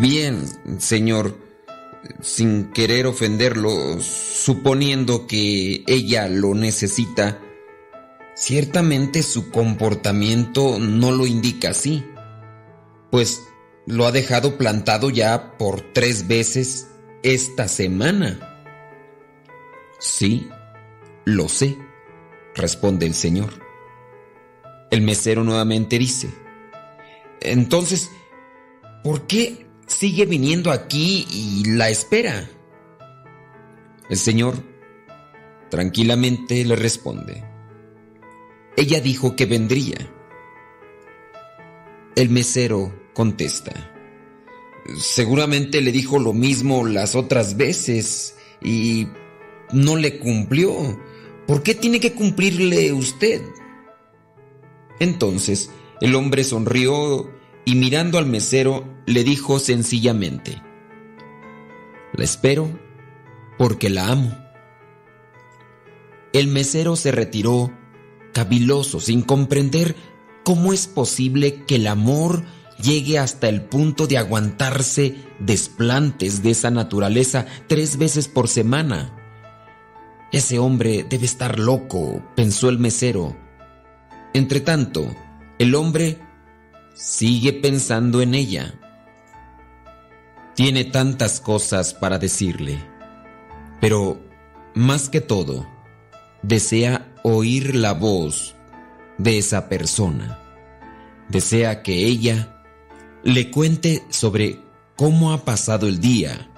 [0.00, 0.44] Bien,
[0.78, 1.36] señor,
[2.20, 7.40] sin querer ofenderlo, suponiendo que ella lo necesita,
[8.34, 12.04] ciertamente su comportamiento no lo indica así,
[13.10, 13.42] pues
[13.86, 16.88] lo ha dejado plantado ya por tres veces
[17.22, 18.48] esta semana.
[19.98, 20.48] Sí,
[21.24, 21.78] lo sé,
[22.54, 23.52] responde el señor.
[24.90, 26.30] El mesero nuevamente dice,
[27.40, 28.10] entonces,
[29.02, 32.48] ¿por qué sigue viniendo aquí y la espera?
[34.10, 34.56] El señor
[35.70, 37.44] tranquilamente le responde,
[38.76, 39.96] ella dijo que vendría.
[42.14, 43.92] El mesero contesta,
[44.98, 49.08] seguramente le dijo lo mismo las otras veces y
[49.72, 51.00] no le cumplió.
[51.46, 53.42] ¿Por qué tiene que cumplirle usted?
[55.00, 55.70] Entonces
[56.00, 57.30] el hombre sonrió
[57.64, 60.62] y mirando al mesero le dijo sencillamente,
[62.12, 62.68] La espero
[63.58, 64.36] porque la amo.
[66.32, 67.70] El mesero se retiró
[68.32, 69.94] caviloso sin comprender
[70.44, 72.44] cómo es posible que el amor
[72.82, 79.16] llegue hasta el punto de aguantarse desplantes de esa naturaleza tres veces por semana.
[80.32, 83.36] Ese hombre debe estar loco, pensó el mesero.
[84.32, 85.14] Entretanto,
[85.58, 86.18] el hombre
[86.94, 88.74] sigue pensando en ella.
[90.54, 92.78] Tiene tantas cosas para decirle,
[93.80, 94.20] pero
[94.74, 95.66] más que todo,
[96.42, 98.54] desea oír la voz
[99.18, 100.38] de esa persona.
[101.28, 102.62] Desea que ella
[103.22, 104.60] le cuente sobre
[104.96, 106.50] cómo ha pasado el día,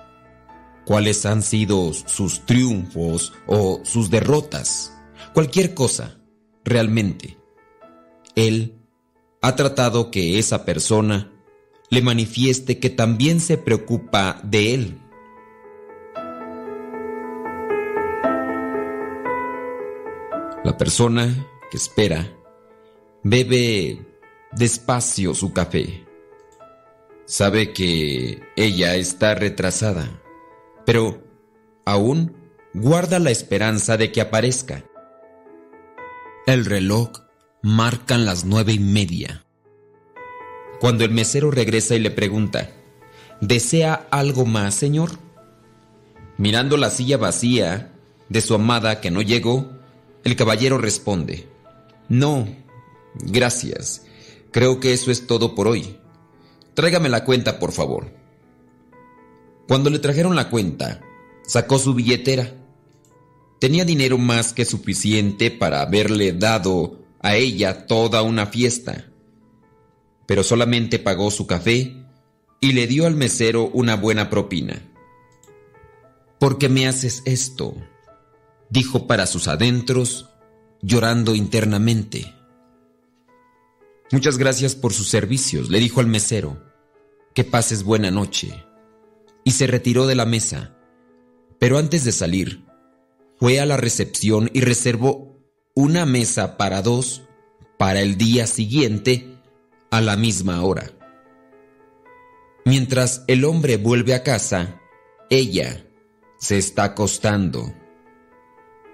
[0.85, 4.93] cuáles han sido sus triunfos o sus derrotas,
[5.33, 6.19] cualquier cosa,
[6.65, 7.39] realmente.
[8.35, 8.79] Él
[9.43, 11.31] ha tratado que esa persona
[11.91, 14.99] le manifieste que también se preocupa de él.
[20.65, 22.27] La persona que espera
[23.23, 24.03] bebe
[24.53, 26.07] despacio su café.
[27.27, 30.23] Sabe que ella está retrasada,
[30.87, 31.23] pero
[31.85, 32.35] aún
[32.73, 34.85] guarda la esperanza de que aparezca.
[36.47, 37.11] El reloj
[37.61, 39.45] marcan las nueve y media.
[40.81, 42.71] Cuando el mesero regresa y le pregunta,
[43.43, 45.11] ¿desea algo más, señor?
[46.39, 47.93] Mirando la silla vacía
[48.31, 49.74] de su amada que no llegó,
[50.25, 51.47] el caballero responde,
[52.09, 52.49] No,
[53.15, 54.07] gracias.
[54.51, 55.99] Creo que eso es todo por hoy.
[56.75, 58.13] Tráigame la cuenta, por favor.
[59.69, 61.01] Cuando le trajeron la cuenta,
[61.45, 62.55] sacó su billetera.
[63.61, 69.07] Tenía dinero más que suficiente para haberle dado a ella toda una fiesta.
[70.27, 71.97] Pero solamente pagó su café
[72.61, 74.83] y le dio al mesero una buena propina.
[76.39, 77.75] ¿Por qué me haces esto?
[78.75, 80.31] Dijo para sus adentros,
[80.83, 82.35] llorando internamente.
[84.11, 86.61] Muchas gracias por sus servicios, le dijo al mesero.
[87.35, 88.65] Que pases buena noche.
[89.45, 90.77] Y se retiró de la mesa.
[91.61, 92.65] Pero antes de salir,
[93.39, 95.39] fue a la recepción y reservó
[95.75, 97.23] una mesa para dos
[97.79, 99.39] para el día siguiente
[99.93, 100.91] a la misma hora.
[102.65, 104.81] Mientras el hombre vuelve a casa,
[105.31, 105.87] ella
[106.39, 107.73] se está acostando.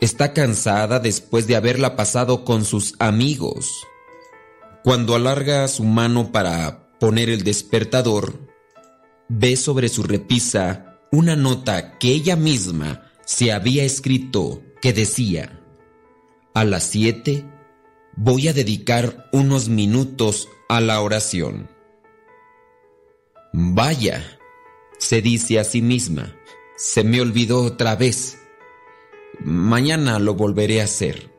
[0.01, 3.87] Está cansada después de haberla pasado con sus amigos.
[4.83, 8.39] Cuando alarga su mano para poner el despertador,
[9.29, 15.61] ve sobre su repisa una nota que ella misma se había escrito que decía,
[16.55, 17.45] a las siete
[18.17, 21.69] voy a dedicar unos minutos a la oración.
[23.53, 24.39] Vaya,
[24.99, 26.37] se dice a sí misma,
[26.77, 28.40] se me olvidó otra vez.
[29.43, 31.31] Mañana lo volveré a hacer.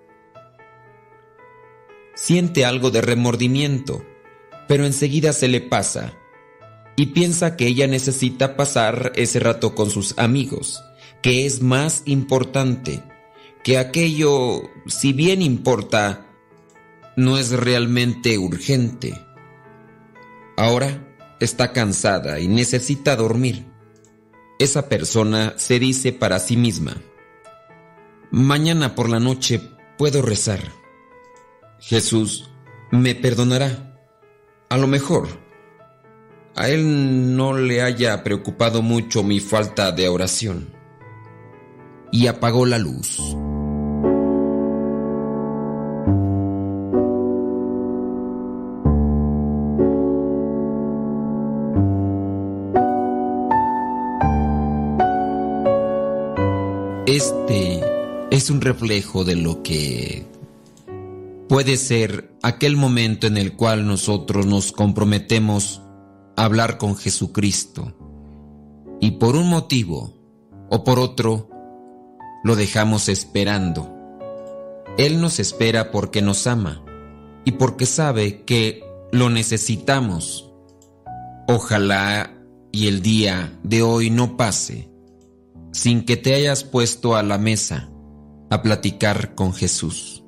[2.16, 4.04] Siente algo de remordimiento,
[4.68, 6.14] pero enseguida se le pasa
[6.96, 10.84] y piensa que ella necesita pasar ese rato con sus amigos,
[11.22, 13.04] que es más importante,
[13.64, 16.26] que aquello, si bien importa,
[17.16, 19.14] no es realmente urgente.
[20.58, 21.08] Ahora
[21.40, 23.68] está cansada y necesita dormir.
[24.60, 27.02] Esa persona se dice para sí misma,
[28.32, 29.62] mañana por la noche
[29.98, 30.60] puedo rezar.
[31.80, 32.50] Jesús
[32.92, 33.98] me perdonará.
[34.70, 35.28] A lo mejor
[36.56, 40.70] a él no le haya preocupado mucho mi falta de oración.
[42.12, 43.20] Y apagó la luz.
[58.42, 60.26] Es un reflejo de lo que
[61.48, 65.84] puede ser aquel momento en el cual nosotros nos comprometemos
[66.36, 67.94] a hablar con Jesucristo
[69.00, 70.16] y por un motivo
[70.72, 71.52] o por otro
[72.44, 73.96] lo dejamos esperando.
[74.98, 76.84] Él nos espera porque nos ama
[77.46, 80.52] y porque sabe que lo necesitamos.
[81.48, 82.36] Ojalá
[82.72, 84.90] y el día de hoy no pase
[85.74, 87.91] sin que te hayas puesto a la mesa
[88.52, 90.24] a platicar con Jesús.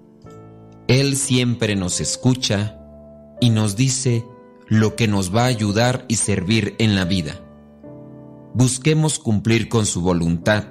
[0.88, 2.80] Él siempre nos escucha
[3.40, 4.26] y nos dice
[4.68, 7.42] lo que nos va a ayudar y servir en la vida.
[8.54, 10.64] Busquemos cumplir con su voluntad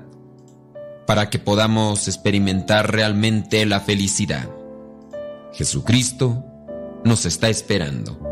[1.06, 4.48] para que podamos experimentar realmente la felicidad.
[5.52, 6.44] Jesucristo
[7.04, 8.31] nos está esperando.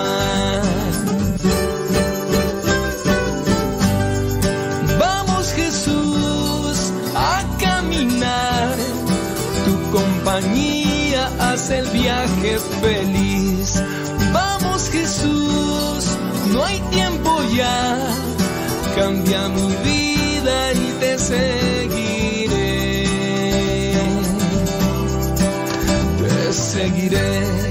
[10.23, 13.81] Compañía hace el viaje feliz.
[14.31, 16.05] Vamos Jesús,
[16.53, 17.97] no hay tiempo ya,
[18.95, 23.05] cambia mi vida y te seguiré.
[26.19, 27.70] Te seguiré.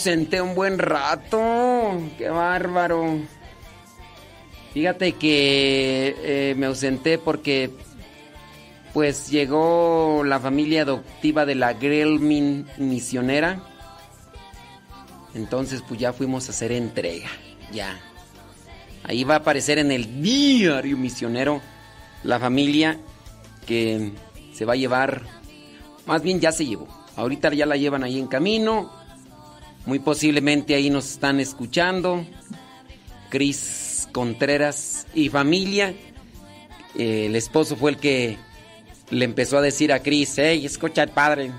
[0.00, 2.00] Ausenté un buen rato.
[2.16, 3.18] Qué bárbaro.
[4.72, 7.70] Fíjate que eh, me ausenté porque
[8.94, 13.60] pues llegó la familia adoptiva de la Grelmin misionera.
[15.34, 17.28] Entonces pues ya fuimos a hacer entrega.
[17.70, 18.00] Ya.
[19.04, 21.60] Ahí va a aparecer en el diario misionero
[22.22, 22.98] la familia
[23.66, 24.12] que
[24.54, 25.24] se va a llevar.
[26.06, 26.88] Más bien ya se llevó.
[27.16, 28.99] Ahorita ya la llevan ahí en camino.
[29.90, 32.24] Muy posiblemente ahí nos están escuchando.
[33.28, 35.96] Cris Contreras y familia.
[36.94, 38.38] Eh, el esposo fue el que
[39.10, 41.50] le empezó a decir a Cris, hey, escucha al padre.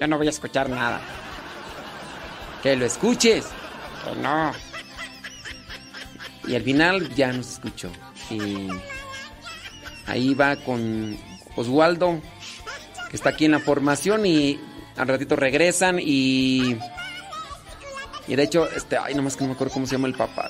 [0.00, 1.00] Yo no voy a escuchar nada.
[2.60, 3.46] Que lo escuches.
[4.04, 4.50] Que no.
[6.48, 7.88] Y al final ya nos escuchó.
[8.30, 8.66] Y
[10.06, 11.16] ahí va con
[11.54, 12.20] Oswaldo,
[13.10, 14.58] que está aquí en la formación y
[14.96, 16.78] al ratito regresan y...
[18.28, 20.48] Y de hecho, este, ay, nomás que no me acuerdo cómo se llama el papá.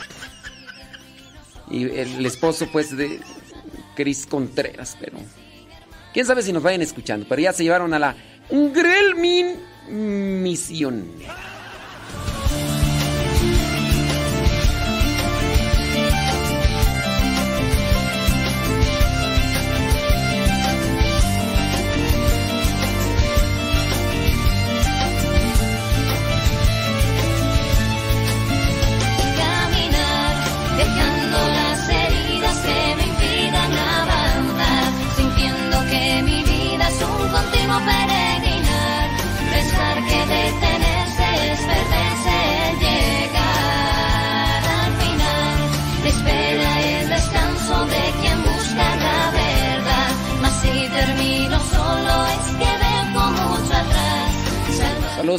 [1.70, 3.20] Y el esposo, pues, de
[3.96, 5.18] Cris Contreras, pero...
[6.12, 8.14] Quién sabe si nos vayan escuchando, pero ya se llevaron a la
[8.50, 9.56] Grelmin
[9.88, 11.51] Misionera.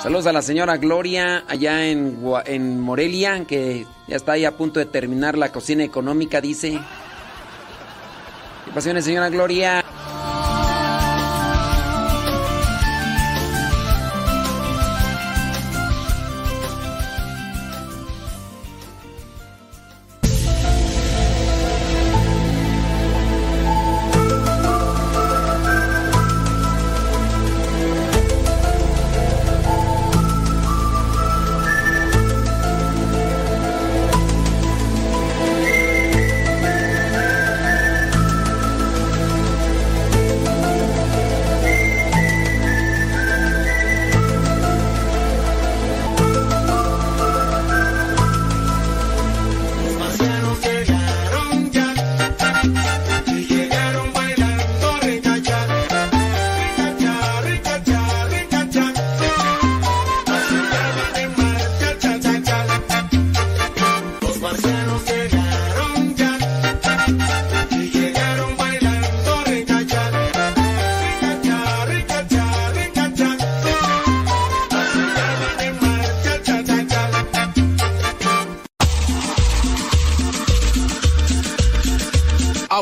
[0.01, 2.17] Saludos a la señora Gloria allá en,
[2.47, 6.79] en Morelia, que ya está ahí a punto de terminar la cocina económica, dice.
[8.65, 9.85] ¿Qué pasiones, señora Gloria?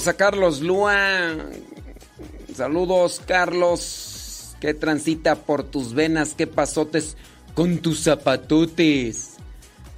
[0.00, 1.36] Saludos a Carlos Lua.
[2.56, 4.56] Saludos, Carlos.
[4.58, 7.18] Que transita por tus venas, qué pasotes
[7.52, 9.32] con tus zapatotes.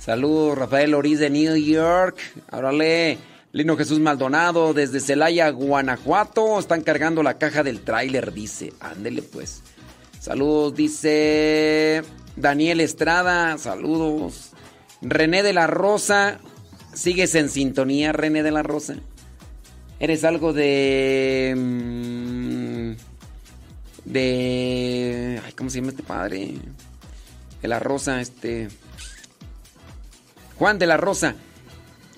[0.01, 2.19] Saludos, Rafael Oriz de New York.
[2.51, 3.19] Órale.
[3.53, 6.59] Lino Jesús Maldonado desde Celaya, Guanajuato.
[6.59, 8.73] Están cargando la caja del tráiler, dice.
[8.81, 9.63] Ándele pues.
[10.19, 12.03] Saludos, dice
[12.35, 13.57] Daniel Estrada.
[13.57, 14.51] Saludos.
[15.01, 16.41] René de la Rosa.
[16.93, 18.97] ¿Sigues en sintonía, René de la Rosa?
[20.03, 21.55] Eres algo de.
[21.57, 22.93] mm,
[24.05, 25.41] De.
[25.45, 26.55] Ay, ¿cómo se llama este padre?
[27.63, 28.67] De la Rosa, este.
[30.59, 31.37] Juan de la Rosa.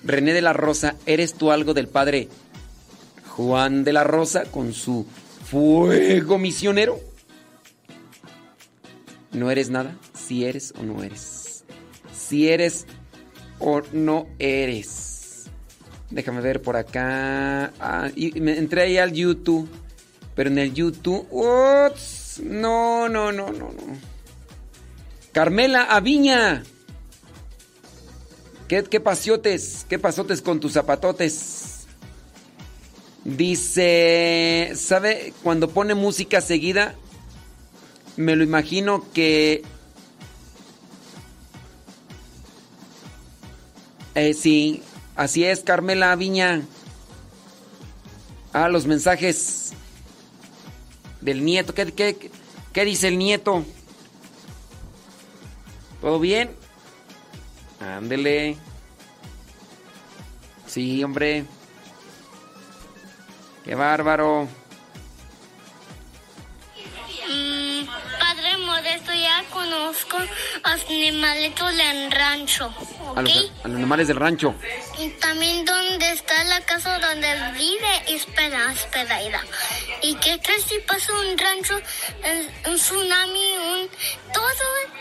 [0.03, 2.27] René de la Rosa, ¿eres tú algo del padre
[3.29, 5.05] Juan de la Rosa con su
[5.43, 6.99] fuego misionero?
[9.31, 9.95] ¿No eres nada?
[10.13, 11.65] Si eres o no eres.
[12.15, 12.87] Si eres
[13.59, 15.04] o no eres.
[16.15, 17.73] Déjame ver por acá.
[17.77, 19.67] Ah, y me entré ahí al YouTube.
[20.33, 21.27] Pero en el YouTube.
[21.29, 22.39] ¡Ups!
[22.41, 23.97] No, no, no, no, no.
[25.33, 26.63] Carmela Aviña.
[28.69, 29.85] ¿Qué, qué pasiotes?
[29.89, 31.85] ¿Qué pasotes con tus zapatotes?
[33.25, 34.71] Dice.
[34.73, 35.33] ¿Sabe?
[35.43, 36.95] Cuando pone música seguida.
[38.15, 39.63] Me lo imagino que.
[44.15, 44.81] Eh, sí,
[45.15, 46.61] así es, Carmela Viña.
[48.53, 49.73] Ah, los mensajes
[51.21, 51.73] del nieto.
[51.73, 52.31] ¿Qué, qué,
[52.71, 53.65] qué dice el nieto?
[56.01, 56.51] ¿Todo bien?
[57.79, 58.57] Ándele.
[60.67, 61.45] Sí, hombre.
[63.63, 64.47] Qué bárbaro.
[69.65, 70.17] Conozco
[70.63, 73.17] a los animalitos del rancho, A ¿ok?
[73.21, 74.53] los, a los animales del rancho.
[74.99, 77.27] Y también donde está la casa donde
[77.57, 79.41] vive Esperanza Pereira.
[80.01, 83.89] ¿Y qué crees si pasa un rancho, un, un tsunami, un,
[84.33, 84.55] todos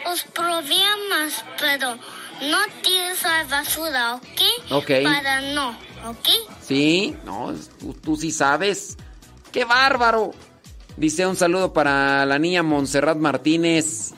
[0.05, 1.97] los problemas, pero
[2.43, 4.73] no tires la basura, ¿ok?
[4.73, 4.91] Ok.
[5.05, 5.71] Para no,
[6.07, 6.29] ¿ok?
[6.67, 8.97] Sí, no, tú, tú sí sabes.
[9.53, 10.33] ¡Qué bárbaro!
[10.97, 14.15] Dice un saludo para la niña Montserrat Martínez,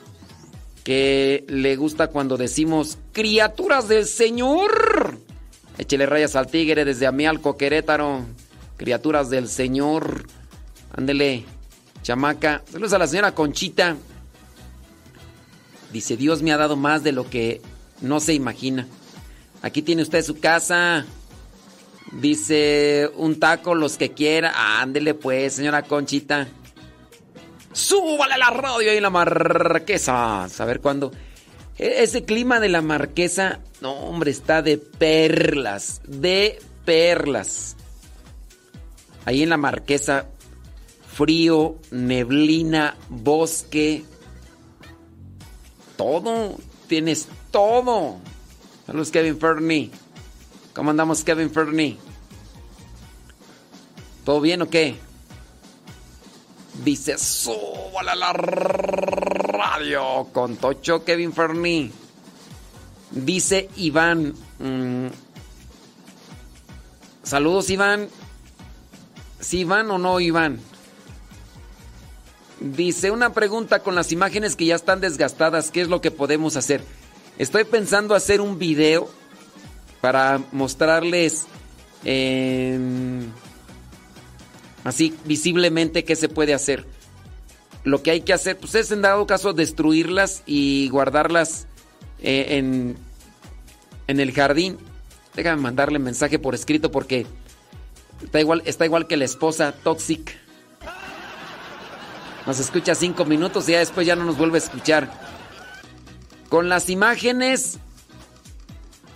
[0.87, 5.19] que le gusta cuando decimos criaturas del Señor.
[5.77, 8.21] Échele rayas al tigre desde Amialco, Querétaro.
[8.77, 10.27] Criaturas del Señor.
[10.95, 11.43] Ándele,
[12.03, 12.63] chamaca.
[12.71, 13.97] Saludos a la señora Conchita.
[15.91, 17.61] Dice, Dios me ha dado más de lo que
[17.99, 18.87] no se imagina.
[19.61, 21.05] Aquí tiene usted su casa.
[22.13, 24.79] Dice un taco, los que quiera.
[24.79, 26.47] Ándele pues, señora Conchita.
[27.77, 30.45] Súbale la radio ahí en la marquesa.
[30.45, 31.11] A ver cuándo.
[31.77, 36.01] E- Ese clima de la marquesa, no, hombre, está de perlas.
[36.07, 37.75] De perlas.
[39.25, 40.25] Ahí en la marquesa,
[41.13, 44.03] frío, neblina, bosque.
[45.97, 46.55] Todo.
[46.87, 48.17] Tienes todo.
[48.87, 49.91] Saludos, Kevin Fernie.
[50.73, 51.97] ¿Cómo andamos, Kevin Fernie?
[54.25, 54.95] ¿Todo bien o qué?
[56.83, 58.33] Dice, súbale a la
[59.53, 61.91] radio con Tocho Kevin Fernie.
[63.11, 64.33] Dice Iván.
[64.59, 65.07] mm,
[67.23, 68.09] saludos, Iván.
[69.39, 70.59] ¿Sí, Iván o no, Iván?
[72.59, 76.55] Dice una pregunta con las imágenes que ya están desgastadas, ¿qué es lo que podemos
[76.57, 76.83] hacer?
[77.37, 79.09] Estoy pensando hacer un video
[80.01, 81.45] para mostrarles
[82.03, 83.29] em,
[84.87, 86.85] así visiblemente qué se puede hacer.
[87.83, 91.67] Lo que hay que hacer pues, es en dado caso destruirlas y guardarlas
[92.21, 92.97] eh, en,
[94.07, 94.77] en el jardín.
[95.35, 97.25] Déjame mandarle mensaje por escrito porque
[98.23, 100.35] está igual, está igual que la esposa Toxic.
[102.45, 105.11] Nos escucha cinco minutos y ya después ya no nos vuelve a escuchar.
[106.47, 107.77] Con las imágenes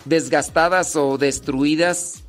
[0.03, 2.23] desgastadas o destruidas,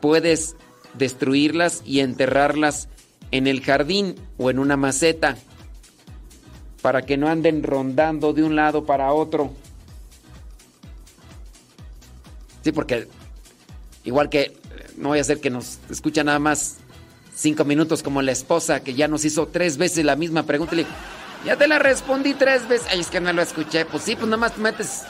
[0.00, 0.56] puedes
[0.94, 2.88] destruirlas y enterrarlas
[3.30, 5.36] en el jardín o en una maceta
[6.82, 9.52] para que no anden rondando de un lado para otro.
[12.62, 13.08] Sí, porque
[14.04, 14.56] igual que
[14.96, 16.78] no voy a hacer que nos escucha nada más
[17.34, 20.74] cinco minutos como la esposa que ya nos hizo tres veces la misma pregunta.
[20.74, 20.86] Le
[21.44, 22.88] ya te la respondí tres veces.
[22.90, 23.84] Ay, es que no lo escuché.
[23.84, 25.02] Pues sí, pues nada más te metes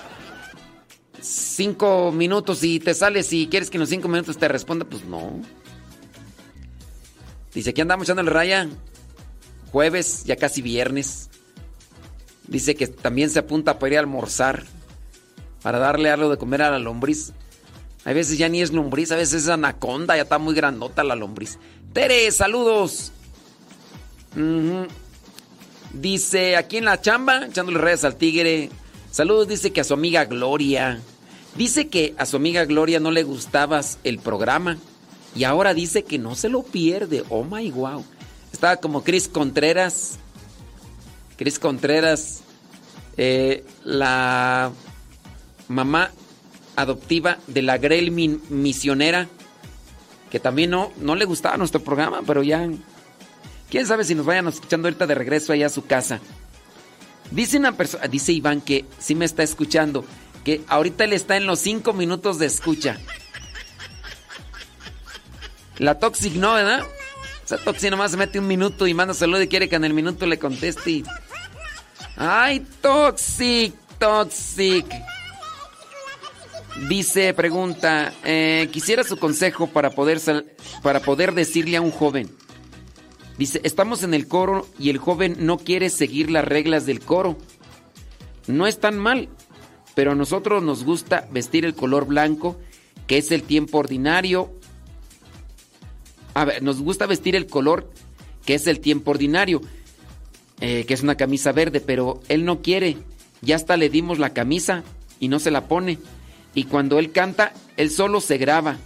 [1.21, 4.85] cinco minutos y te sales y quieres que en los cinco minutos te responda.
[4.85, 5.41] Pues no.
[7.59, 8.69] Dice, aquí andamos echándole raya.
[9.73, 11.29] Jueves, ya casi viernes.
[12.47, 14.63] Dice que también se apunta para ir a almorzar.
[15.61, 17.33] Para darle algo de comer a la lombriz.
[18.05, 21.17] A veces ya ni es lombriz, a veces es anaconda, ya está muy grandota la
[21.17, 21.59] lombriz.
[21.93, 23.11] Tere, saludos.
[25.93, 28.71] Dice, aquí en la chamba, echándole redes al tigre.
[29.11, 31.01] Saludos, dice que a su amiga Gloria.
[31.57, 34.79] Dice que a su amiga Gloria no le gustabas el programa.
[35.35, 37.25] Y ahora dice que no se lo pierde.
[37.29, 38.05] Oh my wow.
[38.53, 40.19] Estaba como Cris Contreras.
[41.37, 42.43] Cris Contreras.
[43.17, 44.71] eh, la
[45.69, 46.11] mamá
[46.77, 49.29] adoptiva de la Grelmin misionera.
[50.31, 52.69] Que también no, no le gustaba nuestro programa, pero ya.
[53.71, 56.21] Quién sabe si nos vayan escuchando ahorita de regreso allá a su casa.
[57.31, 60.05] Dice una persona, dice Iván que sí me está escuchando,
[60.45, 62.99] que ahorita él está en los cinco minutos de escucha.
[65.79, 66.85] La Toxic no, ¿verdad?
[67.45, 69.95] Esa Toxic nomás se mete un minuto y manda saludo y quiere que en el
[69.95, 71.05] minuto le conteste.
[72.17, 73.75] ¡Ay, Toxic!
[73.99, 74.87] Toxic.
[76.89, 80.21] Dice, pregunta, eh, quisiera su consejo para poder,
[80.83, 82.31] para poder decirle a un joven.
[83.37, 87.37] Dice, estamos en el coro y el joven no quiere seguir las reglas del coro.
[88.47, 89.29] No es tan mal,
[89.95, 92.57] pero a nosotros nos gusta vestir el color blanco,
[93.07, 94.53] que es el tiempo ordinario.
[96.39, 97.91] A ver, nos gusta vestir el color
[98.47, 99.61] que es el tiempo ordinario,
[100.61, 102.97] eh, que es una camisa verde, pero él no quiere.
[103.43, 104.85] Ya hasta le dimos la camisa
[105.19, 105.99] y no se la pone.
[106.55, 108.77] Y cuando él canta, él solo se graba,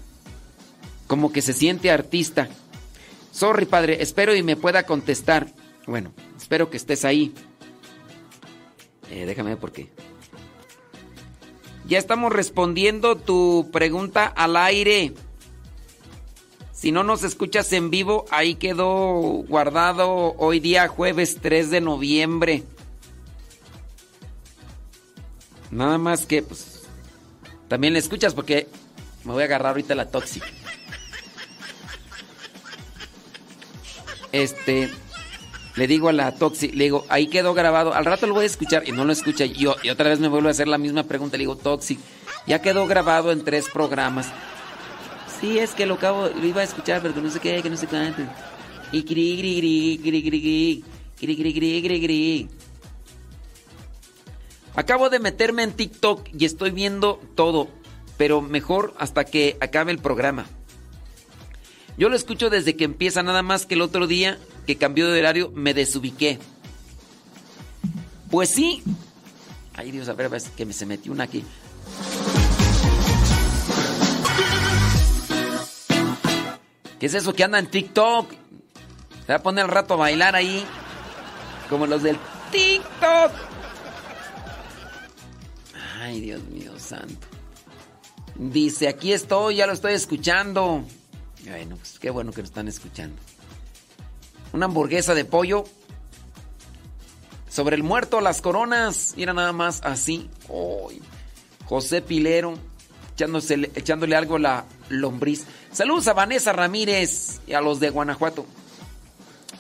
[1.07, 2.49] como que se siente artista.
[3.33, 5.49] Sorry, padre, espero y me pueda contestar.
[5.87, 7.35] Bueno, espero que estés ahí.
[9.11, 9.91] Eh, déjame ver por qué.
[11.87, 15.13] Ya estamos respondiendo tu pregunta al aire.
[16.83, 22.65] Si no nos escuchas en vivo, ahí quedó guardado hoy día jueves 3 de noviembre.
[25.71, 26.83] Nada más que, pues,
[27.69, 28.67] también le escuchas porque
[29.23, 30.49] me voy a agarrar ahorita la tóxica.
[34.33, 34.91] Este,
[35.77, 38.47] le digo a la Toxi, le digo, ahí quedó grabado, al rato lo voy a
[38.47, 39.45] escuchar y no lo escucha.
[39.45, 42.01] Yo, y otra vez me vuelvo a hacer la misma pregunta, le digo, Toxi,
[42.49, 44.33] ya quedó grabado en tres programas.
[45.43, 47.69] Sí, es que lo acabo, lo iba a escuchar, pero que no sé qué, que
[47.69, 48.23] no sé cuánto.
[48.93, 50.85] Y gri, gri, gri, gri, gri,
[51.21, 52.49] gri, gri, gri, gri, gri.
[54.77, 57.69] Acabo de meterme en TikTok y estoy viendo todo,
[58.17, 60.47] pero mejor hasta que acabe el programa.
[61.99, 65.19] Yo lo escucho desde que empieza, nada más que el otro día que cambió de
[65.19, 66.39] horario me desubiqué.
[68.31, 68.85] Pues sí.
[69.75, 71.43] Ay Dios, a ver, ver, que me se metió una aquí.
[77.03, 78.31] ¿Qué es eso que anda en TikTok?
[79.27, 80.65] Se va a poner el rato a bailar ahí.
[81.69, 82.17] Como los del
[82.53, 83.33] TikTok.
[85.99, 87.27] Ay, Dios mío, santo.
[88.37, 90.85] Dice, aquí estoy, ya lo estoy escuchando.
[91.45, 93.21] Bueno, pues qué bueno que lo están escuchando.
[94.53, 95.65] Una hamburguesa de pollo.
[97.51, 99.15] Sobre el muerto, las coronas.
[99.17, 100.31] Mira nada más así.
[100.49, 101.03] Ay,
[101.65, 102.55] José Pilero.
[103.19, 105.47] Echándole algo a la lombriz.
[105.73, 108.45] Saludos a Vanessa Ramírez y a los de Guanajuato.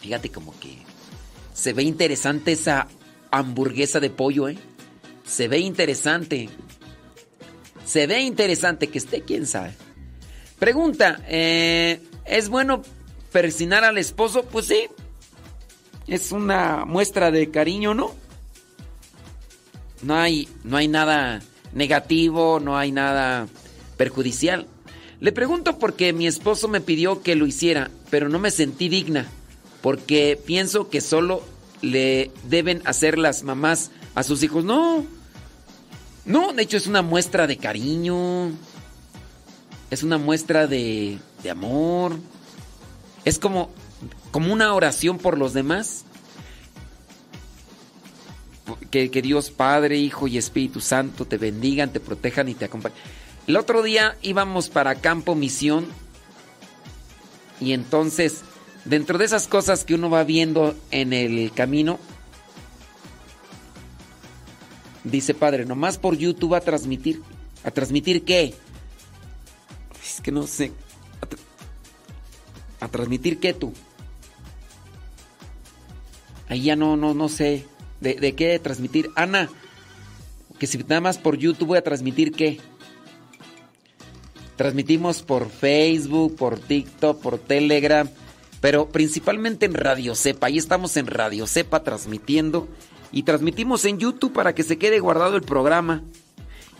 [0.02, 0.76] Fíjate como que
[1.54, 2.86] se ve interesante esa
[3.30, 4.58] hamburguesa de pollo, ¿eh?
[5.24, 6.50] Se ve interesante.
[7.86, 9.72] Se ve interesante que esté, quién sabe.
[10.58, 12.82] Pregunta, eh, ¿es bueno
[13.32, 14.44] persinar al esposo?
[14.44, 14.88] Pues sí.
[16.06, 18.14] Es una muestra de cariño, ¿no?
[20.02, 21.40] No hay, no hay nada
[21.72, 23.46] negativo, no hay nada
[23.96, 24.66] perjudicial.
[25.22, 29.28] Le pregunto porque mi esposo me pidió que lo hiciera, pero no me sentí digna,
[29.80, 31.44] porque pienso que solo
[31.80, 34.64] le deben hacer las mamás a sus hijos.
[34.64, 35.06] No,
[36.24, 38.50] no, de hecho es una muestra de cariño,
[39.92, 42.18] es una muestra de, de amor,
[43.24, 43.70] es como,
[44.32, 46.04] como una oración por los demás.
[48.90, 52.98] Que, que, Dios Padre, Hijo y Espíritu Santo te bendigan, te protejan y te acompañen.
[53.46, 55.86] El otro día íbamos para Campo Misión
[57.60, 58.42] y entonces
[58.84, 61.98] dentro de esas cosas que uno va viendo en el camino,
[65.04, 67.20] dice Padre, nomás por YouTube a transmitir.
[67.64, 68.54] ¿A transmitir qué?
[70.04, 70.72] Es que no sé.
[71.20, 71.38] ¿A, tra
[72.80, 73.72] ¿A transmitir qué tú?
[76.48, 77.66] Ahí ya no, no, no sé.
[78.00, 79.10] ¿De, de qué transmitir?
[79.14, 79.48] Ana,
[80.58, 82.60] que si nada más por YouTube voy a transmitir qué.
[84.56, 88.08] Transmitimos por Facebook, por TikTok, por Telegram,
[88.60, 90.48] pero principalmente en Radio Cepa.
[90.48, 92.68] Ahí estamos en Radio Cepa transmitiendo
[93.10, 96.02] y transmitimos en YouTube para que se quede guardado el programa.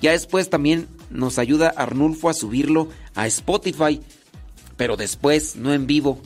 [0.01, 4.01] Ya después también nos ayuda Arnulfo a subirlo a Spotify,
[4.77, 6.21] pero después, no en vivo.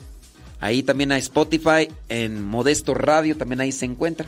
[0.59, 4.27] Ahí también a Spotify, en Modesto Radio, también ahí se encuentra.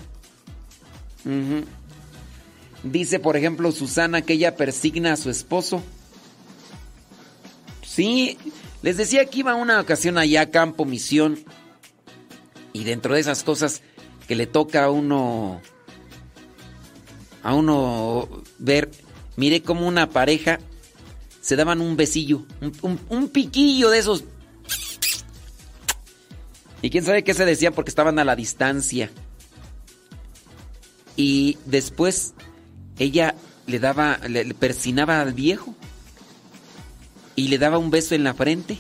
[2.84, 5.82] Dice, por ejemplo, Susana que ella persigna a su esposo.
[8.00, 8.38] Sí,
[8.82, 11.38] les decía que iba una ocasión allá a Campo Misión.
[12.72, 13.82] Y dentro de esas cosas
[14.26, 15.60] que le toca a uno.
[17.44, 18.90] A uno ver.
[19.36, 20.60] Mire como una pareja
[21.42, 22.45] se daban un besillo.
[23.10, 24.24] Un, piquillo de esos.
[26.82, 29.11] Y quién sabe qué se decían porque estaban a la distancia.
[31.18, 32.34] Y después
[32.98, 33.36] ella
[33.68, 35.76] le daba, le persinaba al viejo
[37.40, 38.77] y le daba un beso en la frente.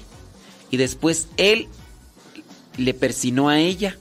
[0.71, 1.67] Y después él
[2.77, 3.97] le persinó a ella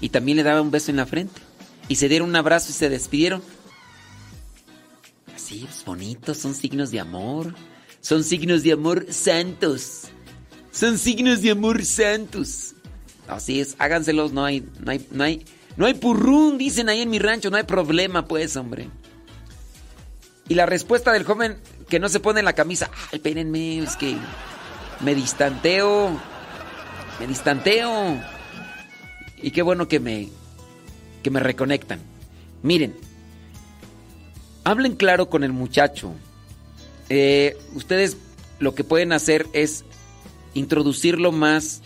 [0.00, 1.40] y también le daba un beso en la frente.
[1.88, 3.42] Y se dieron un abrazo y se despidieron.
[5.34, 7.54] Así, es bonito, son signos de amor.
[8.00, 10.04] Son signos de amor santos.
[10.70, 12.74] Son signos de amor santos.
[13.26, 15.44] Así es, háganselos, no hay, no hay, no hay,
[15.76, 18.88] no hay purrún, dicen ahí en mi rancho, no hay problema, pues, hombre.
[20.48, 21.58] Y la respuesta del joven
[21.88, 24.16] que no se pone la camisa, ay, espérenme, es que
[25.00, 26.20] me distanteo,
[27.20, 28.20] me distanteo.
[29.40, 30.28] Y qué bueno que me,
[31.22, 32.00] que me reconectan.
[32.62, 32.94] Miren,
[34.64, 36.12] hablen claro con el muchacho.
[37.08, 38.16] Eh, ustedes
[38.58, 39.84] lo que pueden hacer es
[40.54, 41.82] introducirlo más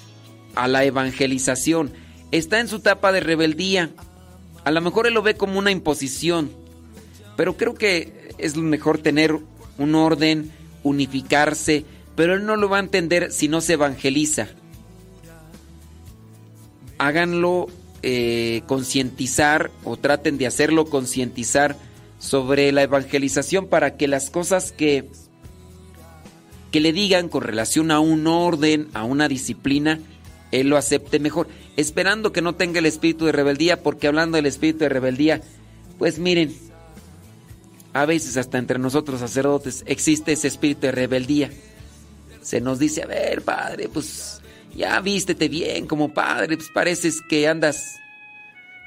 [0.54, 1.92] a la evangelización.
[2.30, 3.90] Está en su etapa de rebeldía.
[4.64, 6.50] A lo mejor él lo ve como una imposición.
[7.36, 9.38] Pero creo que es mejor tener
[9.78, 10.50] un orden,
[10.82, 11.84] unificarse,
[12.16, 14.48] pero él no lo va a entender si no se evangeliza.
[16.98, 17.66] Háganlo
[18.02, 21.76] eh, concientizar o traten de hacerlo concientizar
[22.18, 25.08] sobre la evangelización para que las cosas que,
[26.70, 29.98] que le digan con relación a un orden, a una disciplina,
[30.52, 34.46] él lo acepte mejor, esperando que no tenga el espíritu de rebeldía, porque hablando del
[34.46, 35.40] espíritu de rebeldía,
[35.98, 36.54] pues miren,
[37.92, 41.50] a veces hasta entre nosotros sacerdotes existe ese espíritu de rebeldía.
[42.40, 44.40] Se nos dice, a ver, padre, pues
[44.74, 47.96] ya vístete bien como padre, pues pareces que andas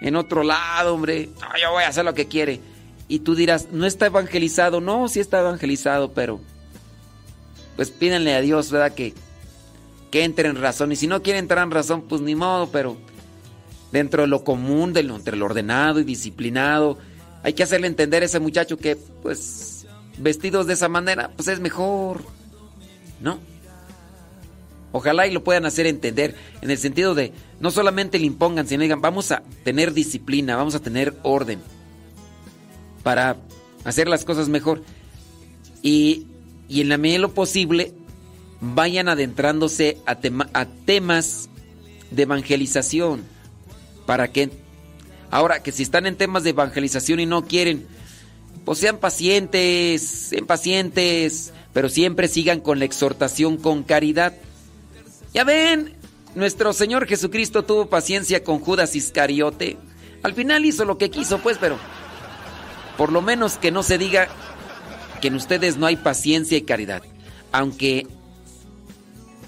[0.02, 1.30] en otro lado, hombre.
[1.40, 2.60] No, yo voy a hacer lo que quiere.
[3.08, 4.82] Y tú dirás, no está evangelizado.
[4.82, 6.40] No, sí está evangelizado, pero
[7.76, 8.94] pues pídanle a Dios, ¿verdad?
[8.94, 9.14] Que,
[10.12, 10.92] que entre en razón.
[10.92, 12.98] Y si no quiere entrar en razón, pues ni modo, pero
[13.92, 16.98] dentro de lo común, de lo, entre lo ordenado y disciplinado,
[17.46, 19.86] hay que hacerle entender a ese muchacho que, pues,
[20.18, 22.24] vestidos de esa manera, pues es mejor.
[23.22, 23.40] ¿No?
[24.92, 28.82] Ojalá y lo puedan hacer entender en el sentido de no solamente le impongan, sino
[28.82, 31.60] digan, vamos a tener disciplina, vamos a tener orden
[33.04, 33.38] para
[33.84, 34.82] hacer las cosas mejor.
[35.84, 36.26] Y,
[36.68, 37.94] y en la medida de lo posible,
[38.60, 41.48] vayan adentrándose a, tema- a temas
[42.10, 43.22] de evangelización.
[44.08, 44.50] ¿Para que
[45.32, 47.88] Ahora, que si están en temas de evangelización y no quieren,
[48.64, 54.34] pues sean pacientes, sean pacientes, pero siempre sigan con la exhortación con caridad.
[55.34, 55.94] Ya ven,
[56.36, 59.78] nuestro Señor Jesucristo tuvo paciencia con Judas Iscariote.
[60.24, 61.78] Al final hizo lo que quiso, pues, pero
[62.98, 64.28] por lo menos que no se diga
[65.22, 67.04] que en ustedes no hay paciencia y caridad.
[67.52, 68.08] Aunque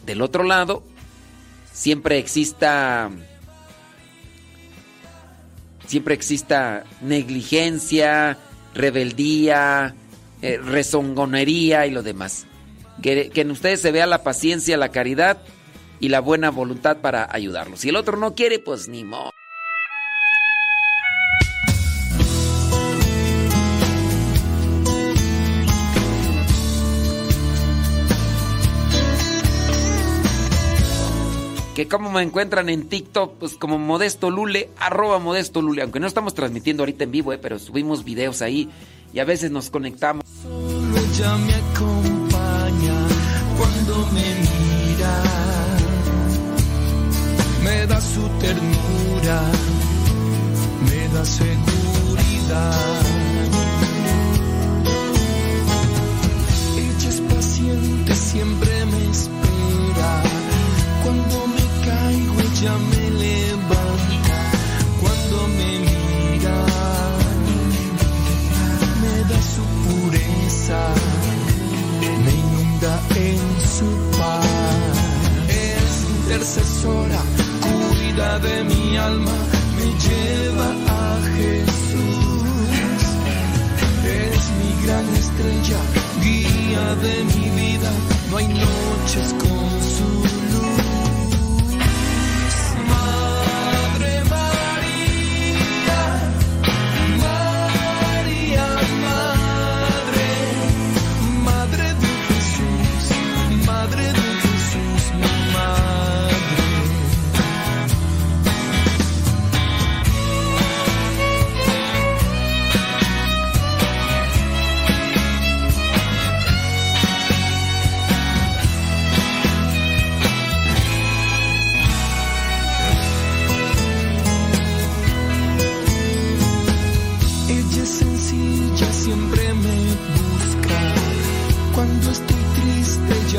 [0.05, 0.83] del otro lado
[1.73, 3.09] siempre exista
[5.87, 8.37] siempre exista negligencia,
[8.75, 9.95] rebeldía,
[10.41, 12.45] eh, rezongonería y lo demás.
[13.01, 15.37] Que, que en ustedes se vea la paciencia, la caridad
[15.99, 17.79] y la buena voluntad para ayudarlos.
[17.79, 19.31] Si el otro no quiere, pues ni modo.
[31.77, 35.83] Que como me encuentran en TikTok, pues como Modesto Lule, arroba Modesto Lule.
[35.83, 38.67] Aunque no estamos transmitiendo ahorita en vivo, eh, pero subimos videos ahí
[39.13, 40.25] y a veces nos conectamos.
[40.41, 43.07] Solo ella me acompaña
[43.59, 45.23] cuando me mira,
[47.63, 49.41] me da su ternura,
[50.89, 53.01] me da seguridad.
[56.75, 60.23] Ella es paciente, siempre me espera.
[61.03, 61.56] Cuando me
[62.59, 64.37] ella me levanta.
[65.01, 66.65] Cuando me mira,
[69.01, 70.79] me da su pureza,
[72.23, 73.39] me inunda en
[73.77, 74.45] su paz.
[75.49, 77.21] Es intercesora,
[77.61, 79.37] cuida de mi alma,
[79.77, 83.01] me lleva a Jesús.
[84.03, 85.79] Es mi gran estrella,
[86.23, 87.91] guía de mi vida,
[88.31, 89.76] no hay noches con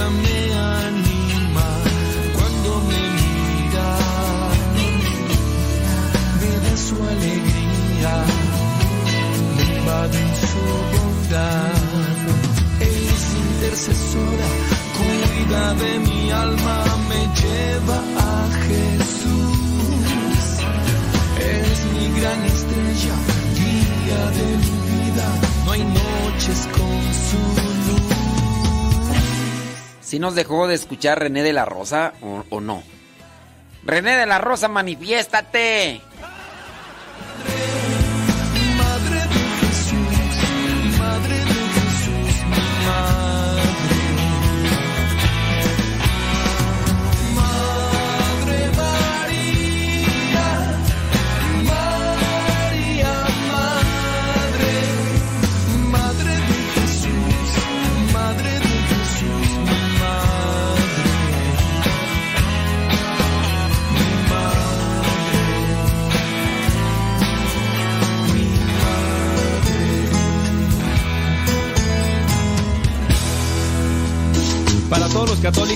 [0.06, 1.66] me anima.
[2.34, 3.88] Cuando me mira,
[6.40, 8.14] me da su alegría.
[9.56, 10.62] Me invade en su
[10.92, 11.82] bondad.
[12.80, 14.48] Es intercesora,
[14.96, 16.76] cuida de mi alma,
[17.10, 20.42] me lleva a Jesús.
[21.56, 23.16] Es mi gran estrella,
[23.58, 25.26] guía de mi vida.
[25.64, 27.40] No hay noches con su
[27.92, 28.07] luz.
[30.08, 32.14] Si nos dejó de escuchar René de la Rosa
[32.48, 32.82] o, no.
[33.84, 36.00] René de la Rosa, manifiéstate.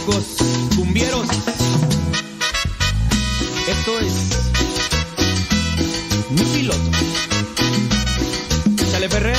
[0.04, 0.36] Católicos
[0.76, 1.28] cumbieros,
[3.68, 4.12] esto es
[6.30, 6.90] mi piloto.
[8.90, 9.36] Sale Ferrer.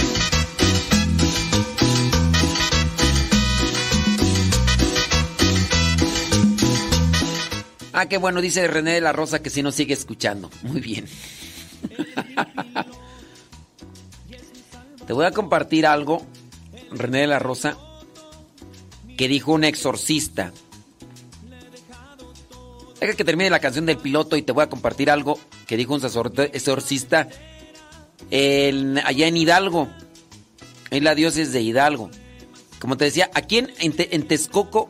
[7.94, 10.50] Ah, qué bueno, dice René de la Rosa que si nos sigue escuchando.
[10.64, 11.06] Muy bien.
[15.08, 16.26] Te voy a compartir algo,
[16.92, 17.78] René de la Rosa,
[19.18, 20.52] que dijo un exorcista.
[23.00, 25.94] Deja que termine la canción del piloto y te voy a compartir algo que dijo
[25.94, 26.02] un
[26.54, 27.28] exorcista
[28.32, 29.90] en- allá en Hidalgo.
[30.90, 32.10] En la diócesis de Hidalgo.
[32.80, 34.90] Como te decía, aquí en, en Texcoco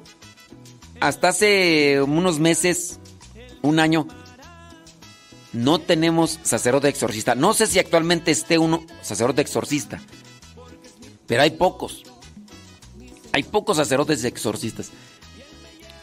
[0.99, 2.99] hasta hace unos meses,
[3.61, 4.07] un año,
[5.53, 7.35] no tenemos sacerdote exorcista.
[7.35, 10.01] No sé si actualmente esté uno sacerdote exorcista,
[11.25, 12.03] pero hay pocos.
[13.33, 14.91] Hay pocos sacerdotes exorcistas.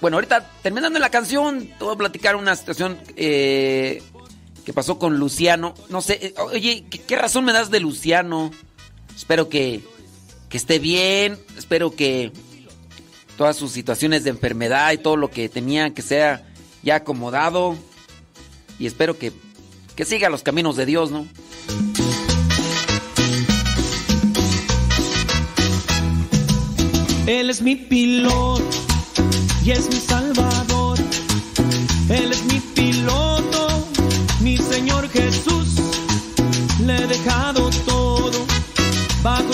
[0.00, 4.02] Bueno, ahorita terminando la canción, te voy a platicar una situación eh,
[4.64, 5.74] que pasó con Luciano.
[5.88, 8.50] No sé, eh, oye, ¿qué, qué razón me das de Luciano?
[9.14, 9.80] Espero que,
[10.48, 12.32] que esté bien, espero que
[13.36, 16.46] todas sus situaciones de enfermedad y todo lo que tenía que sea
[16.82, 17.76] ya acomodado.
[18.78, 19.32] Y espero que,
[19.94, 21.28] que siga los caminos de Dios, ¿no?
[27.26, 28.62] Él es mi piloto
[29.64, 30.98] y es mi salvador.
[32.08, 33.86] Él es mi piloto,
[34.40, 35.68] mi Señor Jesús.
[36.84, 38.44] Le he dejado todo
[39.22, 39.52] bajo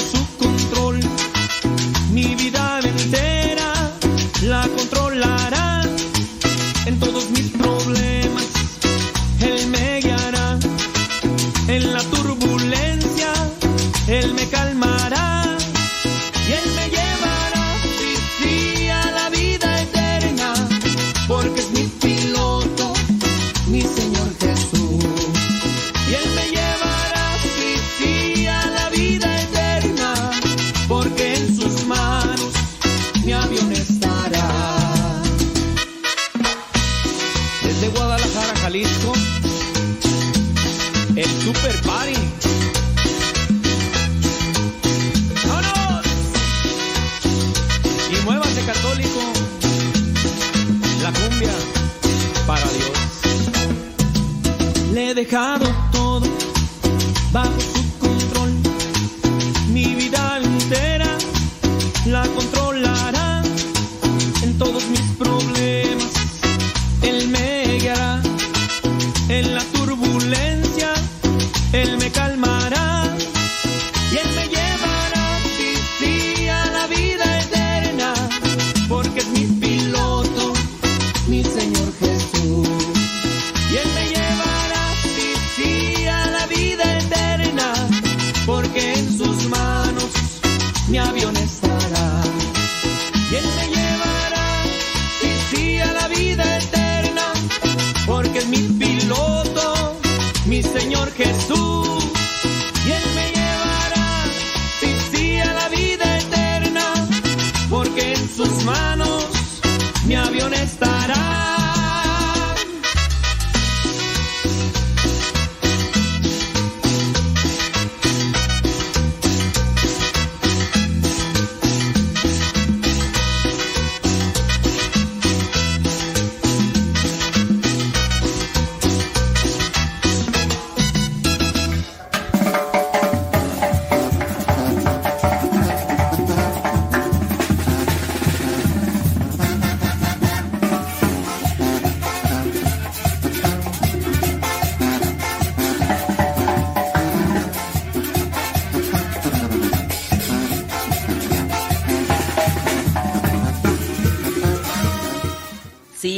[55.17, 55.86] dejado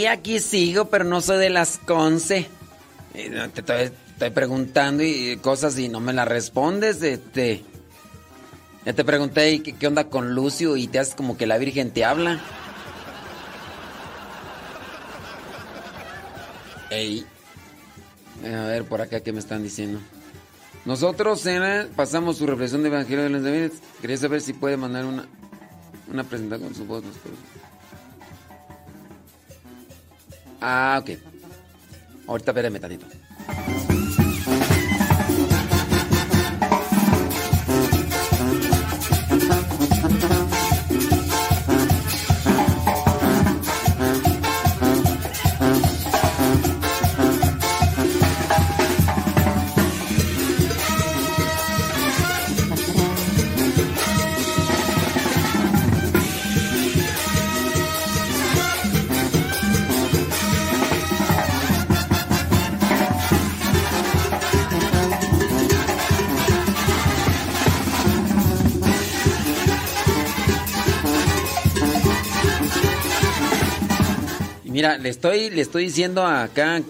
[0.08, 2.48] aquí sigo, pero no soy de las conce.
[3.12, 7.02] Te estoy, preguntando y cosas y no me las respondes.
[7.02, 7.64] Este.
[8.84, 11.90] Ya te pregunté ¿y qué, onda con Lucio y te haces como que la Virgen
[11.90, 12.40] te habla.
[16.90, 17.26] Ey.
[18.44, 20.00] A ver, por acá, ¿qué me están diciendo?
[20.84, 23.72] Nosotros eh, pasamos su reflexión de Evangelio de los Davides.
[24.00, 25.26] Quería saber si puede mandar una,
[26.10, 27.02] una presentación con su voz.
[27.04, 27.10] no
[30.60, 31.18] Ah, ok.
[32.26, 33.06] Ahorita espérame tantito.
[74.78, 76.80] Mira, le estoy, le estoy diciendo acá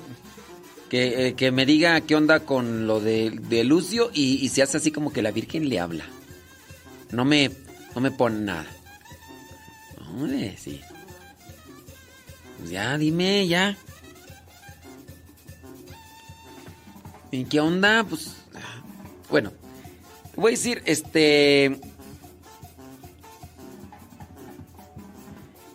[0.90, 4.62] que, eh, que me diga qué onda con lo de, de Lucio y, y se
[4.62, 6.04] hace así como que la Virgen le habla.
[7.12, 7.50] No me,
[7.94, 8.66] no me pone nada.
[10.06, 10.82] Hombre, sí.
[12.58, 13.74] Pues ya, dime, ya.
[17.32, 18.04] ¿En qué onda?
[18.04, 18.36] Pues.
[19.30, 19.50] Bueno.
[20.36, 21.80] Voy a decir, este.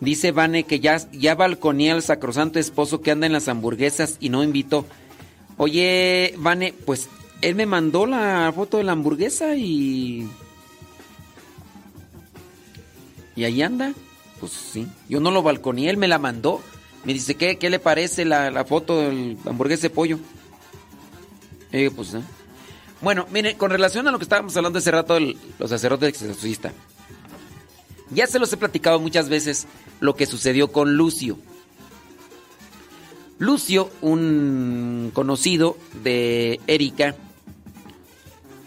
[0.00, 4.28] Dice Vane que ya, ya balconía al sacrosanto esposo que anda en las hamburguesas y
[4.28, 4.86] no invitó.
[5.56, 7.08] Oye, Vane, pues
[7.40, 10.28] él me mandó la foto de la hamburguesa y.
[13.36, 13.92] Y ahí anda.
[14.40, 14.86] Pues sí.
[15.08, 16.60] Yo no lo balconeé, él me la mandó.
[17.04, 20.18] Me dice, ¿qué, qué le parece la, la foto del hamburguesa de pollo?
[21.96, 22.22] Pues, ¿eh?
[23.00, 26.72] Bueno, mire, con relación a lo que estábamos hablando hace rato de los sacerdotes exorcistas.
[28.10, 29.66] Ya se los he platicado muchas veces
[30.00, 31.38] lo que sucedió con Lucio.
[33.38, 37.16] Lucio, un conocido de Erika,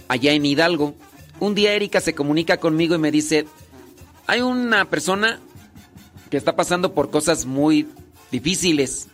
[0.08, 0.96] allá en Hidalgo,
[1.40, 3.46] un día Erika se comunica conmigo y me dice,
[4.26, 5.40] hay una persona
[6.30, 7.88] que está pasando por cosas muy
[8.32, 9.08] difíciles.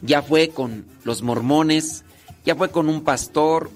[0.00, 2.04] Ya fue con los mormones,
[2.44, 3.70] ya fue con un pastor,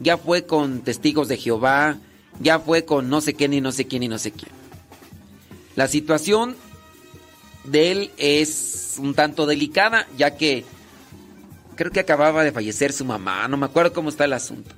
[0.00, 1.98] ya fue con testigos de Jehová,
[2.40, 4.61] ya fue con no sé quién y no sé quién y no sé quién.
[5.76, 6.56] La situación
[7.64, 10.64] de él es un tanto delicada, ya que
[11.76, 14.74] creo que acababa de fallecer su mamá, no me acuerdo cómo está el asunto.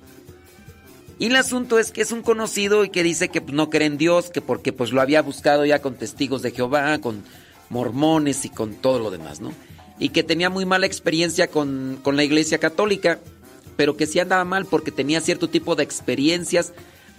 [1.18, 3.98] Y el asunto es que es un conocido y que dice que no cree en
[3.98, 7.22] Dios, que porque pues lo había buscado ya con testigos de Jehová, con
[7.70, 9.52] mormones y con todo lo demás, ¿no?
[9.98, 13.20] Y que tenía muy mala experiencia con, con la iglesia católica,
[13.76, 16.72] pero que sí andaba mal porque tenía cierto tipo de experiencias,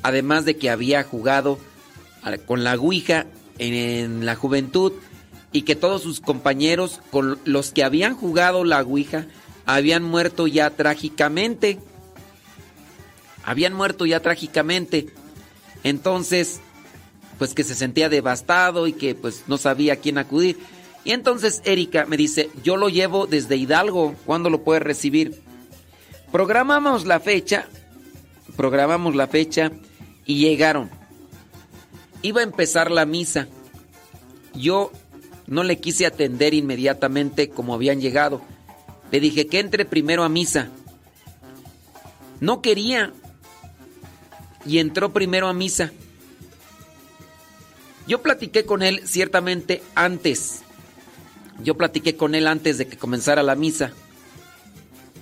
[0.04, 1.58] además de que había jugado
[2.46, 3.28] con la Ouija
[3.58, 4.94] en, la juventud
[5.52, 9.26] y que todos sus compañeros con los que habían jugado la Ouija
[9.66, 11.80] habían muerto ya trágicamente.
[13.44, 15.08] Habían muerto ya trágicamente.
[15.84, 16.60] Entonces,
[17.38, 20.58] pues que se sentía devastado y que pues no sabía a quién acudir.
[21.04, 25.40] Y entonces Erika me dice, yo lo llevo desde Hidalgo, ¿cuándo lo puedes recibir?
[26.32, 27.68] Programamos la fecha,
[28.58, 29.72] programamos la fecha
[30.26, 30.90] y llegaron.
[32.26, 33.48] Iba a empezar la misa.
[34.56, 34.92] Yo
[35.46, 38.42] no le quise atender inmediatamente como habían llegado.
[39.12, 40.70] Le dije que entre primero a misa.
[42.40, 43.14] No quería.
[44.66, 45.92] Y entró primero a misa.
[48.08, 50.62] Yo platiqué con él ciertamente antes.
[51.64, 53.92] Yo platiqué con él antes de que comenzara la misa.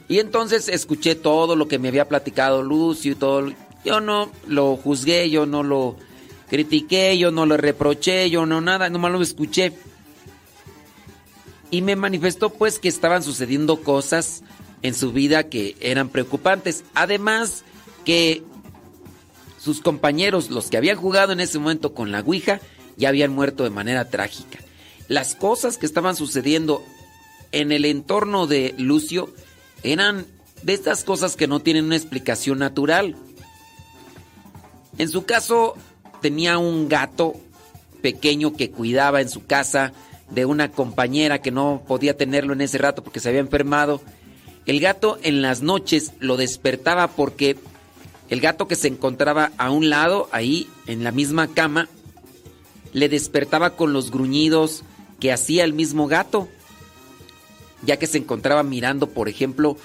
[0.07, 3.51] Y entonces escuché todo lo que me había platicado Lucio y todo.
[3.83, 5.97] Yo no lo juzgué, yo no lo
[6.53, 9.73] critiqué, yo no lo reproché, yo no nada, nomás lo escuché.
[11.71, 14.43] Y me manifestó pues que estaban sucediendo cosas
[14.83, 16.83] en su vida que eran preocupantes.
[16.93, 17.63] Además
[18.05, 18.43] que
[19.59, 22.61] sus compañeros, los que habían jugado en ese momento con la Ouija,
[22.97, 24.59] ya habían muerto de manera trágica.
[25.07, 26.83] Las cosas que estaban sucediendo
[27.51, 29.33] en el entorno de Lucio
[29.81, 30.27] eran
[30.61, 33.15] de estas cosas que no tienen una explicación natural.
[34.99, 35.75] En su caso,
[36.23, 37.35] tenía un gato
[38.01, 39.91] pequeño que cuidaba en su casa
[40.31, 44.01] de una compañera que no podía tenerlo en ese rato porque se había enfermado.
[44.65, 47.57] El gato en las noches lo despertaba porque
[48.29, 51.89] el gato que se encontraba a un lado, ahí en la misma cama,
[52.93, 54.83] le despertaba con los gruñidos
[55.19, 56.47] que hacía el mismo gato,
[57.85, 59.75] ya que se encontraba mirando, por ejemplo,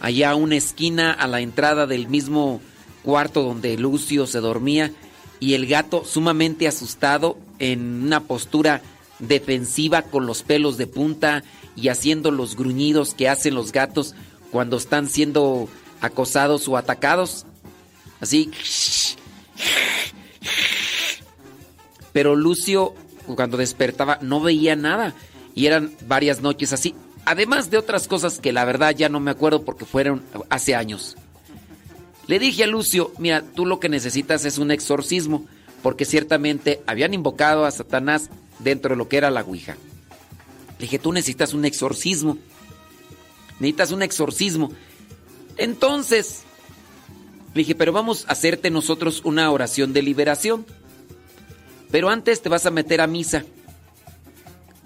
[0.00, 2.60] allá a una esquina a la entrada del mismo
[3.04, 4.90] cuarto donde Lucio se dormía
[5.40, 8.82] y el gato sumamente asustado en una postura
[9.18, 11.44] defensiva con los pelos de punta
[11.76, 14.14] y haciendo los gruñidos que hacen los gatos
[14.50, 15.68] cuando están siendo
[16.00, 17.46] acosados o atacados.
[18.20, 18.50] Así.
[22.12, 22.94] Pero Lucio,
[23.34, 25.14] cuando despertaba, no veía nada.
[25.54, 26.94] Y eran varias noches así.
[27.24, 31.16] Además de otras cosas que la verdad ya no me acuerdo porque fueron hace años.
[32.26, 35.44] Le dije a Lucio, mira, tú lo que necesitas es un exorcismo,
[35.82, 39.76] porque ciertamente habían invocado a Satanás dentro de lo que era la Ouija.
[40.78, 42.38] Le dije, tú necesitas un exorcismo.
[43.60, 44.72] Necesitas un exorcismo.
[45.56, 46.42] Entonces,
[47.54, 50.66] le dije, pero vamos a hacerte nosotros una oración de liberación.
[51.90, 53.44] Pero antes te vas a meter a misa.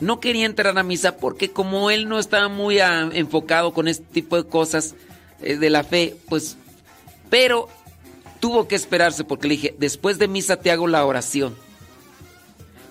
[0.01, 4.05] No quería entrar a misa porque como él no estaba muy ah, enfocado con este
[4.05, 4.95] tipo de cosas
[5.41, 6.57] eh, de la fe, pues...
[7.31, 7.69] Pero
[8.41, 11.57] tuvo que esperarse porque le dije, después de misa te hago la oración.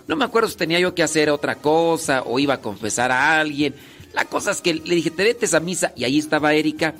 [0.07, 3.39] No me acuerdo si tenía yo que hacer otra cosa o iba a confesar a
[3.39, 3.75] alguien.
[4.13, 6.95] La cosa es que le dije, te metes a misa y ahí estaba Erika.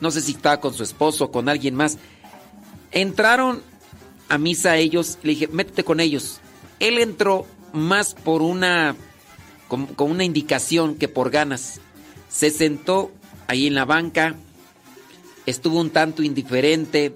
[0.00, 1.98] No sé si estaba con su esposo o con alguien más.
[2.92, 3.62] Entraron
[4.28, 5.18] a misa ellos.
[5.22, 6.40] Le dije, métete con ellos.
[6.78, 8.94] Él entró más por una
[9.68, 11.80] con, con una indicación que por ganas.
[12.28, 13.10] Se sentó
[13.48, 14.36] ahí en la banca,
[15.46, 17.14] estuvo un tanto indiferente,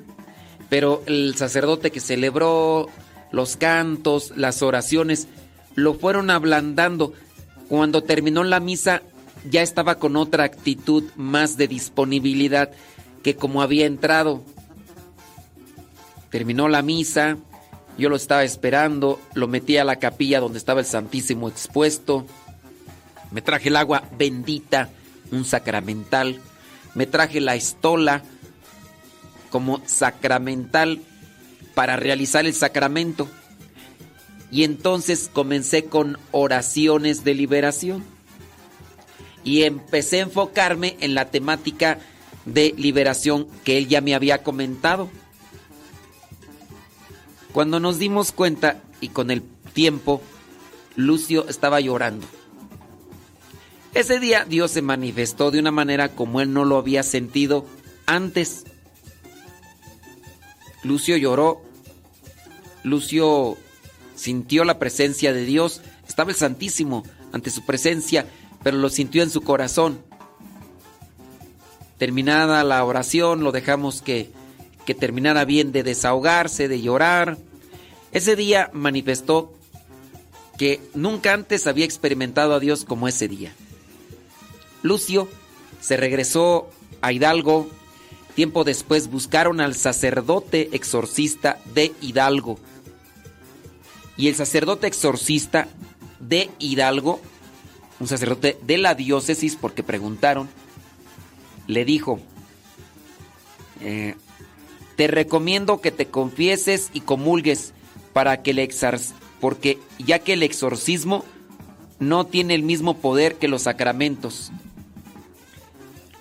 [0.68, 2.88] pero el sacerdote que celebró
[3.32, 5.28] los cantos, las oraciones,
[5.74, 7.12] lo fueron ablandando.
[7.68, 9.02] Cuando terminó la misa
[9.48, 12.70] ya estaba con otra actitud más de disponibilidad
[13.22, 14.42] que como había entrado.
[16.30, 17.38] Terminó la misa,
[17.98, 22.26] yo lo estaba esperando, lo metí a la capilla donde estaba el Santísimo expuesto,
[23.30, 24.90] me traje el agua bendita,
[25.32, 26.40] un sacramental,
[26.94, 28.22] me traje la estola
[29.50, 31.00] como sacramental
[31.74, 33.28] para realizar el sacramento.
[34.50, 38.04] Y entonces comencé con oraciones de liberación.
[39.44, 41.98] Y empecé a enfocarme en la temática
[42.44, 45.08] de liberación que él ya me había comentado.
[47.52, 50.20] Cuando nos dimos cuenta y con el tiempo,
[50.96, 52.26] Lucio estaba llorando.
[53.92, 57.66] Ese día Dios se manifestó de una manera como él no lo había sentido
[58.06, 58.64] antes.
[60.84, 61.62] Lucio lloró.
[62.84, 63.56] Lucio
[64.14, 65.82] sintió la presencia de Dios.
[66.06, 68.26] Estaba el Santísimo ante su presencia,
[68.62, 70.00] pero lo sintió en su corazón.
[71.98, 74.30] Terminada la oración, lo dejamos que,
[74.86, 77.38] que terminara bien de desahogarse, de llorar.
[78.12, 79.52] Ese día manifestó
[80.56, 83.52] que nunca antes había experimentado a Dios como ese día.
[84.82, 85.28] Lucio
[85.80, 86.68] se regresó
[87.00, 87.68] a Hidalgo.
[88.34, 92.58] Tiempo después buscaron al sacerdote exorcista de Hidalgo.
[94.16, 95.68] Y el sacerdote exorcista
[96.20, 97.20] de Hidalgo,
[97.98, 100.48] un sacerdote de la diócesis, porque preguntaron,
[101.66, 102.20] le dijo,
[103.80, 104.14] eh,
[104.96, 107.72] te recomiendo que te confieses y comulgues
[108.12, 111.24] para que exorcismo, porque ya que el exorcismo
[111.98, 114.52] no tiene el mismo poder que los sacramentos.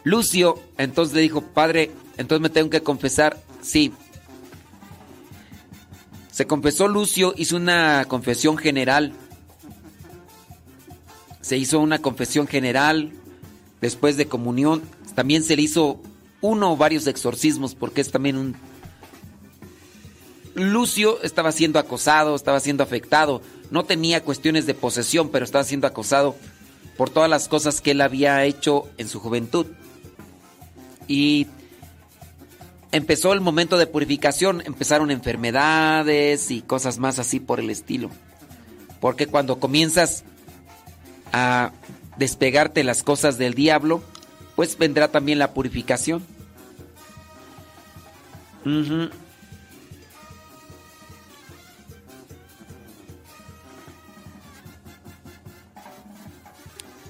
[0.03, 3.91] Lucio entonces le dijo, padre, entonces me tengo que confesar, sí.
[6.31, 9.13] Se confesó Lucio, hizo una confesión general.
[11.41, 13.11] Se hizo una confesión general
[13.81, 14.81] después de comunión.
[15.15, 16.01] También se le hizo
[16.41, 18.55] uno o varios exorcismos porque es también un...
[20.55, 23.41] Lucio estaba siendo acosado, estaba siendo afectado.
[23.71, 26.35] No tenía cuestiones de posesión, pero estaba siendo acosado
[26.97, 29.67] por todas las cosas que él había hecho en su juventud.
[31.09, 31.47] Y
[32.91, 38.11] empezó el momento de purificación, empezaron enfermedades y cosas más así por el estilo.
[39.01, 40.23] Porque cuando comienzas
[41.33, 41.71] a
[42.17, 44.03] despegarte las cosas del diablo,
[44.55, 46.23] pues vendrá también la purificación.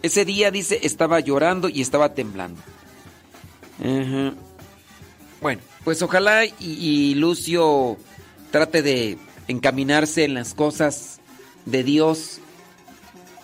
[0.01, 2.61] Ese día, dice, estaba llorando y estaba temblando.
[5.41, 7.97] Bueno, pues ojalá y, y Lucio
[8.51, 9.17] trate de
[9.47, 11.19] encaminarse en las cosas
[11.65, 12.39] de Dios.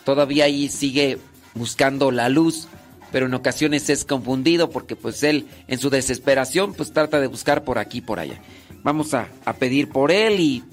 [0.03, 1.17] Todavía ahí sigue
[1.53, 2.67] buscando la luz,
[3.11, 7.63] pero en ocasiones es confundido porque pues él en su desesperación pues trata de buscar
[7.63, 8.39] por aquí, por allá.
[8.83, 10.63] Vamos a, a pedir por él y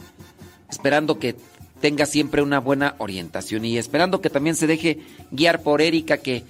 [0.68, 1.36] esperando que
[1.80, 4.98] tenga siempre una buena orientación y esperando que también se deje
[5.30, 6.44] guiar por Erika que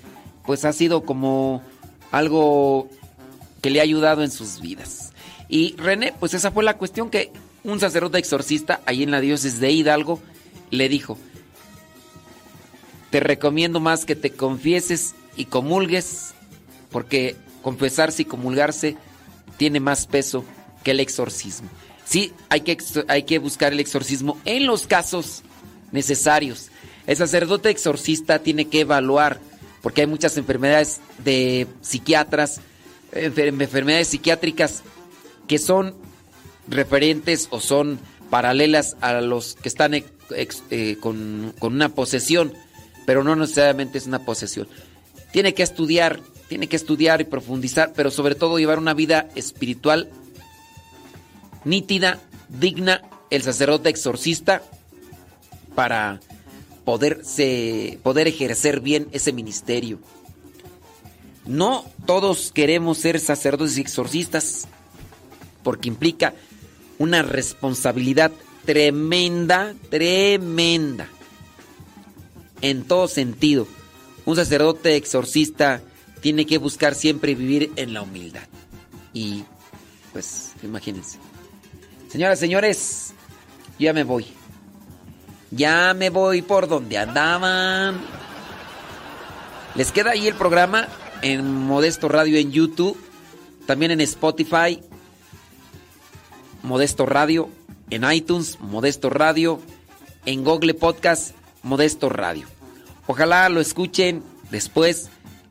[0.44, 1.62] pues ha sido como
[2.10, 2.88] algo
[3.62, 5.12] que le ha ayudado en sus vidas.
[5.48, 7.32] Y René, pues esa fue la cuestión que
[7.64, 10.20] un sacerdote exorcista ahí en la diócesis de Hidalgo
[10.70, 11.16] le dijo,
[13.10, 16.34] te recomiendo más que te confieses y comulgues,
[16.90, 18.96] porque confesarse y comulgarse
[19.56, 20.44] tiene más peso
[20.82, 21.68] que el exorcismo.
[22.04, 22.76] Sí, hay que,
[23.08, 25.42] hay que buscar el exorcismo en los casos
[25.92, 26.70] necesarios.
[27.06, 29.38] El sacerdote exorcista tiene que evaluar,
[29.82, 32.60] porque hay muchas enfermedades de psiquiatras,
[33.12, 34.82] enfermedades psiquiátricas
[35.46, 35.94] que son
[36.68, 37.98] referentes o son
[38.30, 42.52] paralelas a los que están eh, con, con una posesión,
[43.04, 44.68] pero no necesariamente es una posesión.
[45.32, 50.10] Tiene que estudiar, tiene que estudiar y profundizar, pero sobre todo llevar una vida espiritual
[51.64, 54.62] nítida, digna, el sacerdote exorcista,
[55.74, 56.20] para
[56.84, 59.98] poderse, poder ejercer bien ese ministerio.
[61.44, 64.68] No todos queremos ser sacerdotes y exorcistas,
[65.62, 66.34] porque implica
[66.98, 68.30] una responsabilidad
[68.64, 71.08] tremenda, tremenda,
[72.60, 73.66] en todo sentido.
[74.24, 75.82] Un sacerdote exorcista
[76.20, 78.46] tiene que buscar siempre vivir en la humildad.
[79.12, 79.44] Y
[80.12, 81.18] pues, imagínense.
[82.08, 83.14] Señoras, señores,
[83.78, 84.26] ya me voy.
[85.50, 88.00] Ya me voy por donde andaban.
[89.74, 90.86] Les queda ahí el programa
[91.22, 92.96] en Modesto Radio en YouTube,
[93.66, 94.80] también en Spotify,
[96.62, 97.48] Modesto Radio,
[97.90, 99.60] en iTunes, Modesto Radio,
[100.26, 102.46] en Google Podcast, Modesto Radio.
[103.06, 105.08] Ojalá lo escuchen después.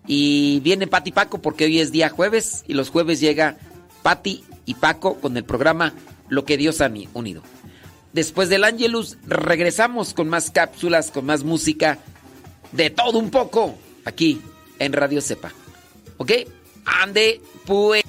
[0.08, 3.58] Y viene Pati Paco porque hoy es día jueves y los jueves llega
[4.02, 5.94] Pati y Paco con el programa
[6.28, 7.44] Lo que Dios ha unido.
[8.12, 12.00] Después del Angelus regresamos con más cápsulas, con más música,
[12.72, 14.42] de todo un poco, aquí
[14.82, 15.52] en Radio Cepa.
[16.18, 16.32] ¿Ok?
[16.86, 18.04] Ande, pues.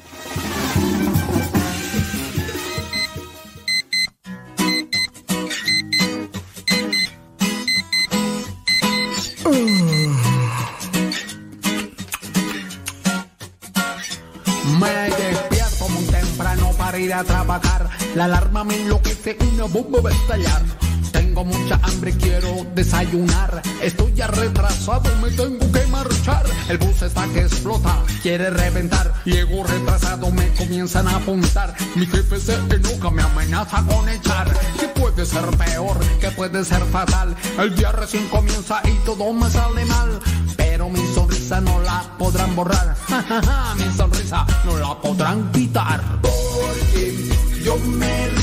[16.99, 17.89] Ir a trabajar.
[18.15, 20.82] La alarma me enloquece, una bomba va a estallar.
[21.33, 23.63] Tengo mucha hambre, quiero desayunar.
[23.81, 26.45] Estoy ya retrasado, me tengo que marchar.
[26.69, 29.15] El bus está que explota, quiere reventar.
[29.25, 31.75] Llego retrasado, me comienzan a apuntar.
[31.95, 34.53] Mi jefe se enoja, me amenaza con echar.
[34.79, 35.97] ¿Qué puede ser peor?
[36.21, 37.35] ¿Qué puede ser fatal?
[37.59, 40.21] El día recién comienza y todo me sale mal.
[40.59, 42.95] Pero mi sonrisa no la podrán borrar.
[43.79, 45.99] mi sonrisa no la podrán quitar.
[46.21, 47.31] Porque
[47.65, 48.42] yo me